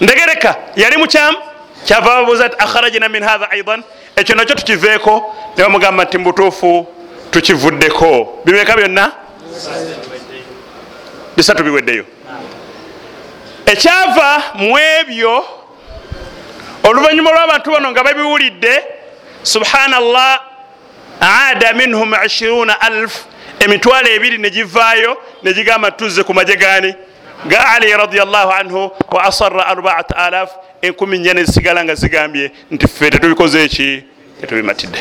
ndegereka 0.00 0.56
yali 0.76 0.96
mukyamu 0.96 1.38
kyava 1.84 2.06
babuuza 2.06 2.48
ti 2.48 2.56
akharajina 2.58 3.08
min 3.08 3.22
hatha 3.22 3.50
aidan 3.50 3.82
ekyo 4.16 4.34
nakyo 4.34 4.54
tukiveeko 4.54 5.34
ne 5.56 5.62
bamugamba 5.64 6.04
nti 6.04 6.18
mubutuufu 6.18 6.86
tukivuddeko. 7.30 8.42
Bimeka 8.44 8.76
byonna? 8.76 9.12
Bisatu 11.36 11.62
biweddeyo. 11.64 12.04
Ekyava 13.66 14.42
mu 14.54 14.78
ebyo 14.78 15.44
oluvannyuma 16.82 17.30
lw'abantu 17.30 17.70
bano 17.70 17.90
nga 17.90 18.02
babiwulidde 18.04 18.82
subhanallah 19.42 20.40
aada 21.20 21.72
minhum 21.72 22.12
20000 22.12 23.08
emitwalo 23.60 24.08
ebiri 24.08 24.38
negivaayo 24.38 25.16
negigamba 25.42 25.90
tuzze 25.90 26.22
ku 26.22 26.34
maje 26.34 26.56
gani 26.56 26.94
ga 27.46 27.68
ali 27.74 27.92
radiallahu 27.92 28.52
anhu 28.52 28.90
wa 29.12 29.24
asara 29.24 29.66
arbaat 29.66 30.12
alaf 30.16 30.50
enkumi 30.82 31.18
nya 31.18 31.34
nezisigala 31.34 31.84
nga 31.84 31.94
zigambye 31.94 32.50
nti 32.70 32.88
ffe 32.88 33.10
tetubikoze 33.10 33.64
eki 33.64 34.04
tetubimatidde. 34.40 34.98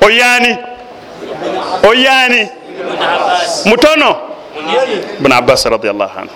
Oyani 0.00 0.56
oyani 1.88 2.48
mutono? 3.64 4.16
Bun 5.20 5.32
abbas 5.32 5.64
radiallahu 5.66 6.18
anhu. 6.18 6.34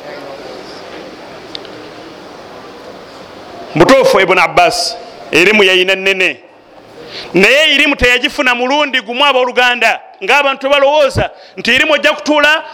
Mutuufu 3.74 4.20
ibuni 4.20 4.40
abbas 4.40 4.96
erimu 5.32 5.64
yayina 5.64 5.94
nene 5.94 6.40
naye 7.34 7.74
irimu 7.74 7.96
teyagifuna 7.96 8.54
mulundi 8.54 9.00
gumu 9.00 9.24
abooluganda 9.24 10.00
ngaabantu 10.24 10.68
balowooza 10.70 11.30
nti 11.56 11.74
irimu 11.74 11.92
ojja 11.92 12.12
kutuula 12.12 12.64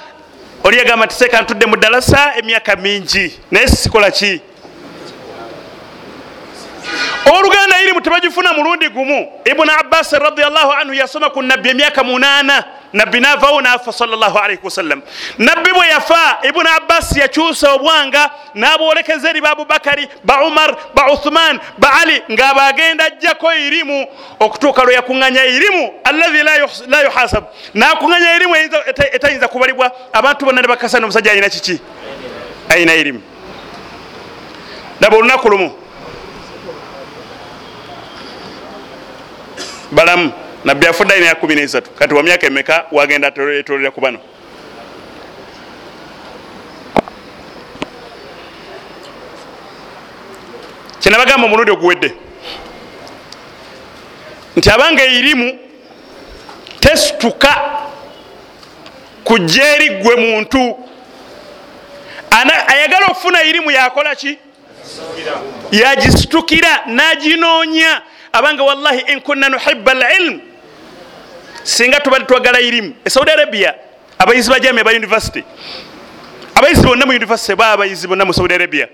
oli 0.64 0.78
yagamba 0.78 1.06
nti 1.06 1.14
seeka 1.14 1.42
ntudde 1.42 1.66
mu 1.66 1.76
ddalasa 1.76 2.32
emyaka 2.38 2.76
mingi 2.76 3.38
naye 3.50 3.68
sikola 3.68 4.10
ki 4.10 4.40
oluganda 7.38 7.82
irimu 7.82 8.00
tebagifuna 8.00 8.52
mulundi 8.52 8.88
gumu. 8.88 9.28
Ibuni 9.44 9.70
abbas 9.70 10.12
radiallahu 10.12 10.72
anhu 10.72 10.94
yasoma 10.94 11.30
ku 11.30 11.42
nabbi 11.42 11.68
emyaka 11.70 12.04
munana 12.04 12.64
nabbi 12.92 13.20
navawo 13.20 13.60
nafa 13.60 13.92
salaalii 13.92 14.58
wasallam 14.62 15.02
nabbi 15.38 15.70
bwe 15.72 15.88
yafa 15.88 16.38
ibuni 16.42 16.68
abbas 16.76 17.16
yakyusa 17.16 17.72
obwanga 17.72 18.30
n'abwolekeza 18.54 19.30
eri 19.30 19.40
ba 19.40 19.50
abubakari 19.50 20.08
ba 20.24 20.44
umar 20.44 20.76
ba 20.94 21.12
uthman 21.12 21.60
ba 21.78 21.92
ali 22.00 22.22
ngaabagenda 22.30 23.04
ajjako 23.04 23.52
irimu 23.52 24.06
okutuuka 24.40 24.82
lwe 24.84 24.94
yakuŋŋanya 24.94 25.44
irimu 25.44 25.92
allahi 26.04 26.42
la 26.88 27.02
yuhasab. 27.02 27.44
Nakuŋŋanya 27.74 28.36
irimu 28.36 28.56
etayinza 29.12 29.48
kubalibwa. 29.48 29.92
Abantu 30.12 30.44
bonna 30.46 30.62
ne 30.62 30.68
bakasana 30.68 31.06
omusajja 31.06 31.30
alina 31.30 31.48
kiki? 31.48 31.80
Ayina 32.68 32.94
irimu. 32.94 33.22
Laba 35.00 35.16
olunaku 35.16 35.48
lumu 35.48 35.74
balamu. 39.92 40.32
Nabbi 40.64 40.86
afudde 40.86 41.12
alina 41.14 41.26
yakumi 41.26 41.54
nesatu. 41.54 41.90
Kati 41.90 42.14
wa 42.14 42.22
myaka 42.22 42.46
emeka 42.46 42.86
wagenda 42.92 43.28
etolera 43.28 43.90
ku 43.90 44.00
bano? 44.00 44.18
Kyenabagamba 51.00 51.46
omulundi 51.46 51.70
oguwedde 51.70 52.12
nti 54.56 54.70
abanga 54.70 55.02
eirimu 55.02 55.58
tesituka 56.80 57.60
kujja 59.24 59.64
eri 59.74 59.90
gwe 59.90 60.16
muntu. 60.16 60.78
Ayagala 62.66 63.06
okufuna 63.06 63.42
irimu 63.42 63.70
yakola 63.70 64.14
ki? 64.14 64.38
Yagisitukira 65.72 66.82
naginoonya 66.86 68.02
abanga 68.32 68.62
wallahi 68.62 69.00
inkunna 69.12 69.48
nuhiba 69.48 69.92
alilmu 69.92 70.40
singa 71.62 72.00
tubali 72.00 72.24
twagala 72.24 72.60
irimu 72.60 72.94
esaudi 73.04 73.30
arabia 73.30 73.74
abayizi 74.18 74.50
bajami 74.50 74.80
aba 74.80 74.90
univesity 74.90 75.44
abayizi 76.54 76.82
bonna 76.86 77.06
mu 77.06 77.12
univesity 77.12 77.54
ba 77.54 77.72
abayizi 77.72 78.06
bonna 78.08 78.24
mu 78.24 78.32
saudi 78.34 78.54
arabia 78.54 78.88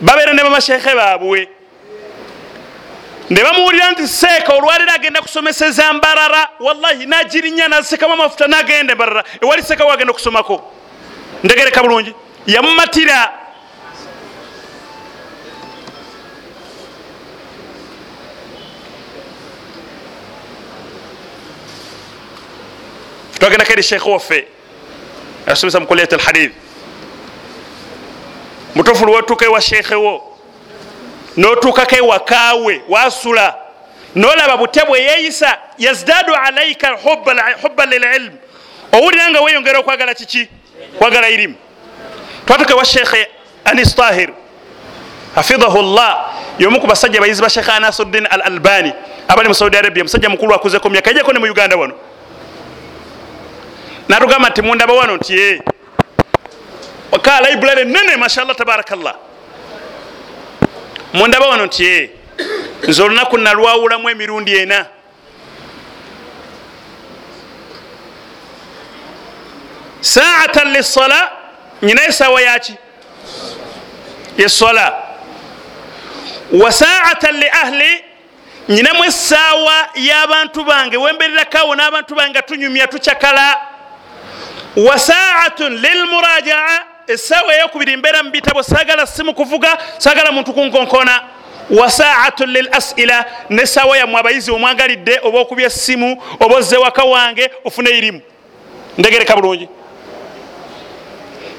babeera 0.00 0.32
ne 0.32 0.42
bamashekhe 0.42 0.94
baabwe. 0.94 1.48
Ne 3.30 3.42
bamuwulira 3.42 3.90
nti 3.90 4.08
seeka 4.08 4.52
olwaliro 4.52 4.92
agenda 4.92 5.22
kusomeseza 5.22 5.92
mbarara. 5.92 6.48
Wallahi 6.60 7.06
nagirinya 7.06 7.68
nasekamu 7.68 8.12
amafuta 8.12 8.46
nagenda 8.46 8.92
embarara 8.92 9.24
ewali 9.42 9.62
seeka 9.62 9.84
wagenda 9.84 10.10
okusomako? 10.10 10.72
Ndegereka 11.44 11.82
bulungi. 11.82 12.14
Yamumatira 12.46 13.32
twagendako 23.44 23.72
eri 23.72 23.82
sheekhe 23.82 24.10
waffe 24.10 24.46
asomesa 25.46 25.80
mu 25.80 25.86
kuliyat 25.86 26.12
alhadith. 26.12 26.52
Mutuufu 28.74 29.04
lwotuuka 29.06 29.44
ewa 29.44 29.60
sheekhe 29.60 29.94
wo. 29.94 30.38
Notuukako 31.36 31.96
ewakaawe 31.96 32.82
wasula 32.88 33.54
nolaba 34.14 34.56
bute 34.56 34.80
bwe 34.86 35.00
yeeyisa 35.00 35.58
yazdaadu 35.78 36.34
alaika 36.34 36.98
hubba 37.62 37.86
lililmu 37.86 38.38
owulira 38.92 39.30
nga 39.30 39.40
weyongera 39.40 39.78
okwagala 39.78 40.14
kiki 40.14 40.48
kwagala 40.98 41.28
irimu 41.28 41.54
twatuuka 42.46 42.72
ewa 42.72 42.84
sheekhe 42.84 43.28
anis 43.64 43.94
tahir. 43.94 44.30
Hafidahu 45.34 45.82
llah 45.82 46.32
yomu 46.58 46.80
ku 46.80 46.86
basajja 46.86 47.20
bayizi 47.20 47.42
ba 47.42 47.50
sheekhe 47.50 47.72
anasuddin 47.72 48.26
al 48.30 48.42
albani 48.42 48.92
abali 49.28 49.48
mu 49.48 49.54
saudi 49.54 49.76
arabia 49.76 50.04
musajja 50.04 50.28
mukulu 50.28 50.54
akuzeko 50.54 50.90
myaka 50.90 51.10
ejeko 51.10 51.32
ne 51.32 51.38
mu 51.38 51.46
uganda 51.46 51.76
wano 51.76 51.94
natugamba 54.08 54.48
nti 54.48 54.62
mundaba 54.62 54.92
wano 54.92 55.16
nti 55.16 55.62
ka 57.22 57.40
library 57.40 57.84
nene 57.84 58.16
mashallah 58.16 58.56
tabarakallah. 58.56 59.14
Mundaba 61.12 61.46
wano 61.46 61.66
nti 61.66 62.10
nze 62.88 63.02
olunaku 63.02 63.38
nalwawulamu 63.38 64.10
emirundi 64.10 64.56
ena. 64.56 64.86
Saatan 70.00 70.72
lisola 70.72 71.30
nyina 71.82 72.04
esaawa 72.04 72.40
yaki? 72.40 72.74
Yesola 74.38 74.94
wa 76.52 76.72
saatan 76.72 77.36
li 77.36 77.48
ahli 77.48 78.04
nyinamu 78.68 79.04
esaawa 79.04 79.88
y'abantu 79.94 80.64
bange. 80.64 80.96
Wembererakaawo 80.96 81.74
n'abantu 81.74 82.14
bange 82.14 82.42
tunyumya 82.42 82.86
tucakala 82.86 83.73
wa 84.76 84.98
saatun 84.98 85.72
lilmurajaa 85.76 86.80
esaawa 87.06 87.54
eyokubiri 87.54 87.96
mbeera 87.96 88.22
mubitabo 88.22 88.62
sagala 88.62 89.06
simu 89.06 89.34
kuvuga 89.34 89.78
sagala 89.98 90.32
muntu 90.32 90.52
kunkonkona. 90.52 91.20
Wa 91.70 91.90
saatun 91.90 92.50
lil 92.50 92.68
asila 92.72 93.24
nesaawa 93.50 93.96
yammwe 93.98 94.20
abayizi 94.20 94.50
omwagalidde 94.50 95.20
oba 95.22 95.38
okubya 95.40 95.66
essimu 95.66 96.22
oba 96.40 96.56
ozze 96.56 96.76
waka 96.76 97.04
wange 97.04 97.50
ofune 97.64 97.90
irimu. 97.90 98.20
Ndegereka 98.98 99.36
bulungi. 99.36 99.68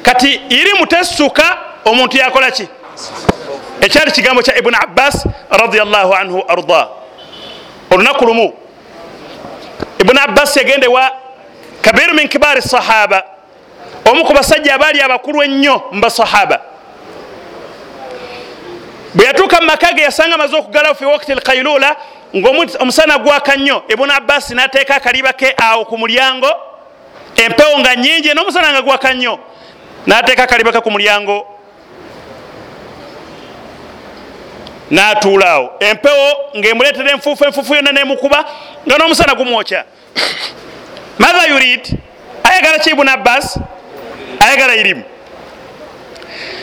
Kati 0.02 0.42
irimu 0.50 0.86
tessuka 0.88 1.58
omuntu 1.86 2.18
yakola 2.18 2.52
ki? 2.52 2.68
Ekyali 3.82 4.12
kigambo 4.12 4.42
kya 4.42 4.58
ibuni 4.58 4.78
abbas 4.82 5.26
radiallahu 5.50 6.14
anhu 6.14 6.44
arda. 6.48 6.88
Olunaku 7.92 8.26
lumu 8.26 8.54
ibuni 10.00 10.20
abbas 10.20 10.58
yagende 10.58 10.88
wa 10.88 11.12
kabiru 11.86 12.14
min 12.14 12.28
kibari 12.28 12.62
sahaba. 12.62 13.24
Omu 14.06 14.26
ku 14.26 14.34
basajja 14.34 14.76
abaali 14.76 15.02
abakulu 15.02 15.44
ennyo 15.44 15.84
mu 15.92 16.02
basahaba. 16.02 16.62
Bwe 19.14 19.26
yatuuka 19.26 19.62
mu 19.62 19.68
maka 19.68 19.94
ge 19.94 20.02
yasanga 20.02 20.38
maze 20.38 20.56
okugalawo 20.56 20.96
fi 20.96 21.06
wakti 21.06 21.34
lkailula 21.34 21.96
ngaomusana 22.36 23.18
gwaka 23.18 23.56
nnyo 23.56 23.84
ibuni 23.88 24.12
abbas 24.12 24.50
nateeka 24.50 24.96
akaliba 24.96 25.34
ke 25.34 25.56
awo 25.58 25.86
ku 25.86 25.98
mulyango 25.98 26.50
empewo 27.36 27.80
nga 27.80 27.96
nyingi 27.96 28.34
n'omusana 28.34 28.72
nga 28.72 28.82
gwaka 28.82 29.14
nnyo 29.14 29.40
nateeka 30.08 30.44
akaliba 30.44 30.72
ke 30.72 30.82
ku 30.82 30.92
mulyango. 30.92 31.46
Natuulaawo 34.92 35.72
empewo 35.80 36.28
ngaemuleetera 36.58 37.12
enfuufu 37.12 37.46
enfuufu 37.46 37.76
yonna 37.76 37.92
nemukuba 37.92 38.46
nga 38.88 38.98
n'omusana 38.98 39.36
gumwokya 39.36 39.86
matha 41.20 41.48
yurid 41.48 42.00
ayagala 42.44 42.80
ki 42.80 42.90
ibuni 42.90 43.10
abbas 43.10 43.60
ayagala 44.40 44.76
irimu 44.76 45.04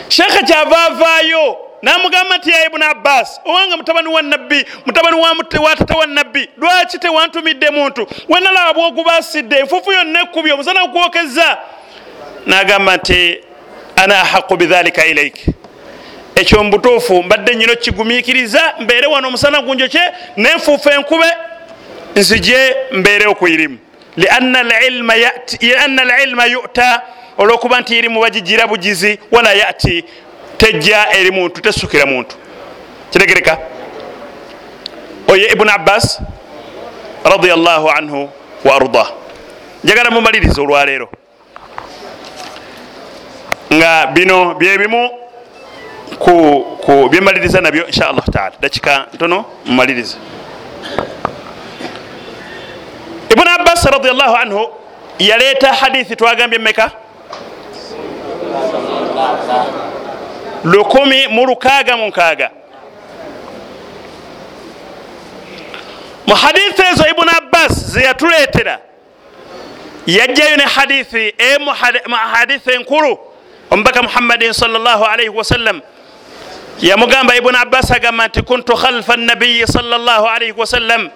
sheekhe 0.09 0.43
kyava 0.45 0.77
avaayo 0.85 1.57
namugamba 1.81 2.37
nti 2.37 2.49
ya 2.49 2.65
ibuni 2.65 2.83
abbas 2.85 3.41
owanga 3.45 3.77
mutabani 3.77 4.07
wa 4.07 4.21
nabbi 4.21 4.65
mutabani 4.85 5.17
wa 5.17 5.75
tata 5.75 5.95
wa 5.95 6.07
nabbi 6.07 6.49
lwaki 6.57 6.99
tewantumidde 6.99 7.69
muntu 7.69 8.07
wenalaba 8.29 8.73
bwogubasidde 8.73 9.59
enfuufu 9.59 9.91
yonna 9.91 10.21
ekkubi 10.21 10.51
omusana 10.51 10.87
gwokeza 10.87 11.57
nagamba 12.45 12.97
nti 12.97 13.37
ana 13.95 14.21
ahaqu 14.21 14.57
bidhalika 14.57 15.05
ilaik 15.05 15.35
ekyo 16.35 16.63
mubutuufu 16.63 17.23
mbadde 17.23 17.55
nyina 17.55 17.73
okigumiikiriza 17.73 18.73
mbeere 18.79 19.07
wano 19.07 19.27
omusana 19.27 19.61
gunjokye 19.61 20.01
nenfuufu 20.37 20.89
enkube 20.89 21.27
nzije 22.15 22.75
mbeerewo 22.91 23.35
ku 23.35 23.47
irimu 23.47 23.77
lianna 24.17 24.59
alilma 26.13 26.45
yuta 26.45 27.01
olwokuba 27.37 27.81
nti 27.81 27.97
irimu 27.97 28.21
bagigira 28.21 28.67
bugizi 28.67 29.19
wala 29.31 29.53
yati 29.53 30.05
tejja 30.57 31.07
eri 31.19 31.31
muntu 31.31 31.61
tesukira 31.61 32.05
muntu 32.05 32.35
kiregereka 33.11 33.57
oye 35.27 35.47
ibuni 35.53 35.71
abbas 35.71 36.19
radiallahu 37.25 37.89
anhu 37.89 38.29
wa 38.65 38.75
ardah 38.75 39.11
njagala 39.83 40.09
mumaliriza 40.11 40.61
olwaleero 40.61 41.09
nga 43.73 44.07
bino 44.07 44.53
byebimu 44.53 45.09
byemaliriza 47.09 47.61
nabyo 47.61 47.87
insha 47.87 48.09
allahu 48.09 48.31
taala 48.31 48.55
dakika 48.61 49.07
ntono 49.13 49.45
mumalirize 49.65 50.17
ibuni 53.33 53.49
abbas 53.49 53.85
radiallahu 53.85 54.35
anhu 54.35 54.61
yaleeta 55.19 55.73
hadithi 55.73 56.15
twagambye 56.15 56.59
meka 56.59 56.91
lukumi 60.63 61.27
mu 61.27 61.45
lukaaga 61.45 61.97
mu 61.97 62.07
nkaaga. 62.07 62.49
Mu 66.27 66.35
hadithi 66.35 66.81
ezo 66.91 67.03
ibuni 67.11 67.31
abbas 67.37 67.73
zeyatuleetera 67.93 68.79
yajjayo 70.07 70.57
ne 70.57 70.63
hadithi 70.63 71.33
emu 71.37 71.71
hadithi 72.33 72.71
enkulu 72.71 73.17
omubaka 73.71 74.03
muhammadin 74.03 74.53
salllahalaihi 74.53 75.29
wasallam 75.29 75.81
yamugamba 76.81 77.35
ibuni 77.35 77.57
abbas 77.57 77.91
agamba 77.91 78.27
nti 78.27 78.41
kuntu 78.41 78.75
khalfa 78.75 79.17
nabiyi 79.17 79.67
salllahalaihi 79.67 80.53
wasallam 80.57 81.09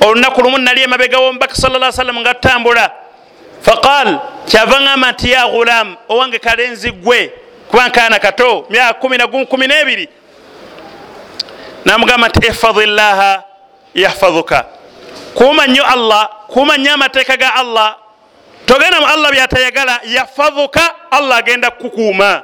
olunaku 0.00 0.42
lumu 0.42 0.58
nali 0.58 0.82
emabega 0.82 1.18
womubaka 1.18 1.54
sa 1.54 1.92
sallam 1.92 2.18
nga 2.20 2.34
tutambula 2.34 2.90
faqal 3.62 4.18
kyava 4.46 4.80
ngamba 4.80 5.12
nti 5.12 5.30
ya 5.30 5.46
gulam 5.48 5.96
owange 6.08 6.38
kalenzi 6.38 6.90
gwe 6.90 7.32
kuba 7.70 7.88
nkaana 7.88 8.18
kato 8.18 8.66
myaka 8.70 8.94
kumi 8.94 9.16
nagumu 9.18 9.46
kumi 9.46 9.66
nebiri. 9.66 10.08
Namugamba 11.84 12.28
nti 12.28 12.46
ihfadhi 12.46 12.86
llaha 12.86 13.42
yahfadhuka. 13.94 14.64
Kuuma 15.34 15.66
nnyo 15.66 15.84
allah 15.86 16.28
kuuma 16.48 16.76
nnyo 16.76 16.94
amateeka 16.94 17.36
ga 17.36 17.54
allah 17.54 17.96
togenda 18.66 19.00
mu 19.00 19.06
allah 19.06 19.30
byatayagala 19.32 20.00
yahfadhuka 20.04 20.94
allah 21.10 21.36
agenda 21.38 21.70
kukukuuma 21.70 22.42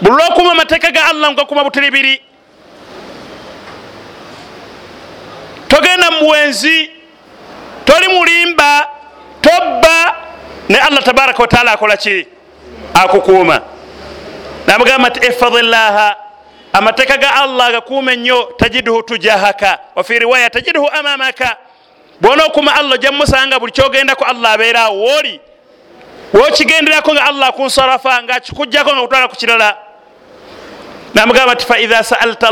buli 0.00 0.16
lwokuuma 0.16 0.52
amateeka 0.52 0.90
ga 0.90 1.04
allah 1.08 1.32
ngakuuma 1.32 1.64
butiribiri 1.64 2.22
togenda 5.68 6.10
mu 6.10 6.18
buwenzi 6.20 6.90
toli 7.84 8.08
mulimba 8.08 8.88
tobba. 9.40 10.16
Ne 10.68 10.78
allah 10.78 11.02
tabaraka 11.04 11.42
wataala 11.42 11.72
akola 11.72 11.96
ki? 11.96 12.26
Akukuuma. 12.94 13.60
Namugamba 14.66 15.08
nti 15.08 15.26
ihfadhi 15.26 15.62
llaha 15.62 16.16
amateeka 16.72 17.16
ga 17.16 17.34
allah 17.34 17.66
agakuume 17.66 18.16
nnyo 18.16 18.42
tajiduhu 18.56 19.02
tujahaka. 19.02 19.78
Wafi 19.94 20.18
riwaya 20.18 20.50
tajiduhu 20.50 20.88
amamaka 20.88 21.56
bwona 22.20 22.44
okuma 22.44 22.74
allah 22.74 22.92
ojja 22.92 23.12
mumusanga 23.12 23.58
buli 23.60 23.72
kyogendako 23.72 24.24
allah 24.24 24.52
abeerawo 24.52 24.98
wooli 25.00 25.40
wokigenderako 26.32 27.12
nga 27.14 27.24
allah 27.24 27.48
akunsarafa 27.48 28.22
nga 28.22 28.34
akikugjako 28.34 28.90
nga 28.92 29.00
kutwala 29.02 29.28
ku 29.28 29.36
kirala. 29.36 29.76
Namugamba 31.14 31.54
nti 31.54 31.66
faidha 31.66 32.02
saalta 32.04 32.50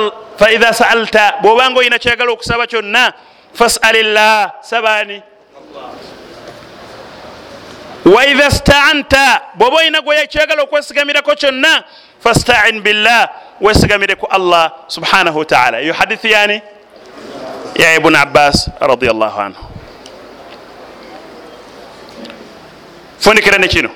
bwobanga 1.42 1.78
oyina 1.80 1.98
kyoyagala 1.98 2.32
okusaba 2.32 2.66
kyonna 2.66 3.12
fasali 3.54 4.02
llah 4.02 4.52
sabaani 4.60 5.22
waidha 8.04 8.50
staanta 8.50 9.40
bwoba 9.54 9.76
oyina 9.76 10.02
kyoyagala 10.02 10.62
okwesigamirako 10.62 11.34
kyonna 11.34 11.84
fastain 12.20 12.80
billah 12.82 13.28
wesigamire 13.60 14.14
ku 14.16 14.26
allah 14.26 14.72
subhanahu 14.88 15.38
wataala 15.38 15.80
eyo 15.80 15.92
hadithi 15.94 16.30
yani 16.30 16.62
ya 17.78 17.94
ibuni 17.94 18.16
abbas 18.16 18.70
radiallahu 18.80 19.40
anhu. 19.40 19.62
Fundikira 23.20 23.58
ne 23.58 23.68
kino. 23.68 23.90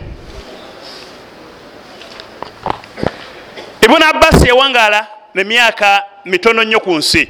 Ibuni 3.80 4.04
abbas 4.04 4.44
yawangala 4.44 5.06
nemyaka 5.34 6.04
mitono 6.24 6.64
nnyo 6.64 6.80
ku 6.80 6.94
nsi. 6.94 7.28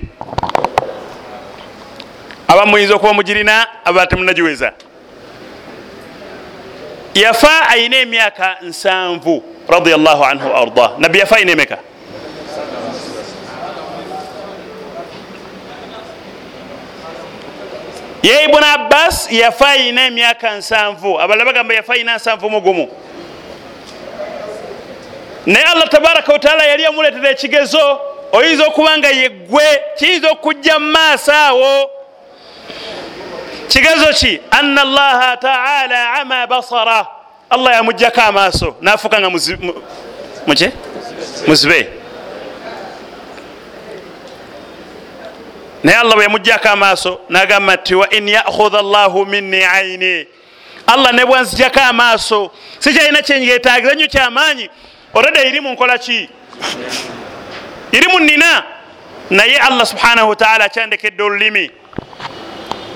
Abamuyinza 2.48 2.94
okuba 2.94 3.12
mugirina 3.12 3.66
aba 3.84 4.06
temunagiweza. 4.06 4.72
Yafa 7.14 7.68
ayina 7.68 7.96
emyaka 7.96 8.56
nsanvu 8.62 9.42
radiallahu 9.68 10.24
anhu 10.24 10.56
arda. 10.56 10.90
Nabbi 10.98 11.18
yafa 11.18 11.36
ayina 11.36 11.52
emeka? 11.52 11.78
Ye 18.22 18.44
ibuni 18.44 18.66
abbas 18.66 19.32
yafa 19.32 19.68
ayina 19.68 20.06
emyaka 20.06 20.56
nsanvu. 20.56 21.20
Abalala 21.20 21.44
bagamba 21.44 21.74
yafa 21.74 21.92
ayina 21.92 22.16
nsanvu 22.16 22.50
mugumu 22.50 22.88
naye 25.50 25.66
allah 25.66 25.88
tabaraka 25.88 26.32
wataala 26.32 26.64
yali 26.64 26.86
amuleetera 26.86 27.30
ekigezo 27.30 28.00
oyinza 28.32 28.66
okuba 28.66 28.98
nga 28.98 29.08
yeggwe 29.08 29.82
kiyinza 29.98 30.30
okujja 30.30 30.78
mu 30.78 30.86
maaso 30.92 31.32
awo. 31.32 31.90
Kigezo 33.68 34.12
ki? 34.12 34.40
Anna 34.50 34.82
allaha 34.82 35.36
taala 35.36 36.12
ama 36.20 36.46
basara. 36.46 37.06
Allah 37.50 37.72
yamugjako 37.72 38.20
amaaso 38.20 38.76
nafuuka 38.80 39.20
nga 39.20 39.30
muki 39.30 40.70
muzibe. 41.46 41.88
Naye 45.82 45.98
allah 45.98 46.14
bwe 46.14 46.24
yamugjako 46.24 46.68
amaaso 46.68 47.20
nagamba 47.28 47.76
nti 47.76 47.94
wa 47.94 48.10
in 48.10 48.28
yakhudha 48.28 48.82
llahu 48.82 49.26
minni 49.26 49.64
aini 49.64 50.26
allah 50.86 51.12
ne 51.12 51.24
bwanzijako 51.26 51.80
amaaso 51.80 52.50
sikyalina 52.78 53.22
kyenyeetagiza 53.22 53.94
nnyo 53.94 54.06
kyamaanyi 54.06 54.70
oreda 55.14 55.44
iri 55.44 55.60
munkola 55.60 55.98
ki? 55.98 56.28
Iri 57.92 58.06
munina 58.12 58.64
naye 59.30 59.58
allah 59.58 59.86
subhanahu 59.86 60.28
wataala 60.28 60.64
akyandekedde 60.64 61.22
olulimi. 61.22 61.70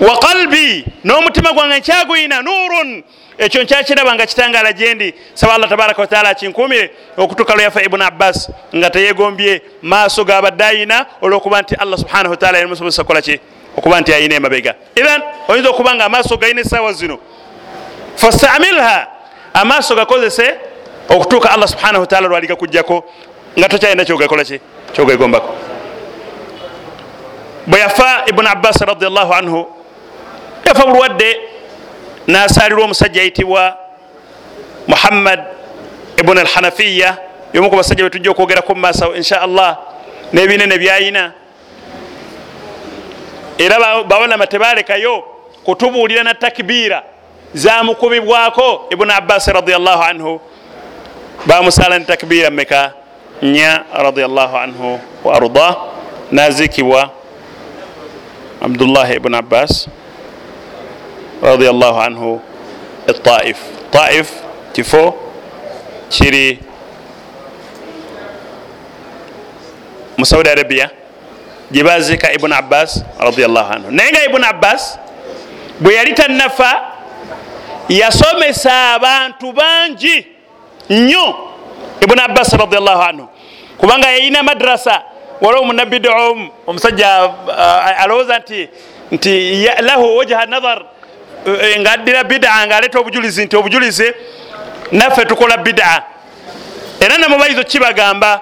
Wa 0.01 0.19
qalbi 0.19 0.85
n'omutima 1.05 1.53
gwange 1.53 1.79
nkyagwina 1.79 2.43
nurun 2.43 3.05
ekyo 3.39 3.63
nkyakiraba 3.63 4.15
nga 4.15 4.27
kitangala 4.27 4.73
gyendi 4.73 5.15
saba 5.35 5.55
allah 5.55 5.69
tabaraka 5.69 6.01
wataala 6.03 6.29
akinkumire 6.29 6.91
okutuka 7.17 7.55
lweyafa 7.55 7.83
ibuni 7.83 8.05
abbas 8.05 8.51
nga 8.77 8.91
teyegombye 8.91 9.63
maaso 9.83 10.25
gabadde 10.25 10.65
ayina 10.65 11.07
olwokuba 11.23 11.63
nti 11.63 11.75
allah 11.75 11.99
subhanahu 11.99 12.31
wataala 12.31 12.59
yalimusobozesa 12.59 13.03
kukola 13.03 13.23
ki? 13.23 13.41
Okuba 13.77 14.01
nti 14.01 14.15
ayina 14.15 14.35
emabega. 14.35 14.75
Ithan 14.95 15.23
oyinza 15.49 15.71
okuba 15.71 15.95
nga 15.95 16.05
amaaso 16.05 16.37
galina 16.37 16.61
esaawa 16.61 16.93
zino. 16.93 17.19
Fastamilha 18.17 19.07
amaaso 19.55 19.95
gakozese 19.95 20.55
okutuuka 21.09 21.51
allah 21.51 21.69
subhanahu 21.69 22.01
wataala 22.01 22.29
lwali 22.29 22.47
gakujjako 22.47 23.05
nga 23.59 23.69
tokyalina 23.69 24.05
kyogakola 24.05 24.45
ki? 24.45 24.61
Kyogegombako. 24.93 25.55
Bwe 27.67 27.81
yafa 27.81 28.23
ibuni 28.27 28.49
abbas 28.49 28.81
radiallahu 28.81 29.35
anhu 29.35 29.67
yafa 30.67 30.87
bulwadde 30.87 31.41
nasalirwa 32.27 32.85
omusajja 32.85 33.21
ayitibwa 33.21 33.77
muhammad 34.87 35.41
ibuni 36.17 36.41
alhanafiya 36.41 37.19
yomu 37.53 37.71
ku 37.71 37.77
basajja 37.77 38.05
betujja 38.05 38.31
okwogerako 38.31 38.75
mumaaso 38.75 39.15
insha 39.15 39.41
allah 39.41 39.79
nebinene 40.33 40.79
byayina. 40.79 41.33
Era 43.59 44.03
bawalama 44.05 44.47
tebalekayo 44.47 45.25
kutubuulira 45.65 46.23
na 46.25 46.35
takbiira 46.35 47.03
zamukubibwako 47.55 48.87
ibuni 48.91 49.13
abbas 49.13 49.49
radiallahu 49.49 50.03
anhu 50.03 50.41
bamusala 51.47 51.99
ne 51.99 52.05
takbiira 52.05 52.51
meka 52.51 52.93
nya 53.43 53.85
radiallahu 53.93 54.57
anhu 54.57 55.01
wa 55.25 55.31
arda. 55.37 55.77
Nazikibwa 56.33 57.11
abdullah 58.61 59.07
ibn 59.13 59.35
abbas 59.35 59.87
radiallahu 61.43 61.99
anhu. 62.01 62.41
Taif 63.23 63.59
taif 63.93 64.33
kifo 64.73 65.13
kiri 66.11 66.59
mu 70.17 70.25
saudi 70.25 70.49
arabia. 70.49 70.91
Gyebazika 71.71 72.33
ibn 72.33 72.53
abbas 72.53 73.05
radiallahu 73.21 73.69
anhu. 73.73 73.89
Naye 73.93 74.11
nga 74.13 74.25
ibn 74.25 74.43
abbas 74.45 74.97
bwe 75.81 75.95
yali 75.95 76.15
tannafa 76.15 76.97
yasomesa 77.89 78.95
abantu 78.95 79.53
bangi 79.53 80.34
nnyo 80.91 81.35
ibn 82.01 82.19
abbas 82.21 82.53
radiallahu 82.53 83.03
anhu. 83.03 83.29
Kubanga 83.79 84.09
yayina 84.11 84.43
madrasa 84.43 85.03
waliwo 85.41 85.63
omunabidom 85.63 86.51
omusajja 86.67 87.25
uh, 87.27 88.03
alowooza 88.03 88.39
nti 88.39 88.69
nti 89.11 89.65
lahu 89.81 90.17
wajha 90.17 90.47
nazar 90.47 90.83
uh, 91.47 91.81
nga 91.81 91.93
addira 91.93 92.25
bida 92.25 92.67
nga 92.67 92.77
aleeta 92.77 92.99
obujulizi 92.99 93.45
nti 93.45 93.57
obujulizi 93.57 94.13
naffe 94.93 95.25
tukola 95.25 95.57
bida. 95.57 96.03
Era 97.01 97.19
namubaizo 97.19 97.65
kibagamba 97.65 98.41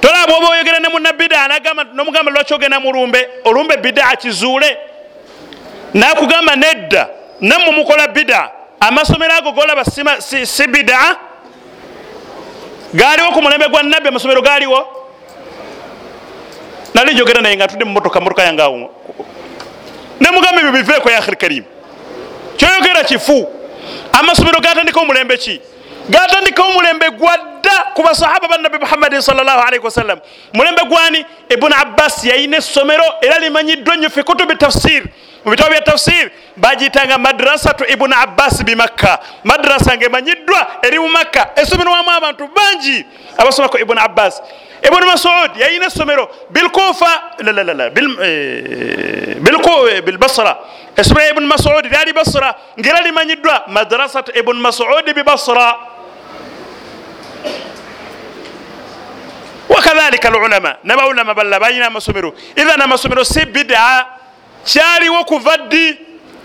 tolaba 0.00 0.36
oba 0.36 0.48
oyogera 0.48 0.78
ne 0.78 0.88
munabida 0.88 1.48
nomugamba 1.94 2.32
lwaki 2.32 2.54
ogenda 2.54 2.80
mulumbe 2.80 3.28
olumbe 3.44 3.76
bida 3.76 4.16
kizuule? 4.16 4.76
Nakugamba 5.94 6.56
nedda 6.56 7.08
nammwe 7.40 7.70
mukola 7.72 8.08
bida. 8.08 8.50
Amasomero 8.80 9.34
ago 9.34 9.52
golaba 9.52 9.84
si, 9.84 10.66
bida. 10.66 11.16
Galiwo 12.94 13.32
ku 13.32 13.42
mulembe 13.42 13.68
gwa 13.68 13.82
nabbi 13.82 14.08
amasomero 14.08 14.42
galiwo 14.42 14.86
nali 16.94 17.14
njogera 17.14 17.40
naye 17.40 17.56
nga 17.56 17.68
tudde 17.68 17.84
mumotoka 17.84 18.20
motoka 18.20 18.42
yange 18.42 18.62
awo. 18.62 18.90
Nemugamba 20.20 20.60
ebyo 20.60 20.72
biveeko 20.72 21.10
ya 21.10 21.18
akhiri 21.18 21.36
karimu 21.36 21.66
kyoyogera 22.56 23.04
kifu 23.04 23.48
amasomero 24.12 24.60
gatandika 24.60 25.00
omulembe 25.00 25.36
ki? 25.36 25.60
Gatandika 26.08 26.62
omulembe 26.62 27.10
gwadda 27.10 27.90
ku 27.94 28.02
basahaba 28.02 28.48
bannabi 28.48 28.78
muhammadin 28.78 29.20
salllahalaihi 29.20 29.84
wasallam. 29.84 30.20
Mulembe 30.52 30.82
gwani? 30.86 31.24
Ibuni 31.48 31.74
abbas 31.74 32.24
yayina 32.24 32.56
essomero 32.56 33.04
era 33.22 33.38
limanyiddwa 33.38 33.96
nnyo 33.96 34.10
fi 34.10 34.22
kutubi 34.22 34.56
tafsir 34.56 35.02
mu 35.44 35.50
bitabo 35.50 35.70
bya 35.70 35.82
tafsir 35.84 36.30
bagiyitanga 36.56 37.18
madrasatu 37.18 37.84
ibuni 37.84 38.14
abbas 38.16 38.64
bimakka 38.64 39.20
madrasa 39.44 39.96
nga 39.96 40.06
emanyiddwa 40.06 40.80
eri 40.82 40.98
mu 40.98 41.08
makka. 41.08 41.52
Essomero 41.56 41.92
wamu 41.92 42.10
abantu 42.10 42.48
bangi 42.48 43.04
abasomako 43.36 43.78
ibuni 43.78 44.00
abbas. 44.00 44.40
Ibuni 44.84 45.06
masud 45.06 45.56
yayina 45.56 45.86
essomero 45.86 46.28
bilkufa 46.50 47.22
bilbasra. 50.04 50.56
Essomero 50.96 51.30
ibuni 51.30 51.46
masud 51.46 51.84
lyali 51.90 52.12
basra 52.12 52.54
ngaera 52.78 53.00
limanyiddwa 53.00 53.64
madrasatu 53.68 54.32
ibuni 54.38 54.60
masudi 54.60 55.12
bibasra 55.14 55.76
wakadhalika 59.68 60.28
alulama. 60.28 60.76
Nabaulama 60.84 61.34
balla 61.34 61.60
balina 61.60 61.86
amasomero. 61.86 62.34
Idhan 62.56 62.80
amasomero 62.80 63.24
si 63.24 63.44
bida 63.44 64.06
kyaliwo 64.64 65.24
kuva 65.24 65.56
ddi? 65.56 65.98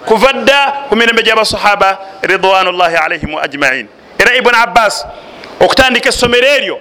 Kuva 0.05 0.33
dda 0.33 0.85
ku 0.89 0.95
mirembe 0.95 1.23
gyabasahaba 1.23 1.99
ridwanullahi 2.21 2.95
alaihim 2.95 3.35
ajmain. 3.35 3.87
Era 4.19 4.35
ibuni 4.35 4.57
abbas 4.57 5.05
okutandika 5.59 6.09
essomero 6.09 6.47
eryo 6.47 6.79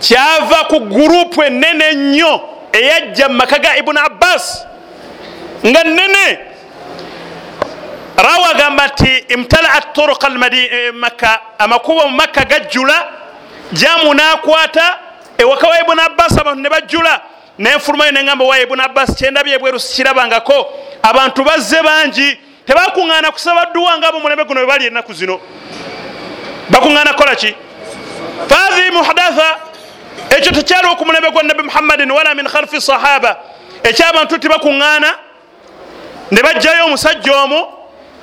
kyava 0.00 0.64
ku 0.68 0.80
gurupu 0.80 1.42
enene 1.42 1.84
ennyo 1.92 2.40
eyajja 2.72 3.28
mu 3.28 3.34
maka 3.36 3.58
ga 3.58 3.76
ibuni 3.76 3.98
abbas 3.98 4.64
nga 5.66 5.84
nene 5.84 6.38
rawa 8.16 8.50
agamba 8.50 8.86
nti 8.86 9.24
imtalaat 9.28 9.92
turuqa 9.94 10.28
makka 10.94 11.40
amakubo 11.58 12.08
mu 12.08 12.16
makka 12.16 12.44
gajjula 12.44 13.08
jamu 13.72 14.14
nakwata 14.14 14.98
ewaka 15.38 15.68
wa 15.68 15.80
ibuni 15.80 16.00
abbas 16.00 16.38
abantu 16.38 16.62
ne 16.62 16.68
bajjula 16.68 17.20
nenfulumayo 17.58 18.12
neŋamba 18.12 18.44
wa 18.44 18.58
ibuni 18.60 18.82
abbas 18.82 19.14
kyendabye 19.16 19.54
ebweru 19.54 19.80
sikirabangako. 19.80 20.66
Abantu 21.02 21.44
bazze 21.44 21.82
bangi 21.82 22.38
tebakuŋŋaana 22.66 23.30
kusaba 23.30 23.66
dduwa 23.66 23.98
nga 23.98 24.08
abo 24.08 24.20
mulembe 24.20 24.44
guno 24.44 24.60
bwe 24.60 24.66
bali 24.66 24.86
ennaku 24.86 25.12
zino. 25.14 25.40
Bakuŋŋaana 26.70 27.12
kukola 27.12 27.34
ki? 27.36 27.54
Fahi 28.48 28.90
muhadatha 28.90 29.58
ekyo 30.30 30.52
tekyaliwo 30.52 30.96
ku 30.96 31.04
mulembe 31.04 31.30
gwa 31.30 31.42
nabi 31.42 31.62
muhammadin 31.62 32.10
wala 32.10 32.34
min 32.34 32.46
khalfi 32.46 32.80
sahaba. 32.80 33.36
Ekyabantu 33.82 34.38
tibakuŋŋaana 34.38 35.10
ne 36.30 36.42
bajjayo 36.42 36.84
omusajja 36.84 37.42
omu 37.42 37.66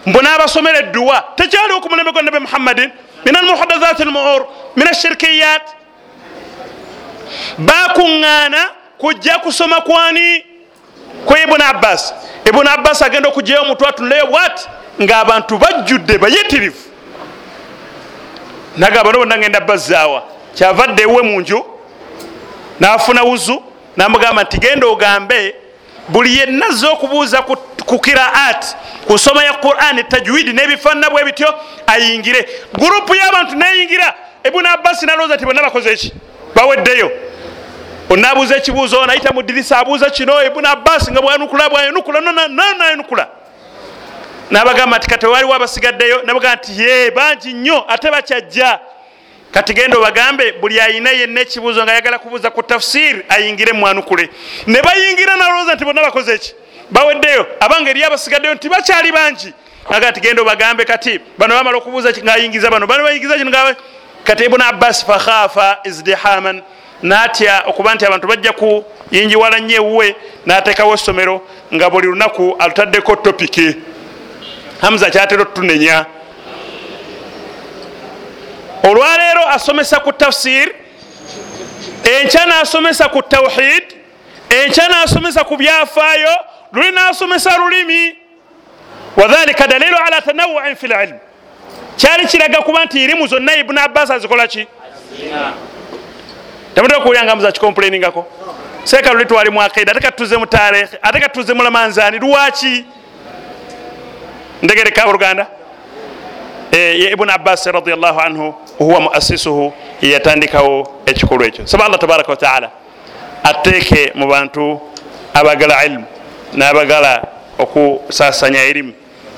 mbu 0.06 0.20
n'abasomera 0.22 0.80
edduwa. 0.80 1.34
Tekyaliwo 1.36 1.82
ku 1.82 1.90
mulembe 1.90 2.12
gwa 2.12 2.22
nabi 2.22 2.40
muhammadin. 2.40 2.92
Min 3.26 3.36
almuhadathat 3.36 4.02
almuur 4.02 4.48
min 4.76 4.88
ashirkiyat 4.88 5.66
bakuŋŋaana 7.58 8.85
kujja 8.98 9.40
kusoma 9.40 9.82
kwani? 9.82 10.46
Ku 11.26 11.38
ibuni 11.44 11.64
abbas. 11.64 12.14
Ibuni 12.46 12.70
abbas 12.70 13.02
agenda 13.02 13.30
okugjayo 13.30 13.62
omutwe 13.62 13.88
atuleyo 13.88 14.28
bwati 14.28 14.68
ngaabantu 15.02 15.58
bajjudde 15.58 16.18
bayitirivu. 16.18 16.80
Nagamba 18.78 19.12
no 19.12 19.18
bonna 19.20 19.38
ngenda 19.38 19.60
bazzaawa. 19.60 20.24
Kyavadde 20.56 21.04
ewe 21.04 21.22
mu 21.22 21.42
nju 21.42 21.66
nafuna 22.80 23.24
wuzu 23.24 23.64
namugamba 23.98 24.44
nti 24.44 24.58
genda 24.58 24.88
ogambe 24.88 25.56
buli 26.08 26.38
yenna 26.38 26.66
azze 26.66 26.88
okubuuza 26.88 27.42
ku 27.86 28.00
kiraat 28.00 28.76
kusoma 29.08 29.44
ya 29.44 29.54
quran 29.54 30.04
tajwidi 30.04 30.54
n'ebifaanana 30.54 31.10
bwe 31.10 31.24
bityo 31.24 31.54
ayingire. 31.88 32.50
Gurupu 32.74 33.16
y'abantu 33.16 33.56
neyingira. 33.56 34.14
Ibuni 34.44 34.68
abbas 34.68 35.04
nalowooza 35.04 35.38
ti 35.38 35.46
bonna 35.46 35.62
bakoze 35.64 35.92
eki 35.92 36.14
baweddeyo 36.56 37.12
onabuuza 38.10 38.58
ekibuuzo 38.58 39.06
nayita 39.06 39.34
mu 39.34 39.42
dirisa 39.42 39.78
abuuza 39.78 40.10
kino 40.10 40.44
ibuni 40.46 40.68
abbas 40.68 41.12
nga 41.12 41.22
bwanukula 41.22 41.70
bwayanukula 41.70 42.22
nayanukula 42.78 43.28
nabagamba 44.52 44.98
nti 44.98 45.08
kati 45.08 45.26
waliwo 45.26 45.54
abasigaddeyo? 45.54 46.22
Nabagamba 46.24 46.56
nti 46.56 46.82
ye 46.82 47.12
bangi 47.12 47.54
nnyo 47.54 47.86
ate 47.88 48.12
bakyajja. 48.12 48.80
Kati 49.52 49.74
genda 49.74 49.98
obagambe 49.98 50.52
buli 50.52 50.82
ayina 50.82 51.10
yenna 51.10 51.42
ekibuuzo 51.42 51.84
nga 51.84 51.92
ayagala 51.92 52.20
kubuuza 52.20 52.50
ku 52.50 52.64
tafsiri 52.64 53.26
ayingire 53.30 53.74
mwanukule 53.74 54.30
ne 54.68 54.82
bayingira 54.82 55.36
nalowooza 55.36 55.76
nti 55.76 55.86
bonna 55.86 56.02
bakoze 56.02 56.34
eki 56.34 56.56
baweddeyo 56.92 57.48
abanga 57.60 57.90
eri 57.90 58.04
abasigaddeyo 58.04 58.54
nti 58.54 58.70
bakyali 58.70 59.12
bangi. 59.12 59.54
Aga 59.90 60.12
nti 60.12 60.20
genda 60.20 60.42
obagambe 60.42 60.86
kati 60.86 61.20
bano 61.38 61.56
bamala 61.56 61.78
okubuuza 61.78 62.12
ngaayingiza 62.12 62.70
bano 62.70 62.88
bano 62.88 63.04
bayingiza 63.04 63.38
kino 63.38 63.52
kati 64.24 64.44
ibuni 64.44 64.64
abbas 64.64 65.06
fakhafa 65.06 65.80
izdihaman 65.84 66.62
natya 67.02 67.64
okuba 67.68 67.96
nti 67.96 68.06
abantu 68.06 68.28
bajja 68.28 68.52
kuyingiwala 68.52 69.60
nnyo 69.60 69.76
ewuwe 69.76 70.16
natekawo 70.46 70.94
essomero 70.94 71.42
nga 71.74 71.90
buli 71.90 72.08
lunaku 72.08 72.56
alutaddeko 72.60 73.16
topiki 73.16 73.76
hamza 74.82 75.10
kyatera 75.10 75.42
otutunenya 75.42 76.06
olwaleero 78.84 79.50
asomesa 79.50 80.00
ku 80.00 80.14
tafsir 80.14 80.72
enkya 82.04 82.46
nasomesa 82.46 83.10
ku 83.10 83.22
tawhid 83.22 83.84
enkya 84.50 84.90
nasomesa 84.90 85.44
ku 85.44 85.58
byafaayo 85.58 86.36
luli 86.74 86.92
nasomesa 86.92 87.58
lulimi. 87.58 88.16
Wadhalika 89.18 89.68
dalilu 89.68 89.98
ala 89.98 90.22
tanawuin 90.22 90.76
fi 90.76 90.88
lilmu 90.88 91.20
kyali 91.98 92.28
kiraga 92.28 92.62
kuba 92.62 92.86
nti 92.86 93.04
irimu 93.04 93.28
zonna 93.28 93.56
ibuni 93.56 93.80
abbas 93.80 94.12
azikolaki 94.12 94.68
temutera 96.76 96.98
okuwulyanga 97.00 97.36
muza 97.36 97.52
kikomplainingako. 97.52 98.26
Seeka 98.84 99.14
luli 99.14 99.26
twali 99.26 99.50
mu 99.50 99.62
akaida 99.62 99.92
ate 99.92 100.00
katuze 100.02 100.38
mu 100.38 100.46
tarekhi 100.46 100.98
ate 101.02 101.20
katuze 101.20 101.54
mu 101.54 101.64
lamanzani. 101.64 102.20
Lwaki? 102.20 102.86
Ndegereka 104.62 105.06
oluganda 105.10 105.48
ye 106.72 107.12
ibuni 107.12 107.32
abbas 107.32 107.66
radiallahu 107.66 108.20
anhu 108.20 108.54
huwa 108.78 109.00
muasisuhu 109.02 109.74
yeyatandikawo 110.02 111.02
ekikolwa 111.06 111.48
ekyo. 111.48 111.68
Saba 111.68 111.86
allah 111.86 112.00
tabaraka 112.00 112.32
wataala 112.32 112.70
ateeke 113.44 114.12
mu 114.16 114.28
bantu 114.28 114.82
abagala 115.34 115.86
ilimu 115.86 116.06
n'abagala 116.54 117.24
okusasanya 117.60 118.64
erimu 118.64 118.94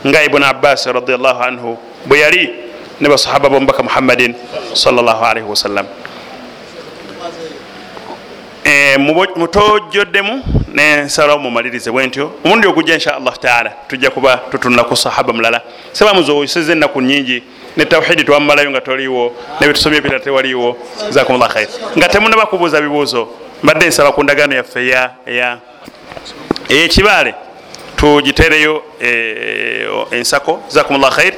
nga 0.07 0.23
ibuni 0.23 0.45
abbas 0.45 0.85
radiallahu 0.85 1.43
anhu 1.43 1.77
bwe 2.05 2.19
yali 2.19 2.49
ne 3.01 3.09
basahaba 3.09 3.49
bomubaka 3.49 3.83
muhammadin 3.83 4.35
salllahalaihi 4.73 5.47
wasallam 5.49 5.85
Eh, 5.85 5.93
mubo- 5.93 6.06
mutojjoddemu 9.35 10.43
nensalawo 10.73 11.39
mumalirize 11.39 11.91
bwentyo 11.91 12.31
omulundi 12.43 12.67
ogujja 12.67 12.93
inshallah 12.93 13.37
taala 13.39 13.69
tujja 13.87 14.09
kuba 14.09 14.37
tutunula 14.51 14.83
ku 14.83 14.95
sahaba 14.95 15.33
mulala. 15.33 15.61
Sebamuzoyeseza 15.91 16.71
ennaku 16.71 17.01
nyingi 17.01 17.43
ne 17.77 17.85
tawhidi 17.85 18.23
twammalayo 18.23 18.69
nga 18.71 18.81
toliwo 18.81 19.33
nebitusomye 19.61 19.97
ebira 19.97 20.19
tewaliwo 20.19 20.77
jazakumullah 21.05 21.49
khair 21.53 21.67
nga 21.97 22.07
temunaba 22.09 22.45
kubuuza 22.45 22.81
bibuuzo 22.81 23.27
mbadde 23.63 23.87
nsaba 23.87 24.11
ku 24.11 24.23
ndagaano 24.23 24.55
yaffe 24.55 24.93
eyekibaale 26.69 27.33
tugitereyo 27.95 28.83
eh, 29.01 29.87
ensako. 30.11 30.59
Jazakumullah 30.67 31.11
khair 31.15 31.33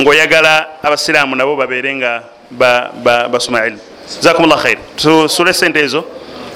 ngaoyagala 0.00 0.66
abasiraamu 0.82 1.36
nabo 1.36 1.56
babeere 1.56 1.94
nga 1.94 2.22
ba- 2.50 2.90
ba- 3.04 3.28
basoma 3.28 3.66
ilmu. 3.66 3.78
Jazakumullah 4.22 4.58
khair 4.62 4.78
tusule 4.96 5.52
sente 5.52 5.80
ezo 5.80 6.04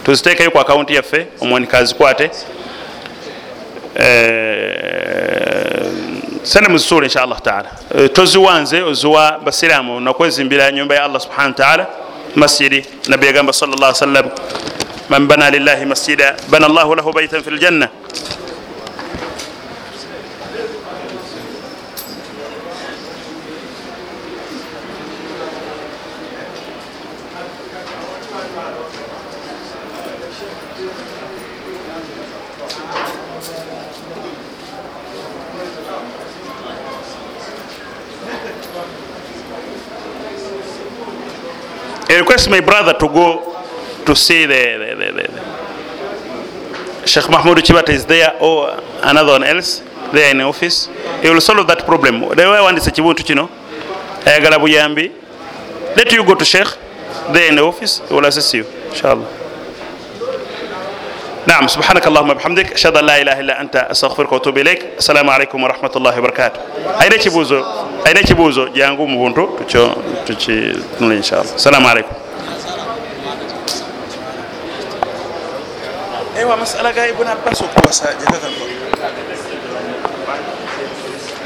tuziteekeyo 0.04 0.50
ku 0.50 0.58
akawunti 0.58 0.94
yaffe 0.94 1.26
omwanika 1.40 1.78
azikwate 1.78 2.30
sene 6.42 6.68
muzisuula 6.68 7.06
inshallah 7.06 7.40
taala. 7.42 7.70
Eh, 7.98 8.10
toziwanze 8.12 8.82
oziwa 8.82 9.38
basiraamu 9.44 10.00
nakwezimbira 10.00 10.72
nyumba 10.72 10.94
ya 10.94 11.04
allah 11.04 11.20
subhanahu 11.20 11.48
wa 11.48 11.54
taala. 11.56 11.86
Masjidi 12.36 12.86
nabi 13.08 13.26
yagamba 13.26 13.52
sal 13.52 13.68
llah 13.68 13.94
sallam 13.94 14.26
man 15.08 15.26
bana 15.26 15.50
lillahi 15.50 15.84
masjida 15.86 16.36
bana 16.50 16.68
llahu 16.68 16.94
lahu 16.94 17.12
baitan 17.12 17.42
fi 17.42 17.50
ljanna 17.50 17.88
request 42.33 42.49
my 42.49 42.59
brother 42.61 42.93
to 42.93 43.07
go 43.07 43.55
to 44.05 44.15
see 44.15 44.45
the, 44.45 44.53
the, 44.53 44.95
the, 44.95 45.11
the, 45.11 45.23
the 47.01 47.07
Sheikh 47.07 47.29
Mahmoud 47.29 47.57
Chibata 47.57 47.89
is 47.89 48.05
there 48.05 48.33
or 48.41 48.79
another 49.03 49.33
one 49.33 49.43
else 49.43 49.81
there 50.11 50.31
in 50.31 50.37
the 50.39 50.43
office. 50.43 50.87
He 51.21 51.29
will 51.29 51.41
solve 51.41 51.65
that 51.67 51.85
problem. 51.85 52.21
The 52.21 52.35
way 52.49 52.61
one 52.61 52.77
is 52.77 52.87
a 52.87 52.91
chibuntu 52.91 53.23
chino, 53.25 53.47
ayagala 54.25 54.57
buyambi. 54.57 55.11
Let 55.95 56.11
you 56.11 56.23
go 56.25 56.35
to 56.35 56.45
Sheikh 56.45 56.67
there 57.31 57.49
in 57.49 57.55
the 57.55 57.63
office. 57.63 57.99
He 58.07 58.13
will 58.13 58.25
assist 58.25 58.53
you, 58.53 58.65
inshallah. 58.89 59.27
نعم 61.47 61.67
سبحانك 61.67 62.07
اللهم 62.07 62.29
وبحمدك 62.29 62.73
اشهد 62.73 62.97
ان 62.97 63.05
لا 63.05 63.21
اله 63.21 63.39
الا 63.39 63.61
انت 63.61 63.75
استغفرك 63.75 64.31
واتوب 64.31 64.57
اليك 64.57 64.85
السلام 64.97 65.29
عليكم 65.29 65.63
ورحمه 65.63 65.91
الله 65.95 66.19
وبركاته 66.19 66.59
aina 66.99 67.17
kibuuzo 67.17 67.65
aina 68.05 68.21
kibuuzo 68.21 68.67
jangu 68.75 69.07
mu 69.07 69.17
buntu 69.19 69.47
tukyo 69.57 69.95
tukitunula 70.27 71.15
inshallah 71.15 71.55
السلام 71.55 71.85
عليكم 71.87 72.11
ewa 76.40 76.54
amasala 76.54 76.92
ga 76.92 77.06
ibuni 77.08 77.30
abbas 77.30 77.60
okubasa 77.62 78.06
gyekakava 78.18 78.64